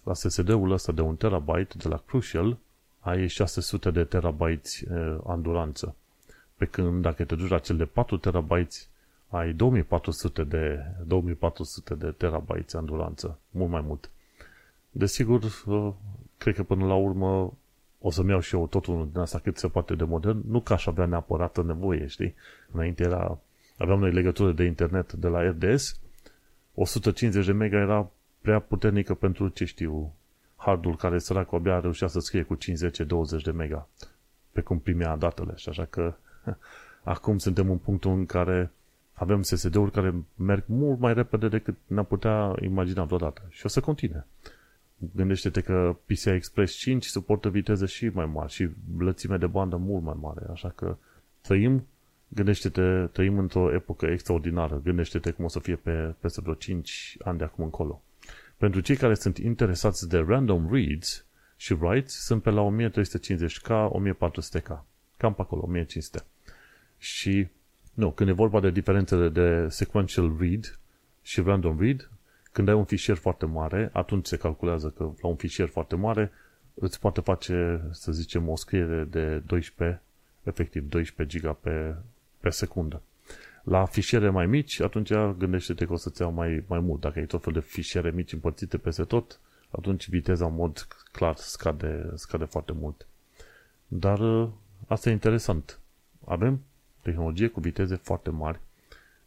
La 0.04 0.14
SSD-ul 0.14 0.72
ăsta 0.72 0.92
de 0.92 1.02
1 1.02 1.14
terabyte 1.14 1.76
de 1.78 1.88
la 1.88 1.98
Crucial 2.06 2.58
ai 3.04 3.28
600 3.28 3.92
de 3.92 4.04
terabytes 4.04 4.84
anduranță. 5.26 5.96
Pe 6.58 6.66
când 6.66 7.02
dacă 7.02 7.24
te 7.24 7.36
duci 7.36 7.50
la 7.50 7.60
cel 7.60 7.78
de 7.78 7.86
4 7.86 8.18
terabytes, 8.18 8.88
ai 9.30 9.54
2400 9.54 10.44
de, 10.44 10.86
2400 11.06 11.96
de 11.96 12.12
terabytes 12.12 12.74
anduranță, 12.74 13.40
mult 13.52 13.70
mai 13.72 13.82
mult. 13.82 14.10
Desigur, 14.92 15.44
uh, 15.66 15.94
cred 16.38 16.56
că 16.56 16.64
până 16.64 16.86
la 16.86 16.96
urmă 16.96 17.54
o 18.00 18.12
să-mi 18.12 18.30
iau 18.30 18.40
și 18.40 18.56
eu 18.56 18.68
tot 18.68 18.86
unul 18.86 19.10
din 19.12 19.20
asta 19.20 19.40
cât 19.40 19.58
se 19.58 19.68
poate 19.68 19.96
de 19.96 20.04
modern, 20.04 20.42
nu 20.48 20.60
că 20.60 20.74
aș 20.74 20.86
avea 20.86 21.06
neapărat 21.06 21.66
nevoie, 21.66 22.08
știi? 22.08 22.36
Înainte 22.72 23.04
era, 23.04 23.40
aveam 23.78 24.00
noi 24.00 24.12
legătură 24.12 24.52
de 24.52 24.64
internet 24.64 25.14
de 25.14 25.28
la 25.28 25.42
RDS, 25.42 26.00
150 26.74 27.46
de 27.46 27.52
mega 27.52 27.78
era 27.78 28.12
prea 28.42 28.60
puternică 28.60 29.14
pentru, 29.14 29.48
ce 29.48 29.66
știu, 29.66 30.14
hardul 30.66 30.96
care 30.96 31.20
săracul 31.20 31.58
abia 31.58 31.80
reușea 31.80 32.08
să 32.08 32.20
scrie 32.20 32.44
cu 32.44 32.58
50-20 32.58 32.60
de 33.44 33.52
mega 33.52 33.88
pe 34.52 34.62
cum 34.62 34.80
primea 34.80 35.16
datele 35.16 35.54
și 35.56 35.70
așa 35.70 35.86
că 35.86 36.14
acum 37.04 37.38
suntem 37.38 37.70
în 37.70 37.78
punctul 37.78 38.12
în 38.12 38.26
care 38.26 38.72
avem 39.14 39.42
SSD-uri 39.42 39.92
care 39.92 40.14
merg 40.36 40.64
mult 40.66 41.00
mai 41.00 41.14
repede 41.14 41.48
decât 41.48 41.76
ne-am 41.88 42.06
putea 42.06 42.56
imagina 42.62 43.04
vreodată. 43.04 43.42
Și 43.50 43.66
o 43.66 43.70
să 43.70 43.80
continue. 43.80 44.26
Gândește-te 45.16 45.62
că 45.62 45.96
PCI 46.06 46.26
Express 46.26 46.76
5 46.76 47.06
suportă 47.06 47.50
viteze 47.50 47.86
și 47.86 48.08
mai 48.08 48.26
mari 48.26 48.52
și 48.52 48.70
lățime 48.98 49.38
de 49.38 49.48
bandă 49.48 49.76
mult 49.76 50.04
mai 50.04 50.16
mare. 50.22 50.46
Așa 50.52 50.70
că 50.70 50.98
trăim, 51.42 51.88
gândește-te, 52.28 53.08
trăim 53.12 53.38
într-o 53.38 53.74
epocă 53.74 54.06
extraordinară. 54.06 54.82
Gândește-te 54.84 55.32
cum 55.32 55.46
o 55.46 55.48
să 55.48 55.60
fie 55.60 55.76
pe, 55.76 56.14
peste 56.20 56.42
vreo 56.42 56.54
5 56.54 57.18
ani 57.24 57.38
de 57.38 57.44
acum 57.44 57.64
încolo. 57.64 58.02
Pentru 58.64 58.82
cei 58.82 58.96
care 58.96 59.14
sunt 59.14 59.38
interesați 59.38 60.10
de 60.10 60.18
random 60.18 60.70
reads 60.72 61.26
și 61.56 61.74
writes, 61.74 62.14
sunt 62.14 62.42
pe 62.42 62.50
la 62.50 62.70
1350K, 62.72 63.68
1400K. 63.68 64.84
Cam 65.18 65.34
pe 65.34 65.42
acolo, 65.42 65.62
1500. 65.62 66.26
Și 66.98 67.48
Nu, 67.94 68.12
când 68.12 68.30
e 68.30 68.32
vorba 68.32 68.60
de 68.60 68.72
diferențele 68.72 69.30
de 69.30 69.68
sequential 69.70 70.36
read 70.40 70.80
și 71.22 71.42
random 71.42 71.80
read, 71.80 72.10
când 72.52 72.68
ai 72.68 72.74
un 72.74 72.86
fișier 72.86 73.18
foarte 73.18 73.46
mare, 73.46 73.90
atunci 73.94 74.26
se 74.26 74.38
calculează 74.38 74.90
că 74.90 75.12
la 75.22 75.28
un 75.28 75.36
fișier 75.36 75.68
foarte 75.68 75.96
mare 75.96 76.32
îți 76.74 77.00
poate 77.00 77.22
face, 77.22 77.82
să 77.92 78.12
zicem, 78.12 78.50
o 78.50 78.56
scriere 78.56 79.04
de 79.04 79.38
12, 79.38 80.02
efectiv 80.44 80.90
12 80.90 81.38
giga 81.38 81.54
pe, 81.54 81.96
pe 82.40 82.50
secundă. 82.50 83.02
La 83.64 83.86
fișiere 83.86 84.30
mai 84.30 84.46
mici, 84.46 84.80
atunci 84.80 85.14
gândește-te 85.14 85.86
că 85.86 85.94
o 85.94 85.96
să-ți 85.96 86.22
iau 86.22 86.32
mai, 86.32 86.64
mai 86.68 86.80
mult. 86.80 87.02
Dacă 87.02 87.20
ai 87.20 87.26
tot 87.26 87.44
fel 87.44 87.54
de 87.54 87.60
fișiere 87.60 88.12
mici 88.12 88.34
împărțite 88.34 88.78
peste 88.78 89.04
tot, 89.04 89.40
atunci 89.70 90.10
viteza 90.10 90.46
în 90.46 90.56
mod 90.56 90.88
clar 91.12 91.36
scade, 91.36 92.12
scade 92.16 92.46
foarte 92.46 92.72
mult. 92.72 93.08
Dar 93.88 94.20
ă, 94.20 94.52
asta 94.88 95.10
e 95.10 95.12
interesant. 95.12 95.80
Avem 96.26 96.62
tehnologie 97.02 97.48
cu 97.48 97.60
viteze 97.60 97.96
foarte 97.96 98.30
mari 98.30 98.60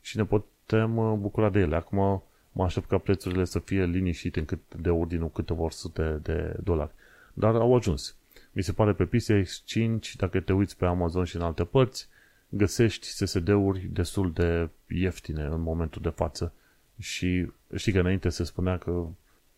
și 0.01 0.17
ne 0.17 0.25
putem 0.25 0.99
ă, 0.99 1.17
bucura 1.17 1.51
de 1.51 1.59
ele. 1.59 1.77
Acum 1.77 2.23
mă 2.53 2.65
aștept 2.65 2.89
ca 2.89 2.99
prețurile 2.99 3.45
să 3.45 3.59
fie 3.59 3.85
liniștite 3.85 4.39
în 4.39 4.45
cât 4.45 4.75
de 4.81 4.91
ordinul 4.91 5.31
câteva 5.31 5.71
sute 5.71 6.19
de 6.23 6.57
dolari. 6.63 6.93
Dar 7.33 7.55
au 7.55 7.75
ajuns. 7.75 8.17
Mi 8.53 8.63
se 8.63 8.73
pare 8.73 8.93
pe 8.93 9.05
PCX 9.05 9.63
5, 9.65 10.17
dacă 10.17 10.41
te 10.41 10.53
uiți 10.53 10.77
pe 10.77 10.87
Amazon 10.87 11.25
și 11.25 11.37
în 11.37 11.43
alte 11.43 11.65
părți, 11.65 12.09
găsești 12.49 13.07
SSD-uri 13.07 13.89
destul 13.93 14.33
de 14.33 14.69
ieftine 14.89 15.43
în 15.43 15.61
momentul 15.61 16.03
de 16.03 16.09
față 16.09 16.53
și 16.99 17.51
știi 17.75 17.93
că 17.93 17.99
înainte 17.99 18.29
se 18.29 18.45
spunea 18.45 18.79
că 18.79 19.07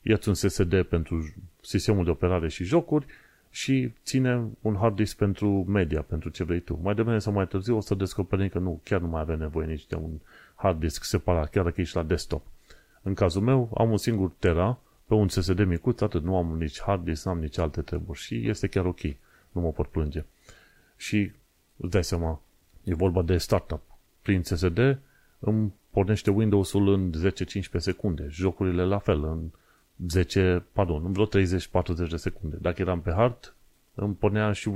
iați 0.03 0.29
un 0.29 0.35
SSD 0.35 0.83
pentru 0.83 1.35
sistemul 1.61 2.05
de 2.05 2.11
operare 2.11 2.49
și 2.49 2.65
jocuri 2.65 3.07
și 3.51 3.93
ține 4.05 4.45
un 4.61 4.77
hard 4.77 4.97
disk 4.97 5.17
pentru 5.17 5.65
media, 5.65 6.03
pentru 6.03 6.29
ce 6.29 6.45
vrei 6.45 6.61
tu. 6.61 6.79
Mai 6.83 6.95
devreme 6.95 7.19
sau 7.19 7.33
mai 7.33 7.47
târziu 7.47 7.77
o 7.77 7.81
să 7.81 7.95
descoperim 7.95 8.49
că 8.49 8.59
nu, 8.59 8.81
chiar 8.85 9.01
nu 9.01 9.07
mai 9.07 9.21
avem 9.21 9.39
nevoie 9.39 9.67
nici 9.67 9.87
de 9.87 9.95
un 9.95 10.19
hard 10.55 10.81
disk 10.81 11.05
separat, 11.05 11.51
chiar 11.51 11.65
dacă 11.65 11.81
ești 11.81 11.97
la 11.97 12.03
desktop. 12.03 12.47
În 13.03 13.15
cazul 13.15 13.43
meu, 13.43 13.71
am 13.75 13.91
un 13.91 13.97
singur 13.97 14.33
Tera 14.39 14.79
pe 15.07 15.15
un 15.15 15.29
SSD 15.29 15.65
micuț, 15.65 16.01
atât, 16.01 16.23
nu 16.23 16.37
am 16.37 16.57
nici 16.59 16.81
hard 16.81 17.05
disk, 17.05 17.25
nu 17.25 17.31
am 17.31 17.39
nici 17.39 17.59
alte 17.59 17.83
treburi 17.83 18.19
și 18.19 18.49
este 18.49 18.67
chiar 18.67 18.85
ok. 18.85 19.01
Nu 19.53 19.61
mă 19.61 19.73
pot 19.73 19.87
plânge. 19.87 20.25
Și 20.97 21.33
îți 21.77 21.91
dai 21.91 22.05
seama, 22.05 22.43
e 22.89 22.95
vorba 22.95 23.23
de 23.23 23.37
startup. 23.37 23.83
Prin 24.23 24.43
SSD 24.43 24.99
îmi 25.39 25.73
pornește 25.91 26.31
Windows-ul 26.31 26.89
în 26.89 27.13
10-15 27.31 27.77
secunde, 27.77 28.27
jocurile 28.31 28.85
la 28.85 28.99
fel, 28.99 29.25
în 29.25 29.51
10, 30.09 30.65
pardon, 30.73 31.05
în 31.05 31.13
vreo 31.13 31.27
30-40 31.27 32.09
de 32.09 32.17
secunde. 32.17 32.57
Dacă 32.61 32.83
eram 32.83 33.01
pe 33.01 33.11
hard, 33.11 33.55
îmi 33.95 34.15
pornea 34.15 34.53
și 34.53 34.73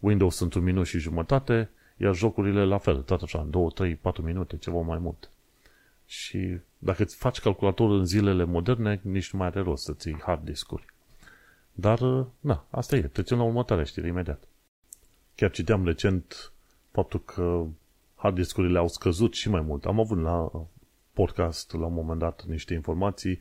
Windows 0.00 0.38
într-un 0.40 0.62
minut 0.62 0.86
și 0.86 0.98
jumătate, 0.98 1.70
iar 1.96 2.14
jocurile 2.14 2.64
la 2.64 2.78
fel, 2.78 3.02
tot 3.02 3.22
așa, 3.22 3.46
2, 3.50 3.70
3, 3.74 3.94
4 3.94 4.22
minute, 4.22 4.56
ceva 4.56 4.80
mai 4.80 4.98
mult. 4.98 5.30
Și 6.06 6.58
dacă 6.78 7.02
îți 7.02 7.16
faci 7.16 7.40
calculatorul 7.40 7.98
în 7.98 8.04
zilele 8.04 8.44
moderne, 8.44 9.00
nici 9.02 9.32
nu 9.32 9.38
mai 9.38 9.48
are 9.48 9.60
rost 9.60 9.84
să-ți 9.84 10.08
iei 10.08 10.20
hard 10.22 10.44
discuri. 10.44 10.84
Dar, 11.72 11.98
na, 12.40 12.66
asta 12.70 12.96
e. 12.96 13.00
Trecem 13.00 13.38
la 13.38 13.44
următoarea 13.44 13.84
știre 13.84 14.06
imediat. 14.06 14.42
Chiar 15.34 15.50
citeam 15.50 15.84
recent 15.84 16.52
faptul 16.90 17.22
că 17.24 17.64
hard 18.14 18.34
discurile 18.34 18.78
au 18.78 18.88
scăzut 18.88 19.34
și 19.34 19.50
mai 19.50 19.60
mult. 19.60 19.84
Am 19.84 20.00
avut 20.00 20.20
la 20.20 20.50
podcast 21.12 21.72
la 21.72 21.86
un 21.86 21.94
moment 21.94 22.18
dat 22.18 22.44
niște 22.46 22.74
informații 22.74 23.38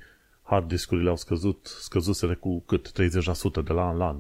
hard 0.50 0.68
discurile 0.68 1.10
au 1.10 1.16
scăzut, 1.16 1.66
scăzuseră 1.80 2.36
cu 2.36 2.60
cât? 2.60 2.92
30% 2.92 3.64
de 3.64 3.74
la 3.74 3.88
an 3.88 3.98
la 3.98 4.08
an. 4.08 4.18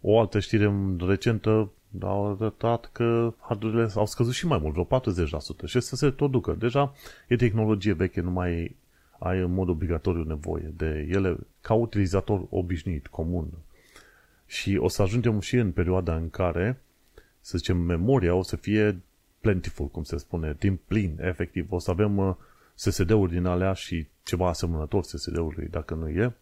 O 0.00 0.18
altă 0.20 0.38
știre 0.38 0.72
recentă 1.06 1.70
a 2.00 2.36
arătat 2.38 2.90
că 2.92 3.34
hardurile 3.40 3.90
au 3.94 4.06
scăzut 4.06 4.32
și 4.32 4.46
mai 4.46 4.58
mult, 4.58 4.72
vreo 4.72 5.00
40% 5.00 5.64
și 5.64 5.80
să 5.80 5.96
se 5.96 6.10
tot 6.10 6.30
ducă. 6.30 6.52
Deja 6.58 6.92
e 7.28 7.36
tehnologie 7.36 7.92
veche, 7.92 8.20
nu 8.20 8.30
mai 8.30 8.76
ai 9.18 9.38
în 9.38 9.52
mod 9.52 9.68
obligatoriu 9.68 10.22
nevoie 10.22 10.72
de 10.76 11.06
ele 11.10 11.36
ca 11.60 11.74
utilizator 11.74 12.46
obișnuit, 12.50 13.06
comun. 13.06 13.48
Și 14.46 14.76
o 14.76 14.88
să 14.88 15.02
ajungem 15.02 15.40
și 15.40 15.56
în 15.56 15.72
perioada 15.72 16.14
în 16.14 16.30
care, 16.30 16.80
să 17.46 17.58
zicem, 17.58 17.76
memoria 17.76 18.34
o 18.34 18.42
să 18.42 18.56
fie 18.56 19.00
plentiful, 19.40 19.86
cum 19.86 20.02
se 20.02 20.16
spune, 20.16 20.56
din 20.58 20.78
plin, 20.86 21.18
efectiv. 21.20 21.72
O 21.72 21.78
să 21.78 21.90
avem 21.90 22.16
uh, 22.16 22.34
SSD-uri 22.74 23.32
din 23.32 23.44
alea 23.44 23.72
și 23.72 24.06
ceva 24.22 24.48
asemănător 24.48 25.02
SSD-ului, 25.02 25.68
dacă 25.70 25.94
nu 25.94 26.08
e, 26.08 26.34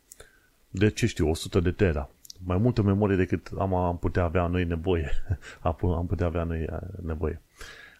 de 0.68 0.90
ce 0.90 1.06
știu, 1.06 1.28
100 1.28 1.60
de 1.60 1.70
tera. 1.70 2.10
Mai 2.44 2.56
multă 2.56 2.82
memorie 2.82 3.16
decât 3.16 3.50
am, 3.58 3.74
am 3.74 3.98
putea 3.98 4.22
avea 4.22 4.46
noi 4.46 4.64
nevoie. 4.64 5.10
am 5.60 6.06
putea 6.08 6.26
avea 6.26 6.44
noi 6.44 6.66
uh, 6.70 6.78
nevoie. 7.02 7.40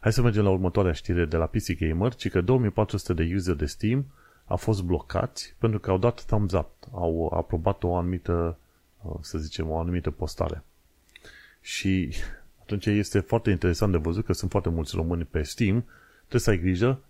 Hai 0.01 0.12
să 0.12 0.23
mergem 0.23 0.43
la 0.43 0.51
următoarea 0.51 0.93
știre 0.93 1.25
de 1.25 1.37
la 1.37 1.47
PC 1.47 1.79
Gamer, 1.79 2.14
ci 2.14 2.31
că 2.31 2.40
2400 2.40 3.12
de 3.12 3.35
user 3.35 3.55
de 3.55 3.67
Steam 3.67 4.07
au 4.47 4.57
fost 4.57 4.83
blocați 4.83 5.55
pentru 5.59 5.79
că 5.79 5.90
au 5.90 5.99
dat 5.99 6.25
thumbs 6.25 6.53
up, 6.53 6.71
au 6.93 7.33
aprobat 7.37 7.83
o 7.83 7.97
anumită, 7.97 8.59
uh, 9.03 9.14
să 9.21 9.38
zicem, 9.38 9.71
o 9.71 9.79
anumită 9.79 10.11
postare. 10.11 10.62
Și 11.61 12.14
atunci 12.64 12.87
este 12.87 13.20
foarte 13.20 13.50
interesant 13.50 13.92
de 13.92 13.98
văzut 13.98 14.24
că 14.24 14.33
sunt 14.33 14.50
foarte 14.50 14.68
mulți 14.68 14.96
români 14.96 15.24
pe 15.24 15.42
Steam, 15.42 15.85
trebuie 16.20 16.40
să 16.40 16.50
ai 16.50 16.59
grijă 16.59 17.00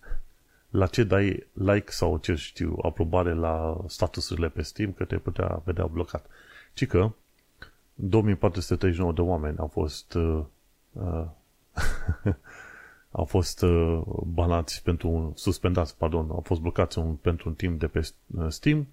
la 0.70 0.86
ce 0.86 1.04
dai 1.04 1.46
like 1.52 1.90
sau 1.90 2.18
ce 2.18 2.34
știu, 2.34 2.78
aprobare 2.82 3.34
la 3.34 3.84
statusurile 3.86 4.48
pe 4.48 4.62
Steam, 4.62 4.92
că 4.92 5.04
te 5.04 5.16
putea 5.16 5.62
vedea 5.64 5.86
blocat. 5.86 6.26
Ci 6.72 6.86
că 6.86 7.12
2439 7.94 9.12
de 9.12 9.20
oameni 9.20 9.58
au 9.58 9.66
fost 9.66 10.14
uh, 10.14 10.44
uh, 10.92 11.24
au 13.20 13.24
fost 13.24 13.62
uh, 13.62 14.02
banați 14.26 14.82
pentru 14.82 15.08
un, 15.08 15.32
suspendați, 15.34 15.96
pardon, 15.96 16.30
au 16.30 16.42
fost 16.44 16.60
blocați 16.60 16.98
un, 16.98 17.14
pentru 17.14 17.48
un 17.48 17.54
timp 17.54 17.80
de 17.80 17.86
pe 17.86 18.08
uh, 18.38 18.46
Steam 18.48 18.86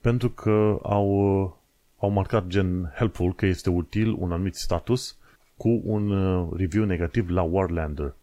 pentru 0.00 0.30
că 0.30 0.78
au, 0.82 1.40
uh, 1.42 1.50
au 1.98 2.08
marcat 2.10 2.46
gen 2.46 2.92
helpful, 2.96 3.34
că 3.34 3.46
este 3.46 3.70
util 3.70 4.16
un 4.18 4.32
anumit 4.32 4.54
status 4.54 5.16
cu 5.56 5.80
un 5.84 6.10
uh, 6.10 6.48
review 6.56 6.84
negativ 6.84 7.28
la 7.28 7.42
Warlander. 7.42 8.14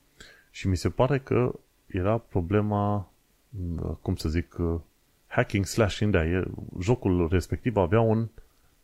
Și 0.51 0.67
mi 0.67 0.77
se 0.77 0.89
pare 0.89 1.19
că 1.19 1.53
era 1.87 2.17
problema, 2.17 3.11
cum 4.01 4.15
să 4.15 4.29
zic, 4.29 4.57
hacking 5.27 5.65
slash 5.65 6.01
da, 6.09 6.23
jocul 6.79 7.27
respectiv 7.31 7.75
avea 7.75 7.99
un 7.99 8.27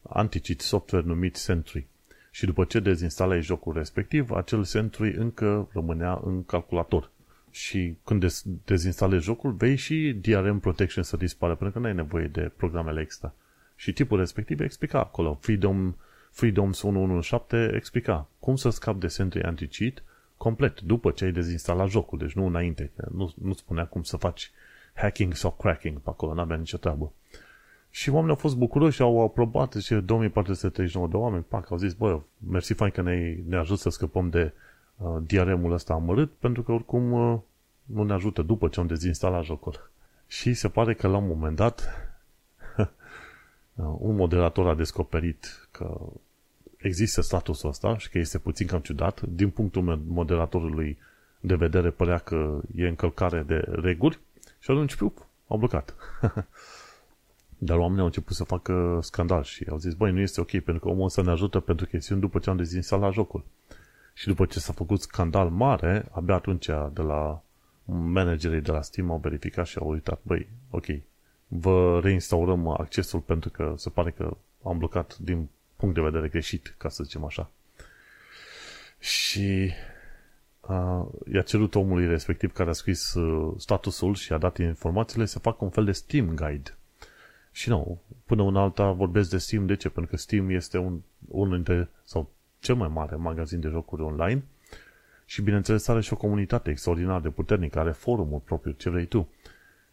anti-cheat 0.02 0.60
software 0.60 1.06
numit 1.06 1.36
Sentry. 1.36 1.86
Și 2.32 2.46
după 2.46 2.64
ce 2.64 2.80
dezinstalai 2.80 3.42
jocul 3.42 3.74
respectiv, 3.74 4.32
acel 4.32 4.64
Sentry 4.64 5.14
încă 5.16 5.70
rămânea 5.74 6.22
în 6.24 6.46
calculator. 6.46 7.12
Și 7.52 7.96
când 8.04 8.26
dez- 8.26 8.64
dezinstalezi 8.66 9.24
jocul, 9.24 9.52
vei 9.52 9.76
și 9.76 10.18
DRM 10.22 10.60
Protection 10.60 11.04
să 11.04 11.18
dispară, 11.18 11.56
pentru 11.56 11.74
că 11.74 11.80
nu 11.80 11.86
ai 11.92 11.96
nevoie 11.96 12.28
de 12.28 12.52
programele 12.56 13.02
extra. 13.02 13.34
Și 13.76 13.94
tipul 13.94 14.18
respectiv 14.18 14.60
explica 14.60 15.00
acolo. 15.00 15.38
Freedom, 15.42 15.96
Freedoms 16.32 16.82
117 16.82 17.76
explica 17.76 18.28
cum 18.48 18.56
să 18.56 18.70
scapi 18.70 19.00
de 19.00 19.08
Sentry 19.08 19.44
anti-cheat 19.44 20.04
complet, 20.38 20.82
după 20.82 21.12
ce 21.12 21.26
ai 21.26 21.32
dezinstalat 21.32 21.90
jocul, 21.90 22.18
deci 22.18 22.34
nu 22.34 22.46
înainte. 22.46 22.92
Nu, 23.12 23.34
nu 23.42 23.54
spunea 23.54 23.86
cum 23.86 24.04
să 24.04 24.18
faci 24.18 24.52
hacking 24.94 25.34
sau 25.34 25.52
cracking 25.52 26.00
pe 26.00 26.10
acolo, 26.10 26.34
n-avea 26.34 26.56
nicio 26.56 26.78
treabă. 26.78 27.12
Și 27.90 28.10
oamenii 28.10 28.30
au 28.30 28.40
fost 28.40 28.56
bucuroși 28.56 28.96
și 28.96 29.02
au 29.02 29.24
aprobat, 29.24 29.74
și 29.74 29.94
2439 29.94 31.08
de 31.08 31.16
oameni, 31.16 31.44
pac, 31.48 31.72
au 31.72 31.78
zis, 31.78 31.94
bă, 31.94 32.20
mersi 32.50 32.74
fain 32.74 32.92
că 32.92 33.02
ne, 33.02 33.38
ne 33.48 33.58
ajută 33.58 33.80
să 33.80 33.90
scăpăm 33.90 34.30
de 34.30 34.54
uh, 34.98 35.18
diaremul 35.26 35.72
ăsta 35.72 35.94
amărât, 35.94 36.32
pentru 36.32 36.64
că 36.64 36.72
oricum 36.72 37.12
uh, 37.12 37.40
nu 37.84 38.04
ne 38.04 38.14
ajută 38.14 38.42
după 38.42 38.68
ce 38.68 38.80
am 38.80 38.88
dezinstalat 38.88 39.44
jocul. 39.44 39.90
Și 40.28 40.54
se 40.54 40.70
pare 40.70 40.94
că 40.94 41.08
la 41.08 41.18
un 41.18 41.28
moment 41.28 41.56
dat 41.56 41.90
un 44.08 44.16
moderator 44.16 44.68
a 44.68 44.76
descoperit 44.76 45.68
că 45.72 46.00
există 46.78 47.22
statusul 47.22 47.70
ăsta 47.70 47.98
și 47.98 48.10
că 48.10 48.18
este 48.18 48.38
puțin 48.38 48.68
cam 48.68 48.80
ciudat, 48.80 49.22
din 49.22 49.50
punctul 49.50 50.02
moderatorului 50.08 50.98
de 51.40 51.56
vedere 51.56 51.90
părea 51.90 52.18
că 52.18 52.60
e 52.76 52.88
încălcare 52.88 53.42
de 53.42 53.64
reguli 53.68 54.20
și 54.60 54.72
atunci, 54.72 54.96
pup, 54.96 55.26
au 55.48 55.58
blocat. 55.58 55.96
Dar 57.58 57.78
oamenii 57.78 58.00
au 58.00 58.06
început 58.06 58.36
să 58.36 58.44
facă 58.44 59.00
scandal 59.02 59.44
și 59.44 59.66
au 59.70 59.78
zis, 59.78 59.94
băi, 59.94 60.12
nu 60.12 60.20
este 60.20 60.42
ok, 60.42 60.50
pentru 60.50 60.80
că 60.80 60.88
omul 60.90 61.06
ăsta 61.06 61.22
ne 61.22 61.32
ajută 61.32 61.60
pentru 61.60 61.86
chestiuni 61.86 62.22
după 62.22 62.40
ce 62.40 62.50
am 62.50 62.58
dezinstalat 62.58 63.14
jocul. 63.14 63.44
Și 64.14 64.28
după 64.28 64.46
ce 64.46 64.60
s-a 64.60 64.74
făcut 64.74 65.02
scandal 65.02 65.50
mare, 65.50 66.06
abia 66.12 66.36
atunci 66.36 66.66
de 66.94 67.02
la 67.02 67.42
managerii 67.86 68.62
de 68.62 68.72
la 68.72 68.82
Steam 68.82 69.12
au 69.12 69.18
verificat 69.18 69.66
și 69.66 69.78
au 69.78 69.90
uitat, 69.90 70.20
băi, 70.22 70.48
ok, 70.70 70.86
vă 71.48 72.00
reinstaurăm 72.04 72.68
accesul 72.68 73.20
pentru 73.20 73.50
că 73.50 73.74
se 73.78 73.90
pare 73.90 74.12
că 74.12 74.38
am 74.64 74.78
blocat 74.78 75.18
din 75.18 75.48
punct 75.78 75.96
de 75.96 76.02
vedere 76.02 76.28
greșit, 76.28 76.76
ca 76.78 76.90
să 76.90 77.04
zicem 77.04 77.24
așa. 77.24 77.52
Și 79.00 79.72
uh, 80.62 81.06
i-a 81.34 81.42
cerut 81.42 81.76
omului 81.76 82.08
respectiv 82.08 82.52
care 82.52 82.70
a 82.70 82.74
scris 82.74 83.14
uh, 83.14 83.54
statusul 83.58 84.16
și 84.16 84.34
a 84.34 84.38
dat 84.38 84.58
informațiile 84.58 85.26
să 85.26 85.40
facă 85.40 85.64
un 85.64 85.70
fel 85.70 85.86
de 85.86 85.92
Steam 85.92 86.36
Guide. 86.36 86.78
Și 87.58 87.70
nu, 87.70 88.02
până 88.26 88.42
una 88.42 88.62
alta 88.62 88.92
vorbesc 88.92 89.30
de 89.30 89.38
Steam. 89.38 89.66
De 89.66 89.76
ce? 89.76 89.90
Pentru 89.90 90.12
că 90.12 90.18
Steam 90.18 90.50
este 90.50 90.78
un, 90.78 91.00
unul 91.28 91.56
dintre, 91.56 91.90
sau 92.04 92.32
cel 92.60 92.76
mai 92.76 92.88
mare 92.88 93.16
magazin 93.16 93.60
de 93.60 93.68
jocuri 93.68 94.02
online 94.02 94.44
Și 95.26 95.42
bineînțeles 95.42 95.88
are 95.88 96.02
și 96.02 96.14
o 96.14 96.18
comunitate 96.18 96.70
extraordinar 96.70 97.22
de 97.22 97.30
puternică, 97.30 97.80
are 97.80 97.92
forumul 97.92 98.40
propriu, 98.40 98.72
ce 98.72 98.90
vrei 98.90 99.06
tu. 99.06 99.30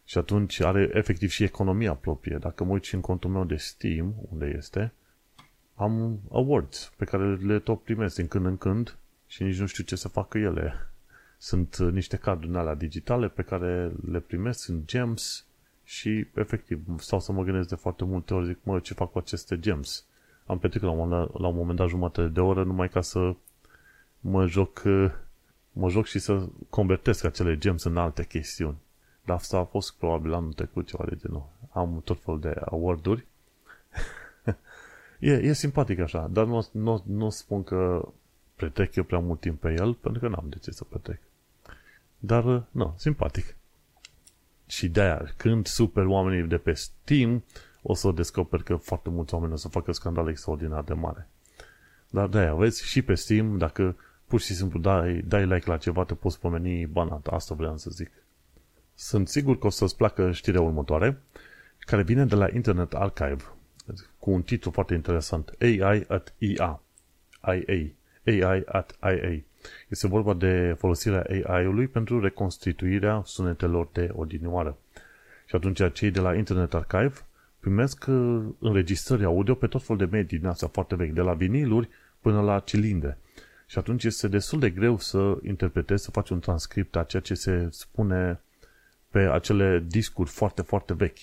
Și 0.03 0.17
atunci 0.17 0.59
are 0.59 0.89
efectiv 0.93 1.29
și 1.29 1.43
economia 1.43 1.93
proprie. 1.93 2.37
Dacă 2.37 2.63
mă 2.63 2.71
uit 2.71 2.83
și 2.83 2.95
în 2.95 3.01
contul 3.01 3.29
meu 3.29 3.43
de 3.43 3.55
Steam, 3.55 4.13
unde 4.31 4.53
este, 4.57 4.93
am 5.75 6.19
awards 6.31 6.93
pe 6.97 7.05
care 7.05 7.35
le 7.35 7.59
tot 7.59 7.81
primesc 7.81 8.15
din 8.15 8.27
când 8.27 8.45
în 8.45 8.57
când 8.57 8.97
și 9.27 9.43
nici 9.43 9.59
nu 9.59 9.65
știu 9.65 9.83
ce 9.83 9.95
să 9.95 10.07
facă 10.07 10.37
ele. 10.37 10.73
Sunt 11.37 11.77
niște 11.77 12.17
carduri 12.17 12.57
alea 12.57 12.75
digitale 12.75 13.27
pe 13.27 13.41
care 13.41 13.91
le 14.11 14.19
primesc, 14.19 14.59
sunt 14.59 14.85
gems 14.85 15.45
și 15.83 16.27
efectiv 16.33 16.79
stau 16.97 17.19
să 17.19 17.31
mă 17.31 17.43
gândesc 17.43 17.69
de 17.69 17.75
foarte 17.75 18.03
multe 18.03 18.33
ori, 18.33 18.45
zic, 18.45 18.57
mă, 18.63 18.79
ce 18.79 18.93
fac 18.93 19.11
cu 19.11 19.17
aceste 19.17 19.59
gems? 19.59 20.05
Am 20.45 20.59
petrecut 20.59 20.87
la 20.87 20.93
un, 20.93 21.09
la 21.09 21.47
un 21.47 21.55
moment 21.55 21.77
dat 21.77 21.87
jumătate 21.87 22.27
de 22.27 22.39
oră 22.39 22.63
numai 22.63 22.89
ca 22.89 23.01
să 23.01 23.35
mă 24.19 24.45
joc, 24.45 24.83
mă 25.71 25.89
joc 25.89 26.05
și 26.05 26.19
să 26.19 26.47
convertesc 26.69 27.23
acele 27.23 27.57
gems 27.57 27.83
în 27.83 27.97
alte 27.97 28.25
chestiuni. 28.25 28.77
Dar 29.25 29.35
asta 29.35 29.57
a 29.57 29.63
fost 29.63 29.95
probabil 29.97 30.33
anul 30.33 30.53
trecut 30.53 30.87
ceva 30.87 31.05
de 31.09 31.15
genul. 31.15 31.49
Am 31.71 32.01
tot 32.03 32.21
fel 32.21 32.39
de 32.39 32.53
award-uri. 32.65 33.25
e, 35.19 35.31
e 35.31 35.53
simpatic 35.53 35.99
așa, 35.99 36.27
dar 36.31 36.45
nu, 36.45 36.67
nu, 36.71 37.03
nu 37.07 37.29
spun 37.29 37.63
că 37.63 38.09
petrec 38.55 38.95
eu 38.95 39.03
prea 39.03 39.19
mult 39.19 39.39
timp 39.39 39.59
pe 39.59 39.73
el, 39.73 39.93
pentru 39.93 40.21
că 40.21 40.27
n-am 40.27 40.45
de 40.49 40.57
ce 40.61 40.71
să 40.71 40.83
petrec. 40.83 41.19
Dar, 42.19 42.63
nu, 42.71 42.93
simpatic. 42.97 43.55
Și 44.67 44.87
de-aia, 44.87 45.33
când 45.37 45.65
super 45.65 46.05
oamenii 46.05 46.47
de 46.47 46.57
pe 46.57 46.73
Steam, 46.73 47.43
o 47.81 47.93
să 47.93 48.11
descoper 48.11 48.63
că 48.63 48.75
foarte 48.75 49.09
mulți 49.09 49.33
oameni 49.33 49.53
o 49.53 49.55
să 49.55 49.67
facă 49.67 49.91
scandal 49.91 50.29
extraordinar 50.29 50.83
de 50.83 50.93
mare. 50.93 51.29
Dar 52.09 52.27
de-aia, 52.27 52.55
vezi, 52.55 52.85
și 52.85 53.01
pe 53.01 53.13
Steam, 53.13 53.57
dacă 53.57 53.95
pur 54.27 54.39
și 54.41 54.53
simplu 54.53 54.79
dai, 54.79 55.23
dai 55.27 55.45
like 55.45 55.69
la 55.69 55.77
ceva, 55.77 56.03
te 56.03 56.13
poți 56.13 56.39
pomeni 56.39 56.85
banat. 56.85 57.27
Asta 57.27 57.55
vreau 57.55 57.77
să 57.77 57.89
zic. 57.89 58.11
Sunt 58.95 59.27
sigur 59.27 59.57
că 59.57 59.67
o 59.67 59.69
să-ți 59.69 59.97
placă 59.97 60.31
știrea 60.31 60.61
următoare, 60.61 61.21
care 61.79 62.03
vine 62.03 62.25
de 62.25 62.35
la 62.35 62.47
Internet 62.53 62.93
Archive, 62.93 63.43
cu 64.19 64.31
un 64.31 64.41
titlu 64.41 64.71
foarte 64.71 64.93
interesant, 64.93 65.55
AI 65.61 66.05
at 66.07 66.33
IA. 66.37 66.81
IA. 67.41 67.91
AI 68.25 68.63
at 68.65 68.97
IA. 69.01 69.43
Este 69.87 70.07
vorba 70.07 70.33
de 70.33 70.75
folosirea 70.77 71.25
AI-ului 71.43 71.87
pentru 71.87 72.19
reconstituirea 72.19 73.21
sunetelor 73.25 73.89
de 73.91 74.09
odinioară. 74.13 74.77
Și 75.45 75.55
atunci 75.55 75.91
cei 75.93 76.11
de 76.11 76.19
la 76.19 76.35
Internet 76.35 76.73
Archive 76.73 77.13
primesc 77.59 78.05
uh, 78.07 78.43
înregistrări 78.59 79.23
audio 79.23 79.55
pe 79.55 79.67
tot 79.67 79.83
fel 79.83 79.97
de 79.97 80.05
medii 80.05 80.37
din 80.37 80.47
astea 80.47 80.67
foarte 80.67 80.95
vechi, 80.95 81.13
de 81.13 81.21
la 81.21 81.33
viniluri 81.33 81.89
până 82.19 82.41
la 82.41 82.59
cilindre. 82.59 83.17
Și 83.67 83.77
atunci 83.77 84.03
este 84.03 84.27
destul 84.27 84.59
de 84.59 84.69
greu 84.69 84.99
să 84.99 85.37
interpretezi, 85.43 86.03
să 86.03 86.11
faci 86.11 86.29
un 86.29 86.39
transcript 86.39 86.95
a 86.95 87.03
ceea 87.03 87.21
ce 87.21 87.33
se 87.33 87.67
spune 87.71 88.41
pe 89.09 89.19
acele 89.19 89.83
discuri 89.87 90.29
foarte, 90.29 90.61
foarte 90.61 90.93
vechi. 90.93 91.17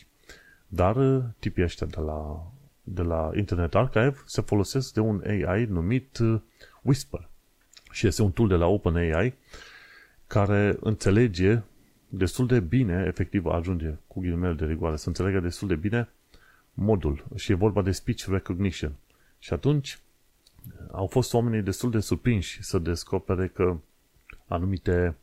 Dar 0.66 0.96
uh, 0.96 1.22
tipii 1.38 1.62
ăștia 1.62 1.86
de 1.86 2.00
la, 2.00 2.51
de 2.82 3.02
la 3.02 3.30
Internet 3.36 3.74
Archive 3.74 4.14
se 4.26 4.40
folosesc 4.40 4.92
de 4.92 5.00
un 5.00 5.22
AI 5.26 5.64
numit 5.64 6.18
uh, 6.18 6.40
Whisper. 6.82 7.28
Și 7.90 8.06
este 8.06 8.22
un 8.22 8.30
tool 8.32 8.48
de 8.48 8.54
la 8.54 8.66
OpenAI 8.66 9.34
care 10.26 10.76
înțelege 10.80 11.62
destul 12.08 12.46
de 12.46 12.60
bine, 12.60 13.04
efectiv 13.06 13.46
ajunge 13.46 13.94
cu 14.06 14.20
ghilimele 14.20 14.54
de 14.54 14.64
rigoare, 14.64 14.96
să 14.96 15.08
înțeleagă 15.08 15.40
destul 15.40 15.68
de 15.68 15.74
bine 15.74 16.08
modul. 16.74 17.24
Și 17.34 17.52
e 17.52 17.54
vorba 17.54 17.82
de 17.82 17.92
speech 17.92 18.24
recognition. 18.24 18.92
Și 19.38 19.52
atunci 19.52 19.98
au 20.90 21.06
fost 21.06 21.34
oamenii 21.34 21.62
destul 21.62 21.90
de 21.90 22.00
surprinși 22.00 22.62
să 22.62 22.78
descopere 22.78 23.48
că 23.48 23.76
anumite 24.46 25.14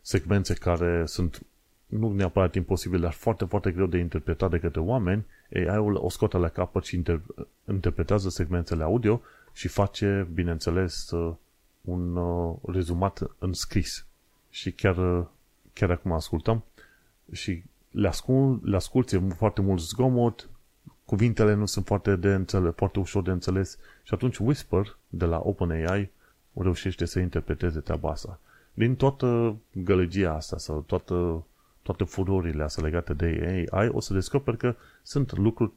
secvențe 0.00 0.54
care 0.54 1.06
sunt 1.06 1.46
nu 1.86 2.12
neapărat 2.12 2.54
imposibil, 2.54 3.00
dar 3.00 3.12
foarte, 3.12 3.44
foarte 3.44 3.70
greu 3.70 3.86
de 3.86 3.98
interpretat 3.98 4.50
de 4.50 4.58
către 4.58 4.80
oameni, 4.80 5.24
AI-ul 5.52 5.94
o 5.94 6.08
scoate 6.08 6.36
la 6.36 6.48
capăt 6.48 6.84
și 6.84 7.02
inter- 7.02 7.46
interpretează 7.68 8.28
secvențele 8.28 8.82
audio 8.82 9.20
și 9.52 9.68
face, 9.68 10.28
bineînțeles, 10.32 11.10
uh, 11.10 11.34
un 11.80 12.16
uh, 12.16 12.56
rezumat 12.66 13.20
în 13.38 13.52
scris. 13.52 14.06
Și 14.50 14.72
chiar, 14.72 14.96
uh, 14.96 15.26
chiar 15.72 15.90
acum 15.90 16.12
ascultăm 16.12 16.64
și 17.32 17.62
le, 17.90 18.08
ascult, 18.08 18.64
le 18.66 18.76
asculti 18.76 19.20
foarte 19.36 19.60
mult 19.60 19.80
zgomot, 19.80 20.48
cuvintele 21.04 21.54
nu 21.54 21.66
sunt 21.66 21.86
foarte, 21.86 22.16
de 22.16 22.34
înțeles, 22.34 22.72
foarte 22.76 22.98
ușor 22.98 23.22
de 23.22 23.30
înțeles 23.30 23.78
și 24.02 24.14
atunci 24.14 24.38
Whisper 24.38 24.96
de 25.08 25.24
la 25.24 25.40
OpenAI 25.44 26.10
reușește 26.52 27.04
să 27.04 27.18
interpreteze 27.18 27.80
treaba 27.80 28.10
asta. 28.10 28.40
Din 28.74 28.96
toată 28.96 29.56
gălăgia 29.72 30.32
asta 30.32 30.58
sau 30.58 30.80
toată, 30.80 31.44
toate 31.84 32.04
furorile 32.04 32.62
astea 32.62 32.82
legate 32.82 33.14
de 33.14 33.66
AI, 33.70 33.88
o 33.88 34.00
să 34.00 34.12
descoperi 34.12 34.56
că 34.56 34.74
sunt 35.02 35.36
lucruri 35.36 35.72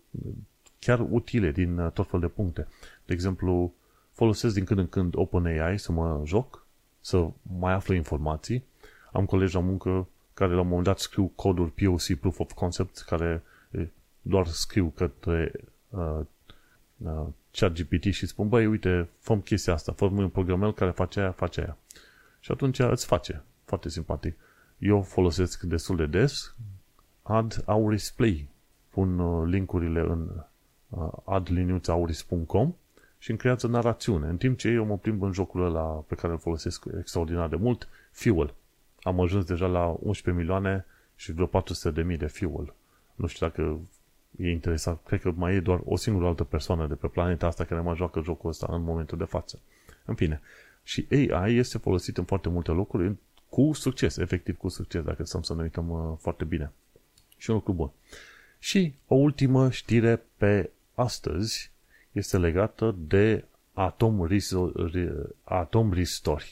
chiar 0.79 1.05
utile 1.09 1.51
din 1.51 1.77
uh, 1.77 1.91
tot 1.91 2.09
fel 2.09 2.19
de 2.19 2.27
puncte. 2.27 2.67
De 3.05 3.13
exemplu, 3.13 3.73
folosesc 4.11 4.53
din 4.53 4.63
când 4.63 4.79
în 4.79 4.87
când 4.87 5.15
OpenAI 5.15 5.79
să 5.79 5.91
mă 5.91 6.21
joc, 6.25 6.65
să 7.01 7.27
mai 7.59 7.73
aflu 7.73 7.93
informații. 7.93 8.63
Am 9.11 9.25
colegi 9.25 9.55
la 9.55 9.61
muncă 9.61 10.07
care 10.33 10.53
la 10.53 10.61
un 10.61 10.67
moment 10.67 10.85
dat 10.85 10.99
scriu 10.99 11.31
coduri 11.35 11.71
POC, 11.71 12.19
Proof 12.19 12.39
of 12.39 12.51
Concept, 12.51 12.97
care 12.97 13.43
doar 14.21 14.47
scriu 14.47 14.91
către 14.95 15.51
uh, 15.89 16.19
uh, 16.97 17.25
ChatGPT 17.51 18.03
și 18.03 18.25
spun, 18.25 18.49
băi, 18.49 18.65
uite, 18.65 19.09
făm 19.19 19.41
chestia 19.41 19.73
asta, 19.73 19.91
fă 19.91 20.05
un 20.05 20.29
programel 20.29 20.73
care 20.73 20.91
face 20.91 21.19
aia, 21.19 21.31
face 21.31 21.61
aia. 21.61 21.77
Și 22.39 22.51
atunci 22.51 22.79
îți 22.79 23.05
face. 23.05 23.43
Foarte 23.65 23.89
simpatic. 23.89 24.37
Eu 24.77 25.01
folosesc 25.01 25.61
destul 25.61 25.95
de 25.95 26.05
des 26.05 26.55
add 27.21 27.63
auris 27.65 28.09
play. 28.09 28.47
Pun 28.89 29.19
uh, 29.19 29.47
linkurile 29.49 29.99
în 29.99 30.29
uh, 30.89 31.09
adliniuțauris.com 31.25 32.75
și 33.17 33.29
îmi 33.29 33.39
creează 33.39 33.67
narațiune. 33.67 34.27
În 34.27 34.37
timp 34.37 34.57
ce 34.57 34.69
eu 34.69 34.85
mă 34.85 34.97
plimb 34.97 35.21
în 35.21 35.31
jocul 35.31 35.65
ăla 35.65 35.83
pe 36.07 36.15
care 36.15 36.33
îl 36.33 36.39
folosesc 36.39 36.85
extraordinar 36.99 37.49
de 37.49 37.55
mult, 37.55 37.87
Fuel. 38.11 38.53
Am 39.01 39.19
ajuns 39.19 39.45
deja 39.45 39.67
la 39.67 39.95
11 39.99 40.43
milioane 40.43 40.85
și 41.15 41.31
vreo 41.31 41.45
400 41.45 42.01
de 42.01 42.07
mii 42.07 42.17
de 42.17 42.27
Fuel. 42.27 42.73
Nu 43.15 43.27
știu 43.27 43.47
dacă 43.47 43.79
e 44.37 44.49
interesant. 44.49 44.99
Cred 45.05 45.21
că 45.21 45.31
mai 45.35 45.55
e 45.55 45.59
doar 45.59 45.79
o 45.85 45.95
singură 45.95 46.27
altă 46.27 46.43
persoană 46.43 46.87
de 46.87 46.95
pe 46.95 47.07
planeta 47.07 47.47
asta 47.47 47.63
care 47.63 47.81
mai 47.81 47.95
joacă 47.95 48.21
jocul 48.23 48.49
ăsta 48.49 48.67
în 48.69 48.83
momentul 48.83 49.17
de 49.17 49.23
față. 49.23 49.59
În 50.05 50.15
fine. 50.15 50.41
Și 50.83 51.07
AI 51.09 51.55
este 51.55 51.77
folosit 51.77 52.17
în 52.17 52.23
foarte 52.23 52.49
multe 52.49 52.71
locuri 52.71 53.15
cu 53.57 53.73
succes, 53.73 54.17
efectiv 54.17 54.57
cu 54.57 54.69
succes, 54.69 55.03
dacă 55.03 55.23
stăm 55.23 55.41
să 55.41 55.55
ne 55.55 55.61
uităm 55.61 55.89
uh, 55.89 56.17
foarte 56.19 56.43
bine. 56.43 56.71
Și 57.37 57.49
un 57.49 57.55
lucru 57.55 57.73
bun. 57.73 57.91
Și 58.59 58.93
o 59.07 59.15
ultimă 59.15 59.69
știre 59.69 60.23
pe 60.37 60.69
astăzi 60.93 61.71
este 62.11 62.37
legată 62.37 62.95
de 62.97 63.43
Atom, 63.73 64.27
Atom 65.43 65.93
Restore. 65.93 66.43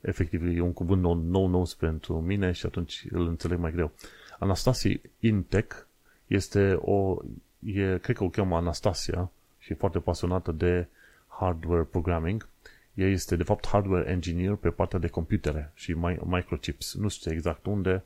Efectiv, 0.00 0.56
e 0.56 0.60
un 0.60 0.72
cuvânt 0.72 1.02
nou, 1.02 1.14
nou, 1.14 1.46
nou 1.46 1.66
pentru 1.78 2.20
mine 2.20 2.52
și 2.52 2.66
atunci 2.66 3.06
îl 3.10 3.26
înțeleg 3.26 3.58
mai 3.58 3.72
greu. 3.72 3.92
Anastasia 4.38 5.00
Intec 5.20 5.86
este 6.26 6.78
o, 6.80 7.16
e, 7.64 7.98
cred 7.98 8.16
că 8.16 8.24
o 8.24 8.28
cheamă 8.30 8.56
Anastasia 8.56 9.30
și 9.58 9.72
e 9.72 9.74
foarte 9.74 9.98
pasionată 9.98 10.52
de 10.52 10.86
hardware 11.26 11.82
programming. 11.82 12.48
Ea 12.94 13.08
este, 13.08 13.36
de 13.36 13.42
fapt, 13.42 13.66
hardware 13.66 14.10
engineer 14.10 14.54
pe 14.54 14.70
partea 14.70 14.98
de 14.98 15.08
computere 15.08 15.70
și 15.74 15.92
microchips. 16.24 16.94
Nu 16.94 17.08
știu 17.08 17.32
exact 17.32 17.66
unde 17.66 18.04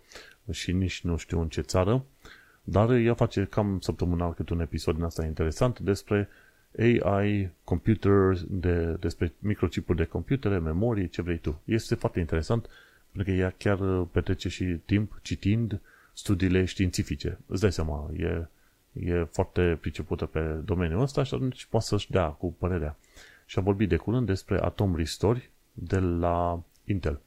și 0.50 0.72
nici 0.72 1.00
nu 1.00 1.16
știu 1.16 1.40
în 1.40 1.48
ce 1.48 1.60
țară, 1.60 2.04
dar 2.64 2.90
ea 2.90 3.14
face 3.14 3.44
cam 3.44 3.80
săptămânal 3.80 4.34
cât 4.34 4.48
un 4.48 4.60
episod 4.60 4.94
din 4.94 5.04
asta 5.04 5.24
interesant 5.24 5.78
despre 5.78 6.28
AI, 6.78 7.50
computer, 7.64 8.36
de, 8.48 8.96
despre 9.00 9.32
microchipuri 9.38 9.98
de 9.98 10.04
computere, 10.04 10.58
memorie, 10.58 11.06
ce 11.06 11.22
vrei 11.22 11.38
tu. 11.38 11.60
Este 11.64 11.94
foarte 11.94 12.20
interesant 12.20 12.68
pentru 13.12 13.32
că 13.32 13.38
ea 13.38 13.54
chiar 13.56 13.78
petrece 14.04 14.48
și 14.48 14.64
timp 14.64 15.18
citind 15.22 15.80
studiile 16.12 16.64
științifice. 16.64 17.38
Îți 17.46 17.60
dai 17.60 17.72
seama, 17.72 18.10
e, 18.16 18.48
e 18.92 19.24
foarte 19.24 19.78
pricepută 19.80 20.26
pe 20.26 20.40
domeniul 20.40 21.00
ăsta 21.00 21.22
și 21.22 21.34
atunci 21.34 21.64
poate 21.64 21.86
să-și 21.86 22.10
dea 22.10 22.26
cu 22.26 22.52
părerea. 22.52 22.96
Și 23.46 23.58
a 23.58 23.62
vorbit 23.62 23.88
de 23.88 23.96
curând 23.96 24.26
despre 24.26 24.58
Atom 24.62 24.96
Restore 24.96 25.50
de 25.72 25.98
la 25.98 26.62
Intel. 26.84 27.20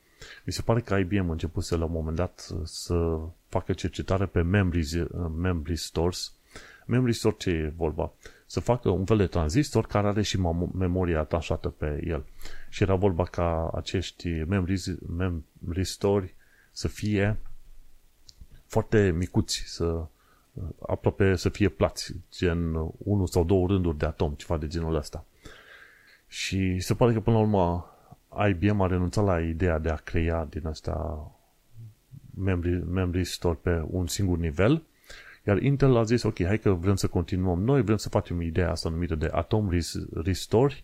Mi 0.46 0.54
se 0.54 0.62
pare 0.62 0.82
că 0.82 0.96
IBM 0.96 1.30
a 1.30 1.32
început 1.32 1.64
să 1.64 1.78
la 1.78 1.86
un 1.86 1.92
moment 1.92 2.16
dat 2.16 2.52
să 2.64 3.20
facă 3.48 3.74
cercetare 3.74 4.26
pe 4.26 4.42
memory, 4.42 5.08
memory 5.38 5.76
stores. 5.76 6.32
Memory 6.86 7.14
store 7.14 7.36
ce 7.38 7.50
e 7.50 7.74
vorba? 7.76 8.12
Să 8.46 8.60
facă 8.60 8.90
un 8.90 9.06
fel 9.06 9.18
de 9.18 9.28
tranzistor 9.28 9.86
care 9.86 10.08
are 10.08 10.22
și 10.22 10.40
memoria 10.74 11.20
atașată 11.20 11.70
pe 11.70 12.02
el. 12.06 12.26
Și 12.70 12.84
era 12.84 12.96
vorba 12.96 13.24
ca 13.24 13.70
acești 13.74 14.30
memory, 14.30 14.98
memory 15.16 15.84
store 15.84 16.36
să 16.72 16.88
fie 16.88 17.38
foarte 18.66 19.12
micuți, 19.18 19.64
să 19.66 20.06
aproape 20.88 21.36
să 21.36 21.50
fie 21.50 21.70
plați, 21.70 22.16
gen 22.32 22.74
unul 22.98 23.28
sau 23.28 23.44
două 23.44 23.68
rânduri 23.68 23.98
de 23.98 24.06
atom, 24.06 24.34
ceva 24.34 24.58
de 24.58 24.68
genul 24.68 24.96
ăsta. 24.96 25.26
Și 26.28 26.80
se 26.80 26.94
pare 26.94 27.14
că 27.14 27.20
până 27.20 27.36
la 27.36 27.42
urmă 27.42 27.92
IBM 28.50 28.82
a 28.82 28.88
renunțat 28.88 29.26
la 29.26 29.42
ideea 29.42 29.80
de 29.80 29.90
a 29.90 29.96
crea 29.96 30.46
din 30.46 30.68
asta 30.68 31.28
memory, 32.36 32.84
memory 32.92 33.24
store 33.24 33.60
pe 33.62 33.84
un 33.88 34.08
singur 34.08 34.38
nivel, 34.38 34.84
iar 35.46 35.62
Intel 35.62 35.96
a 35.96 36.04
zis, 36.04 36.24
ok, 36.24 36.44
hai 36.44 36.60
că 36.60 36.72
vrem 36.72 36.96
să 36.96 37.08
continuăm 37.08 37.64
noi, 37.64 37.82
vrem 37.82 37.98
să 37.98 38.10
facem 38.10 38.42
ideea 38.42 38.72
asta 38.72 38.90
numită 38.90 39.16
de 39.16 39.30
Atom 39.32 39.70
Restore 40.14 40.76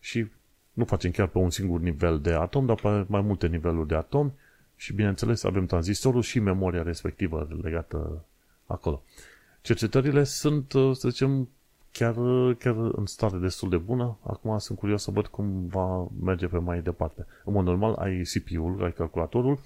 și 0.00 0.26
nu 0.72 0.84
facem 0.84 1.10
chiar 1.10 1.26
pe 1.26 1.38
un 1.38 1.50
singur 1.50 1.80
nivel 1.80 2.20
de 2.20 2.32
atom, 2.32 2.66
dar 2.66 2.76
pe 2.76 3.04
mai 3.08 3.20
multe 3.20 3.46
niveluri 3.46 3.88
de 3.88 3.94
atom 3.94 4.32
și, 4.76 4.92
bineînțeles, 4.92 5.44
avem 5.44 5.66
tranzistorul 5.66 6.22
și 6.22 6.38
memoria 6.38 6.82
respectivă 6.82 7.48
legată 7.62 8.24
acolo. 8.66 9.02
Cercetările 9.60 10.24
sunt, 10.24 10.70
să 10.70 11.08
zicem, 11.08 11.48
chiar, 11.98 12.14
chiar 12.58 12.76
în 12.76 13.06
stare 13.06 13.36
destul 13.36 13.68
de 13.68 13.76
bună. 13.76 14.18
Acum 14.22 14.58
sunt 14.58 14.78
curios 14.78 15.02
să 15.02 15.10
văd 15.10 15.26
cum 15.26 15.66
va 15.66 16.08
merge 16.20 16.46
pe 16.46 16.58
mai 16.58 16.80
departe. 16.80 17.26
În 17.44 17.52
mod 17.52 17.64
normal 17.64 17.94
ai 17.94 18.22
CPU-ul, 18.22 18.84
ai 18.84 18.92
calculatorul 18.92 19.58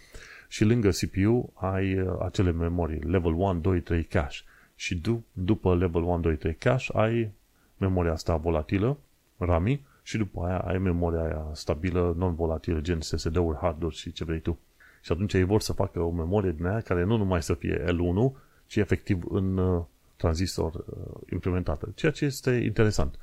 și 0.48 0.64
lângă 0.64 0.88
CPU 0.88 1.52
ai 1.54 2.00
uh, 2.00 2.16
acele 2.22 2.50
memorii, 2.50 3.00
level 3.00 3.32
1, 3.32 3.60
2, 3.60 3.80
3 3.80 4.04
cache. 4.04 4.36
Și 4.76 5.00
dup- 5.00 5.32
după 5.32 5.76
level 5.76 6.02
1, 6.02 6.20
2, 6.20 6.36
3 6.36 6.54
cache 6.54 6.92
ai 6.92 7.30
memoria 7.76 8.12
asta 8.12 8.36
volatilă, 8.36 8.96
RAMI, 9.36 9.80
și 10.02 10.16
după 10.16 10.44
aia 10.44 10.58
ai 10.58 10.78
memoria 10.78 11.22
aia 11.22 11.46
stabilă, 11.52 12.14
non-volatilă, 12.16 12.80
gen 12.80 13.00
SSD-uri, 13.00 13.58
hard 13.60 13.90
și 13.90 14.12
ce 14.12 14.24
vrei 14.24 14.40
tu. 14.40 14.58
Și 15.02 15.12
atunci 15.12 15.32
ei 15.32 15.44
vor 15.44 15.60
să 15.60 15.72
facă 15.72 16.00
o 16.00 16.10
memorie 16.10 16.50
din 16.50 16.66
aia 16.66 16.80
care 16.80 17.04
nu 17.04 17.16
numai 17.16 17.42
să 17.42 17.54
fie 17.54 17.84
L1, 17.84 18.36
ci 18.66 18.76
efectiv 18.76 19.22
în 19.28 19.56
uh, 19.56 19.82
tranzistor 20.20 20.74
uh, 20.74 21.32
implementată. 21.32 21.88
Ceea 21.94 22.12
ce 22.12 22.24
este 22.24 22.50
interesant. 22.50 23.18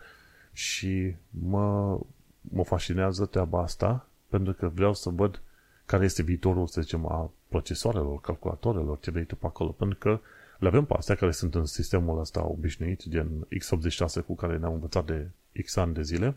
Și 0.54 1.16
mă, 1.30 2.00
mă 2.42 2.64
fascinează 2.64 3.26
treaba 3.26 3.62
asta 3.62 4.10
pentru 4.30 4.54
că 4.54 4.68
vreau 4.68 4.94
să 4.94 5.10
văd 5.10 5.42
care 5.86 6.04
este 6.04 6.24
viitorul, 6.24 6.68
să 6.68 6.82
zicem, 6.82 7.06
a 7.06 7.32
procesoarelor, 7.48 8.22
calculatorelor, 8.22 9.00
ce 9.00 9.12
vrei 9.12 9.26
tu 9.26 9.36
pe 9.36 9.46
acolo. 9.46 9.70
Pentru 9.70 9.98
că 9.98 10.20
le 10.60 10.68
avem 10.68 10.86
pe 10.86 10.94
astea 10.98 11.16
care 11.16 11.32
sunt 11.32 11.56
în 11.56 11.66
sistemul 11.66 12.20
ăsta 12.20 12.46
obișnuit, 12.46 13.08
gen 13.10 13.48
x86 13.50 14.26
cu 14.26 14.36
care 14.36 14.58
ne-am 14.58 14.74
învățat 14.74 15.06
de 15.06 15.30
x 15.66 15.76
ani 15.76 15.94
de 15.94 16.02
zile, 16.02 16.36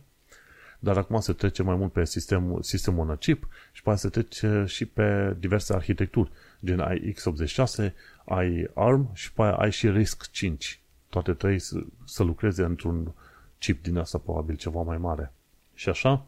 dar 0.78 0.96
acum 0.96 1.20
se 1.20 1.32
trece 1.32 1.62
mai 1.62 1.74
mult 1.74 1.92
pe 1.92 2.04
sistemul, 2.04 2.62
sistemul 2.62 3.08
on 3.08 3.16
chip 3.16 3.48
și 3.72 3.82
poate 3.82 3.98
se 3.98 4.08
trece 4.08 4.64
și 4.66 4.86
pe 4.86 5.36
diverse 5.38 5.74
arhitecturi, 5.74 6.30
gen 6.64 6.80
ai 6.80 7.14
x86, 7.14 7.92
ai 8.30 8.70
ARM 8.74 9.14
și 9.14 9.32
pe 9.32 9.42
aia 9.42 9.54
ai 9.54 9.70
și 9.70 9.90
RISC 9.90 10.30
5. 10.30 10.80
Toate 11.08 11.32
trei 11.32 11.58
să, 11.58 11.80
să 12.04 12.22
lucreze 12.22 12.62
într-un 12.62 13.12
chip 13.58 13.82
din 13.82 13.96
asta 13.96 14.18
probabil 14.18 14.56
ceva 14.56 14.82
mai 14.82 14.98
mare. 14.98 15.32
Și 15.74 15.88
așa, 15.88 16.26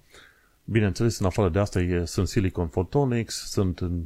bineînțeles, 0.64 1.18
în 1.18 1.26
afară 1.26 1.48
de 1.48 1.59
asta 1.59 1.80
e, 1.80 2.05
sunt 2.05 2.28
Silicon 2.28 2.66
Photonics, 2.66 3.50
sunt 3.50 3.80
în 3.80 4.05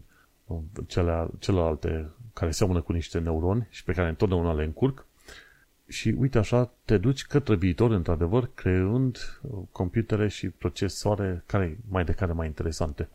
cele, 0.86 1.28
celelalte 1.38 2.10
care 2.32 2.50
seamănă 2.50 2.80
cu 2.80 2.92
niște 2.92 3.18
neuroni 3.18 3.66
și 3.70 3.84
pe 3.84 3.92
care 3.92 4.08
întotdeauna 4.08 4.54
le 4.54 4.64
încurc 4.64 5.06
și 5.88 6.14
uite 6.18 6.38
așa 6.38 6.70
te 6.84 6.98
duci 6.98 7.24
către 7.24 7.54
viitor, 7.54 7.90
într-adevăr, 7.90 8.50
creând 8.54 9.40
uh, 9.42 9.58
computere 9.72 10.28
și 10.28 10.48
procesoare 10.48 11.42
care 11.46 11.78
mai 11.88 12.04
de 12.04 12.12
care 12.12 12.32
mai 12.32 12.46
interesante. 12.46 13.08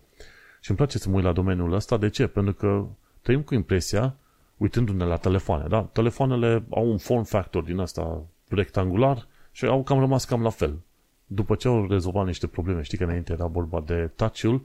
Și 0.59 0.69
îmi 0.69 0.77
place 0.77 0.97
să 0.97 1.09
mă 1.09 1.15
uit 1.15 1.23
la 1.23 1.32
domeniul 1.32 1.73
ăsta. 1.73 1.97
De 1.97 2.09
ce? 2.09 2.27
Pentru 2.27 2.53
că 2.53 2.86
trăim 3.21 3.41
cu 3.41 3.53
impresia, 3.53 4.15
uitându-ne 4.62 5.03
la 5.05 5.18
telefoane, 5.18 5.68
da? 5.68 5.82
Telefoanele 5.82 6.64
au 6.70 6.89
un 6.91 6.97
form 6.97 7.24
factor 7.24 7.64
din 7.64 7.78
ăsta 7.78 8.24
rectangular 8.47 9.28
și 9.51 9.66
au 9.66 9.84
cam 9.84 9.99
rămas 9.99 10.26
cam 10.26 10.41
la 10.41 10.49
fel. 10.49 10.80
După 11.26 11.55
ce 11.55 11.68
au 11.68 11.88
rezolvat 11.88 12.26
niște 12.26 12.47
probleme, 12.47 12.82
știi 12.82 12.97
că 12.97 13.03
înainte 13.03 13.32
era 13.34 13.45
vorba 13.45 13.84
de 13.86 14.09
touch-ul, 14.16 14.62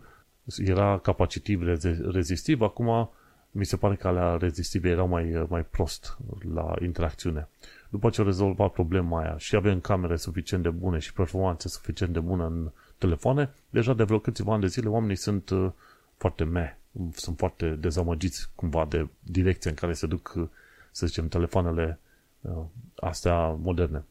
era 0.59 0.99
capacitiv 0.99 1.63
rezistiv, 2.11 2.61
acum 2.61 3.11
mi 3.51 3.65
se 3.65 3.77
pare 3.77 3.95
că 3.95 4.09
alea 4.09 4.37
rezistive 4.37 4.89
erau 4.89 5.09
mai, 5.09 5.47
mai 5.49 5.65
prost 5.65 6.19
la 6.55 6.75
interacțiune. 6.83 7.49
După 7.89 8.11
ce 8.11 8.21
au 8.21 8.27
rezolvat 8.27 8.73
problema 8.73 9.21
aia 9.21 9.35
și 9.39 9.57
avem 9.57 9.81
camere 9.81 10.17
suficient 10.17 10.63
de 10.63 10.71
bune 10.71 10.99
și 10.99 11.13
performanțe 11.13 11.69
suficient 11.69 12.13
de 12.13 12.21
bună 12.21 12.47
în 12.47 12.71
telefoane, 12.99 13.51
deja 13.71 13.95
de 13.95 14.03
vreo 14.03 14.19
câțiva 14.19 14.53
ani 14.53 14.61
de 14.61 14.67
zile 14.67 14.89
oamenii 14.89 15.17
sunt 15.17 15.51
uh, 15.51 15.71
foarte 16.17 16.45
me, 16.45 16.79
sunt 17.13 17.39
foarte 17.39 17.71
dezamăgiți 17.71 18.49
cumva 18.55 18.87
de 18.89 19.09
direcția 19.21 19.71
în 19.71 19.77
care 19.77 19.93
se 19.93 20.07
duc, 20.07 20.33
uh, 20.37 20.49
să 20.91 21.07
zicem, 21.07 21.29
telefoanele 21.29 21.99
uh, 22.41 22.53
astea 22.97 23.49
moderne. 23.49 24.05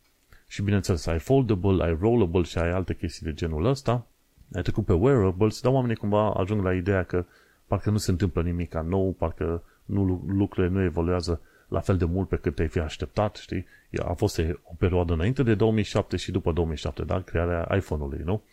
Și 0.48 0.62
bineînțeles, 0.62 1.06
ai 1.06 1.20
foldable, 1.20 1.84
ai 1.84 1.98
rollable 2.00 2.42
și 2.42 2.58
ai 2.58 2.72
alte 2.72 2.96
chestii 2.96 3.26
de 3.26 3.34
genul 3.34 3.66
ăsta, 3.66 4.08
ai 4.54 4.62
trecut 4.62 4.86
pe 4.86 4.94
wearables, 4.94 5.62
dar 5.62 5.72
oamenii 5.72 5.96
cumva 5.96 6.34
ajung 6.34 6.64
la 6.64 6.74
ideea 6.74 7.04
că 7.04 7.26
parcă 7.68 7.90
nu 7.90 7.98
se 7.98 8.12
întâmplă 8.12 8.42
nimic 8.42 8.74
nou, 8.74 9.12
parcă 9.12 9.64
nu, 9.86 10.24
lucrurile 10.28 10.74
nu 10.74 10.82
evoluează 10.82 11.42
la 11.68 11.80
fel 11.80 11.98
de 11.98 12.06
mult 12.06 12.28
pe 12.28 12.36
cât 12.36 12.56
te-ai 12.56 12.68
fi 12.68 12.80
așteptat, 12.80 13.36
știi? 13.36 13.66
A 14.06 14.14
fost 14.14 14.40
o 14.64 14.74
perioadă 14.78 15.14
înainte 15.14 15.44
de 15.44 15.56
2007 15.56 16.18
și 16.18 16.32
după 16.32 16.52
2007, 16.52 17.04
da? 17.04 17.22
Crearea 17.22 17.76
iPhone-ului, 17.76 18.22
nu? 18.24 18.44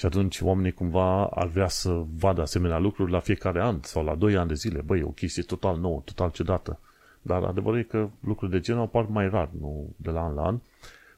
Și 0.00 0.06
atunci 0.06 0.40
oamenii 0.40 0.72
cumva 0.72 1.26
ar 1.26 1.46
vrea 1.46 1.68
să 1.68 2.02
vadă 2.18 2.40
asemenea 2.40 2.78
lucruri 2.78 3.10
la 3.10 3.18
fiecare 3.18 3.60
an 3.60 3.78
sau 3.82 4.04
la 4.04 4.14
2 4.14 4.36
ani 4.36 4.48
de 4.48 4.54
zile. 4.54 4.80
Băi, 4.80 5.02
o 5.02 5.08
chestie 5.08 5.42
total 5.42 5.78
nouă, 5.78 6.02
total 6.04 6.30
ciudată. 6.30 6.78
Dar 7.22 7.42
adevărul 7.42 7.78
e 7.78 7.82
că 7.82 8.08
lucruri 8.20 8.50
de 8.50 8.60
genul 8.60 8.82
apar 8.82 9.06
mai 9.08 9.28
rar, 9.28 9.48
nu 9.60 9.88
de 9.96 10.10
la 10.10 10.24
an 10.24 10.34
la 10.34 10.42
an. 10.42 10.58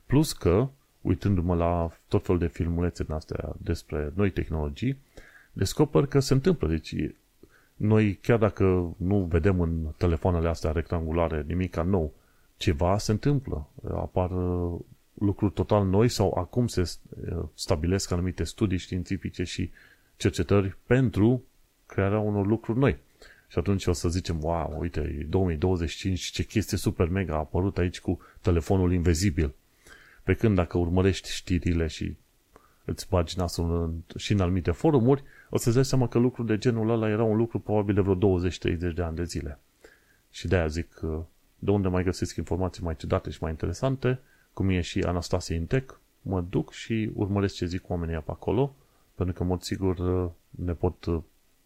Plus 0.06 0.32
că, 0.32 0.68
uitându-mă 1.00 1.54
la 1.54 1.90
tot 2.08 2.24
felul 2.24 2.40
de 2.40 2.46
filmulețe 2.46 3.04
din 3.04 3.14
astea 3.14 3.52
despre 3.56 4.12
noi 4.14 4.30
tehnologii, 4.30 4.98
descoper 5.52 6.06
că 6.06 6.20
se 6.20 6.32
întâmplă. 6.32 6.68
Deci 6.68 6.94
noi, 7.76 8.18
chiar 8.22 8.38
dacă 8.38 8.94
nu 8.96 9.18
vedem 9.18 9.60
în 9.60 9.86
telefoanele 9.96 10.48
astea 10.48 10.72
rectangulare 10.72 11.44
nimic 11.46 11.76
nou, 11.76 12.12
ceva 12.56 12.98
se 12.98 13.12
întâmplă. 13.12 13.68
Apar 13.94 14.30
uh, 14.30 14.78
lucruri 15.24 15.52
total 15.52 15.86
noi 15.86 16.08
sau 16.08 16.34
acum 16.34 16.66
se 16.66 16.80
uh, 16.80 17.44
stabilesc 17.54 18.10
anumite 18.10 18.44
studii 18.44 18.78
științifice 18.78 19.44
și 19.44 19.70
cercetări 20.16 20.76
pentru 20.86 21.42
crearea 21.86 22.18
unor 22.18 22.46
lucruri 22.46 22.78
noi. 22.78 22.98
Și 23.48 23.58
atunci 23.58 23.86
o 23.86 23.92
să 23.92 24.08
zicem, 24.08 24.38
wow, 24.42 24.76
uite, 24.80 25.26
2025, 25.28 26.20
ce 26.20 26.42
chestie 26.42 26.78
super 26.78 27.08
mega 27.08 27.34
a 27.34 27.38
apărut 27.38 27.78
aici 27.78 28.00
cu 28.00 28.20
telefonul 28.40 28.92
invizibil. 28.92 29.54
Pe 30.22 30.34
când 30.34 30.54
dacă 30.54 30.78
urmărești 30.78 31.32
știrile 31.32 31.86
și 31.86 32.16
îți 32.84 33.08
bagi 33.08 33.38
nasul 33.38 33.82
în, 33.82 34.16
și 34.18 34.32
în 34.32 34.40
anumite 34.40 34.70
forumuri, 34.70 35.22
o 35.50 35.58
să-ți 35.58 35.74
dai 35.74 35.84
seama 35.84 36.08
că 36.08 36.18
lucrul 36.18 36.46
de 36.46 36.58
genul 36.58 36.90
ăla 36.90 37.08
era 37.08 37.22
un 37.22 37.36
lucru 37.36 37.58
probabil 37.58 37.94
de 37.94 38.00
vreo 38.00 38.38
20-30 38.40 38.94
de 38.94 39.02
ani 39.02 39.16
de 39.16 39.24
zile. 39.24 39.58
Și 40.30 40.48
de-aia 40.48 40.66
zic, 40.66 41.00
de 41.58 41.70
unde 41.70 41.88
mai 41.88 42.02
găsesc 42.02 42.36
informații 42.36 42.82
mai 42.82 42.96
ciudate 42.96 43.30
și 43.30 43.38
mai 43.40 43.50
interesante, 43.50 44.20
cum 44.52 44.68
e 44.68 44.80
și 44.80 45.00
Anastasia 45.00 45.56
Intec, 45.56 46.00
mă 46.22 46.40
duc 46.40 46.72
și 46.72 47.10
urmăresc 47.14 47.54
ce 47.54 47.66
zic 47.66 47.90
oamenii 47.90 48.16
pe 48.16 48.30
acolo, 48.30 48.74
pentru 49.14 49.34
că, 49.34 49.42
în 49.42 49.48
mod 49.48 49.62
sigur, 49.62 49.96
ne 50.50 50.72
pot, 50.72 51.02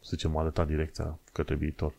să 0.01 0.11
zicem, 0.11 0.37
arăta 0.37 0.65
direcția 0.65 1.19
către 1.33 1.55
viitor. 1.55 1.93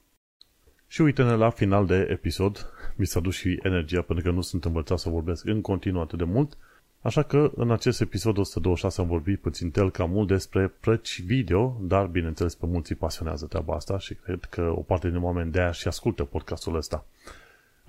Și 0.87 1.01
uite-ne 1.01 1.35
la 1.35 1.49
final 1.49 1.85
de 1.85 2.07
episod, 2.09 2.73
mi 2.95 3.05
s-a 3.05 3.19
dus 3.19 3.35
și 3.35 3.59
energia, 3.63 4.01
pentru 4.01 4.25
că 4.25 4.31
nu 4.31 4.41
sunt 4.41 4.65
învățat 4.65 4.99
să 4.99 5.09
vorbesc 5.09 5.45
în 5.45 5.61
continuu 5.61 6.01
atât 6.01 6.17
de 6.17 6.23
mult, 6.23 6.57
Așa 7.01 7.23
că 7.23 7.51
în 7.55 7.71
acest 7.71 8.01
episod 8.01 8.37
126 8.37 9.01
am 9.01 9.07
vorbit 9.07 9.39
puțin 9.39 9.71
tel 9.71 9.91
cam 9.91 10.09
mult 10.09 10.27
despre 10.27 10.67
plăci 10.67 11.21
video, 11.21 11.77
dar 11.81 12.05
bineînțeles 12.05 12.55
pe 12.55 12.65
mulți 12.65 12.91
îi 12.91 12.97
pasionează 12.97 13.45
treaba 13.45 13.75
asta 13.75 13.99
și 13.99 14.13
cred 14.13 14.43
că 14.49 14.61
o 14.61 14.81
parte 14.81 15.09
din 15.09 15.23
oameni 15.23 15.51
de 15.51 15.59
aia 15.59 15.71
și 15.71 15.87
ascultă 15.87 16.23
podcastul 16.23 16.75
ăsta. 16.75 17.05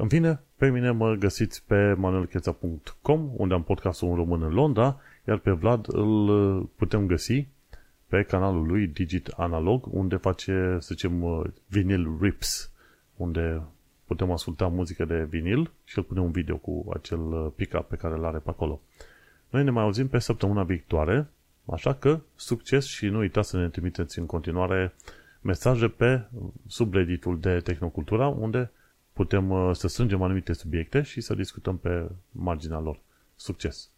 În 0.01 0.09
fine, 0.09 0.40
pe 0.57 0.70
mine 0.70 0.90
mă 0.90 1.14
găsiți 1.14 1.64
pe 1.66 1.92
manuelcheța.com, 1.92 3.30
unde 3.36 3.55
am 3.55 3.62
podcastul 3.62 4.09
în 4.09 4.14
român 4.14 4.42
în 4.42 4.53
Londra, 4.53 5.01
iar 5.28 5.38
pe 5.38 5.51
Vlad 5.51 5.84
îl 5.88 6.62
putem 6.76 7.07
găsi 7.07 7.46
pe 8.07 8.22
canalul 8.22 8.66
lui 8.66 8.86
Digit 8.86 9.26
Analog, 9.26 9.86
unde 9.90 10.16
face, 10.16 10.76
să 10.80 10.88
zicem, 10.90 11.44
vinil 11.66 12.18
rips, 12.20 12.70
unde 13.16 13.62
putem 14.05 14.30
asculta 14.30 14.66
muzică 14.66 15.05
de 15.05 15.26
vinil 15.28 15.70
și 15.84 15.99
el 15.99 16.05
pune 16.05 16.20
un 16.20 16.30
video 16.30 16.57
cu 16.57 16.86
acel 16.94 17.53
pick-up 17.57 17.88
pe 17.88 17.96
care 17.96 18.14
îl 18.14 18.24
are 18.24 18.38
pe 18.38 18.51
acolo. 18.51 18.80
Noi 19.51 19.64
ne 19.64 19.70
mai 19.70 19.82
auzim 19.82 20.09
pe 20.09 20.18
săptămâna 20.18 20.62
viitoare, 20.62 21.28
așa 21.64 21.94
că 21.94 22.20
succes 22.36 22.86
și 22.86 23.07
nu 23.07 23.18
uitați 23.18 23.49
să 23.49 23.57
ne 23.57 23.68
trimiteți 23.68 24.18
în 24.18 24.26
continuare 24.26 24.94
mesaje 25.40 25.88
pe 25.88 26.22
subredditul 26.66 27.40
de 27.40 27.59
Tehnocultura, 27.59 28.28
unde 28.28 28.70
putem 29.18 29.50
uh, 29.50 29.74
să 29.74 29.88
strângem 29.88 30.22
anumite 30.22 30.52
subiecte 30.52 31.02
și 31.02 31.20
să 31.20 31.34
discutăm 31.34 31.78
pe 31.78 32.10
marginea 32.30 32.78
lor. 32.78 33.00
Succes! 33.36 33.90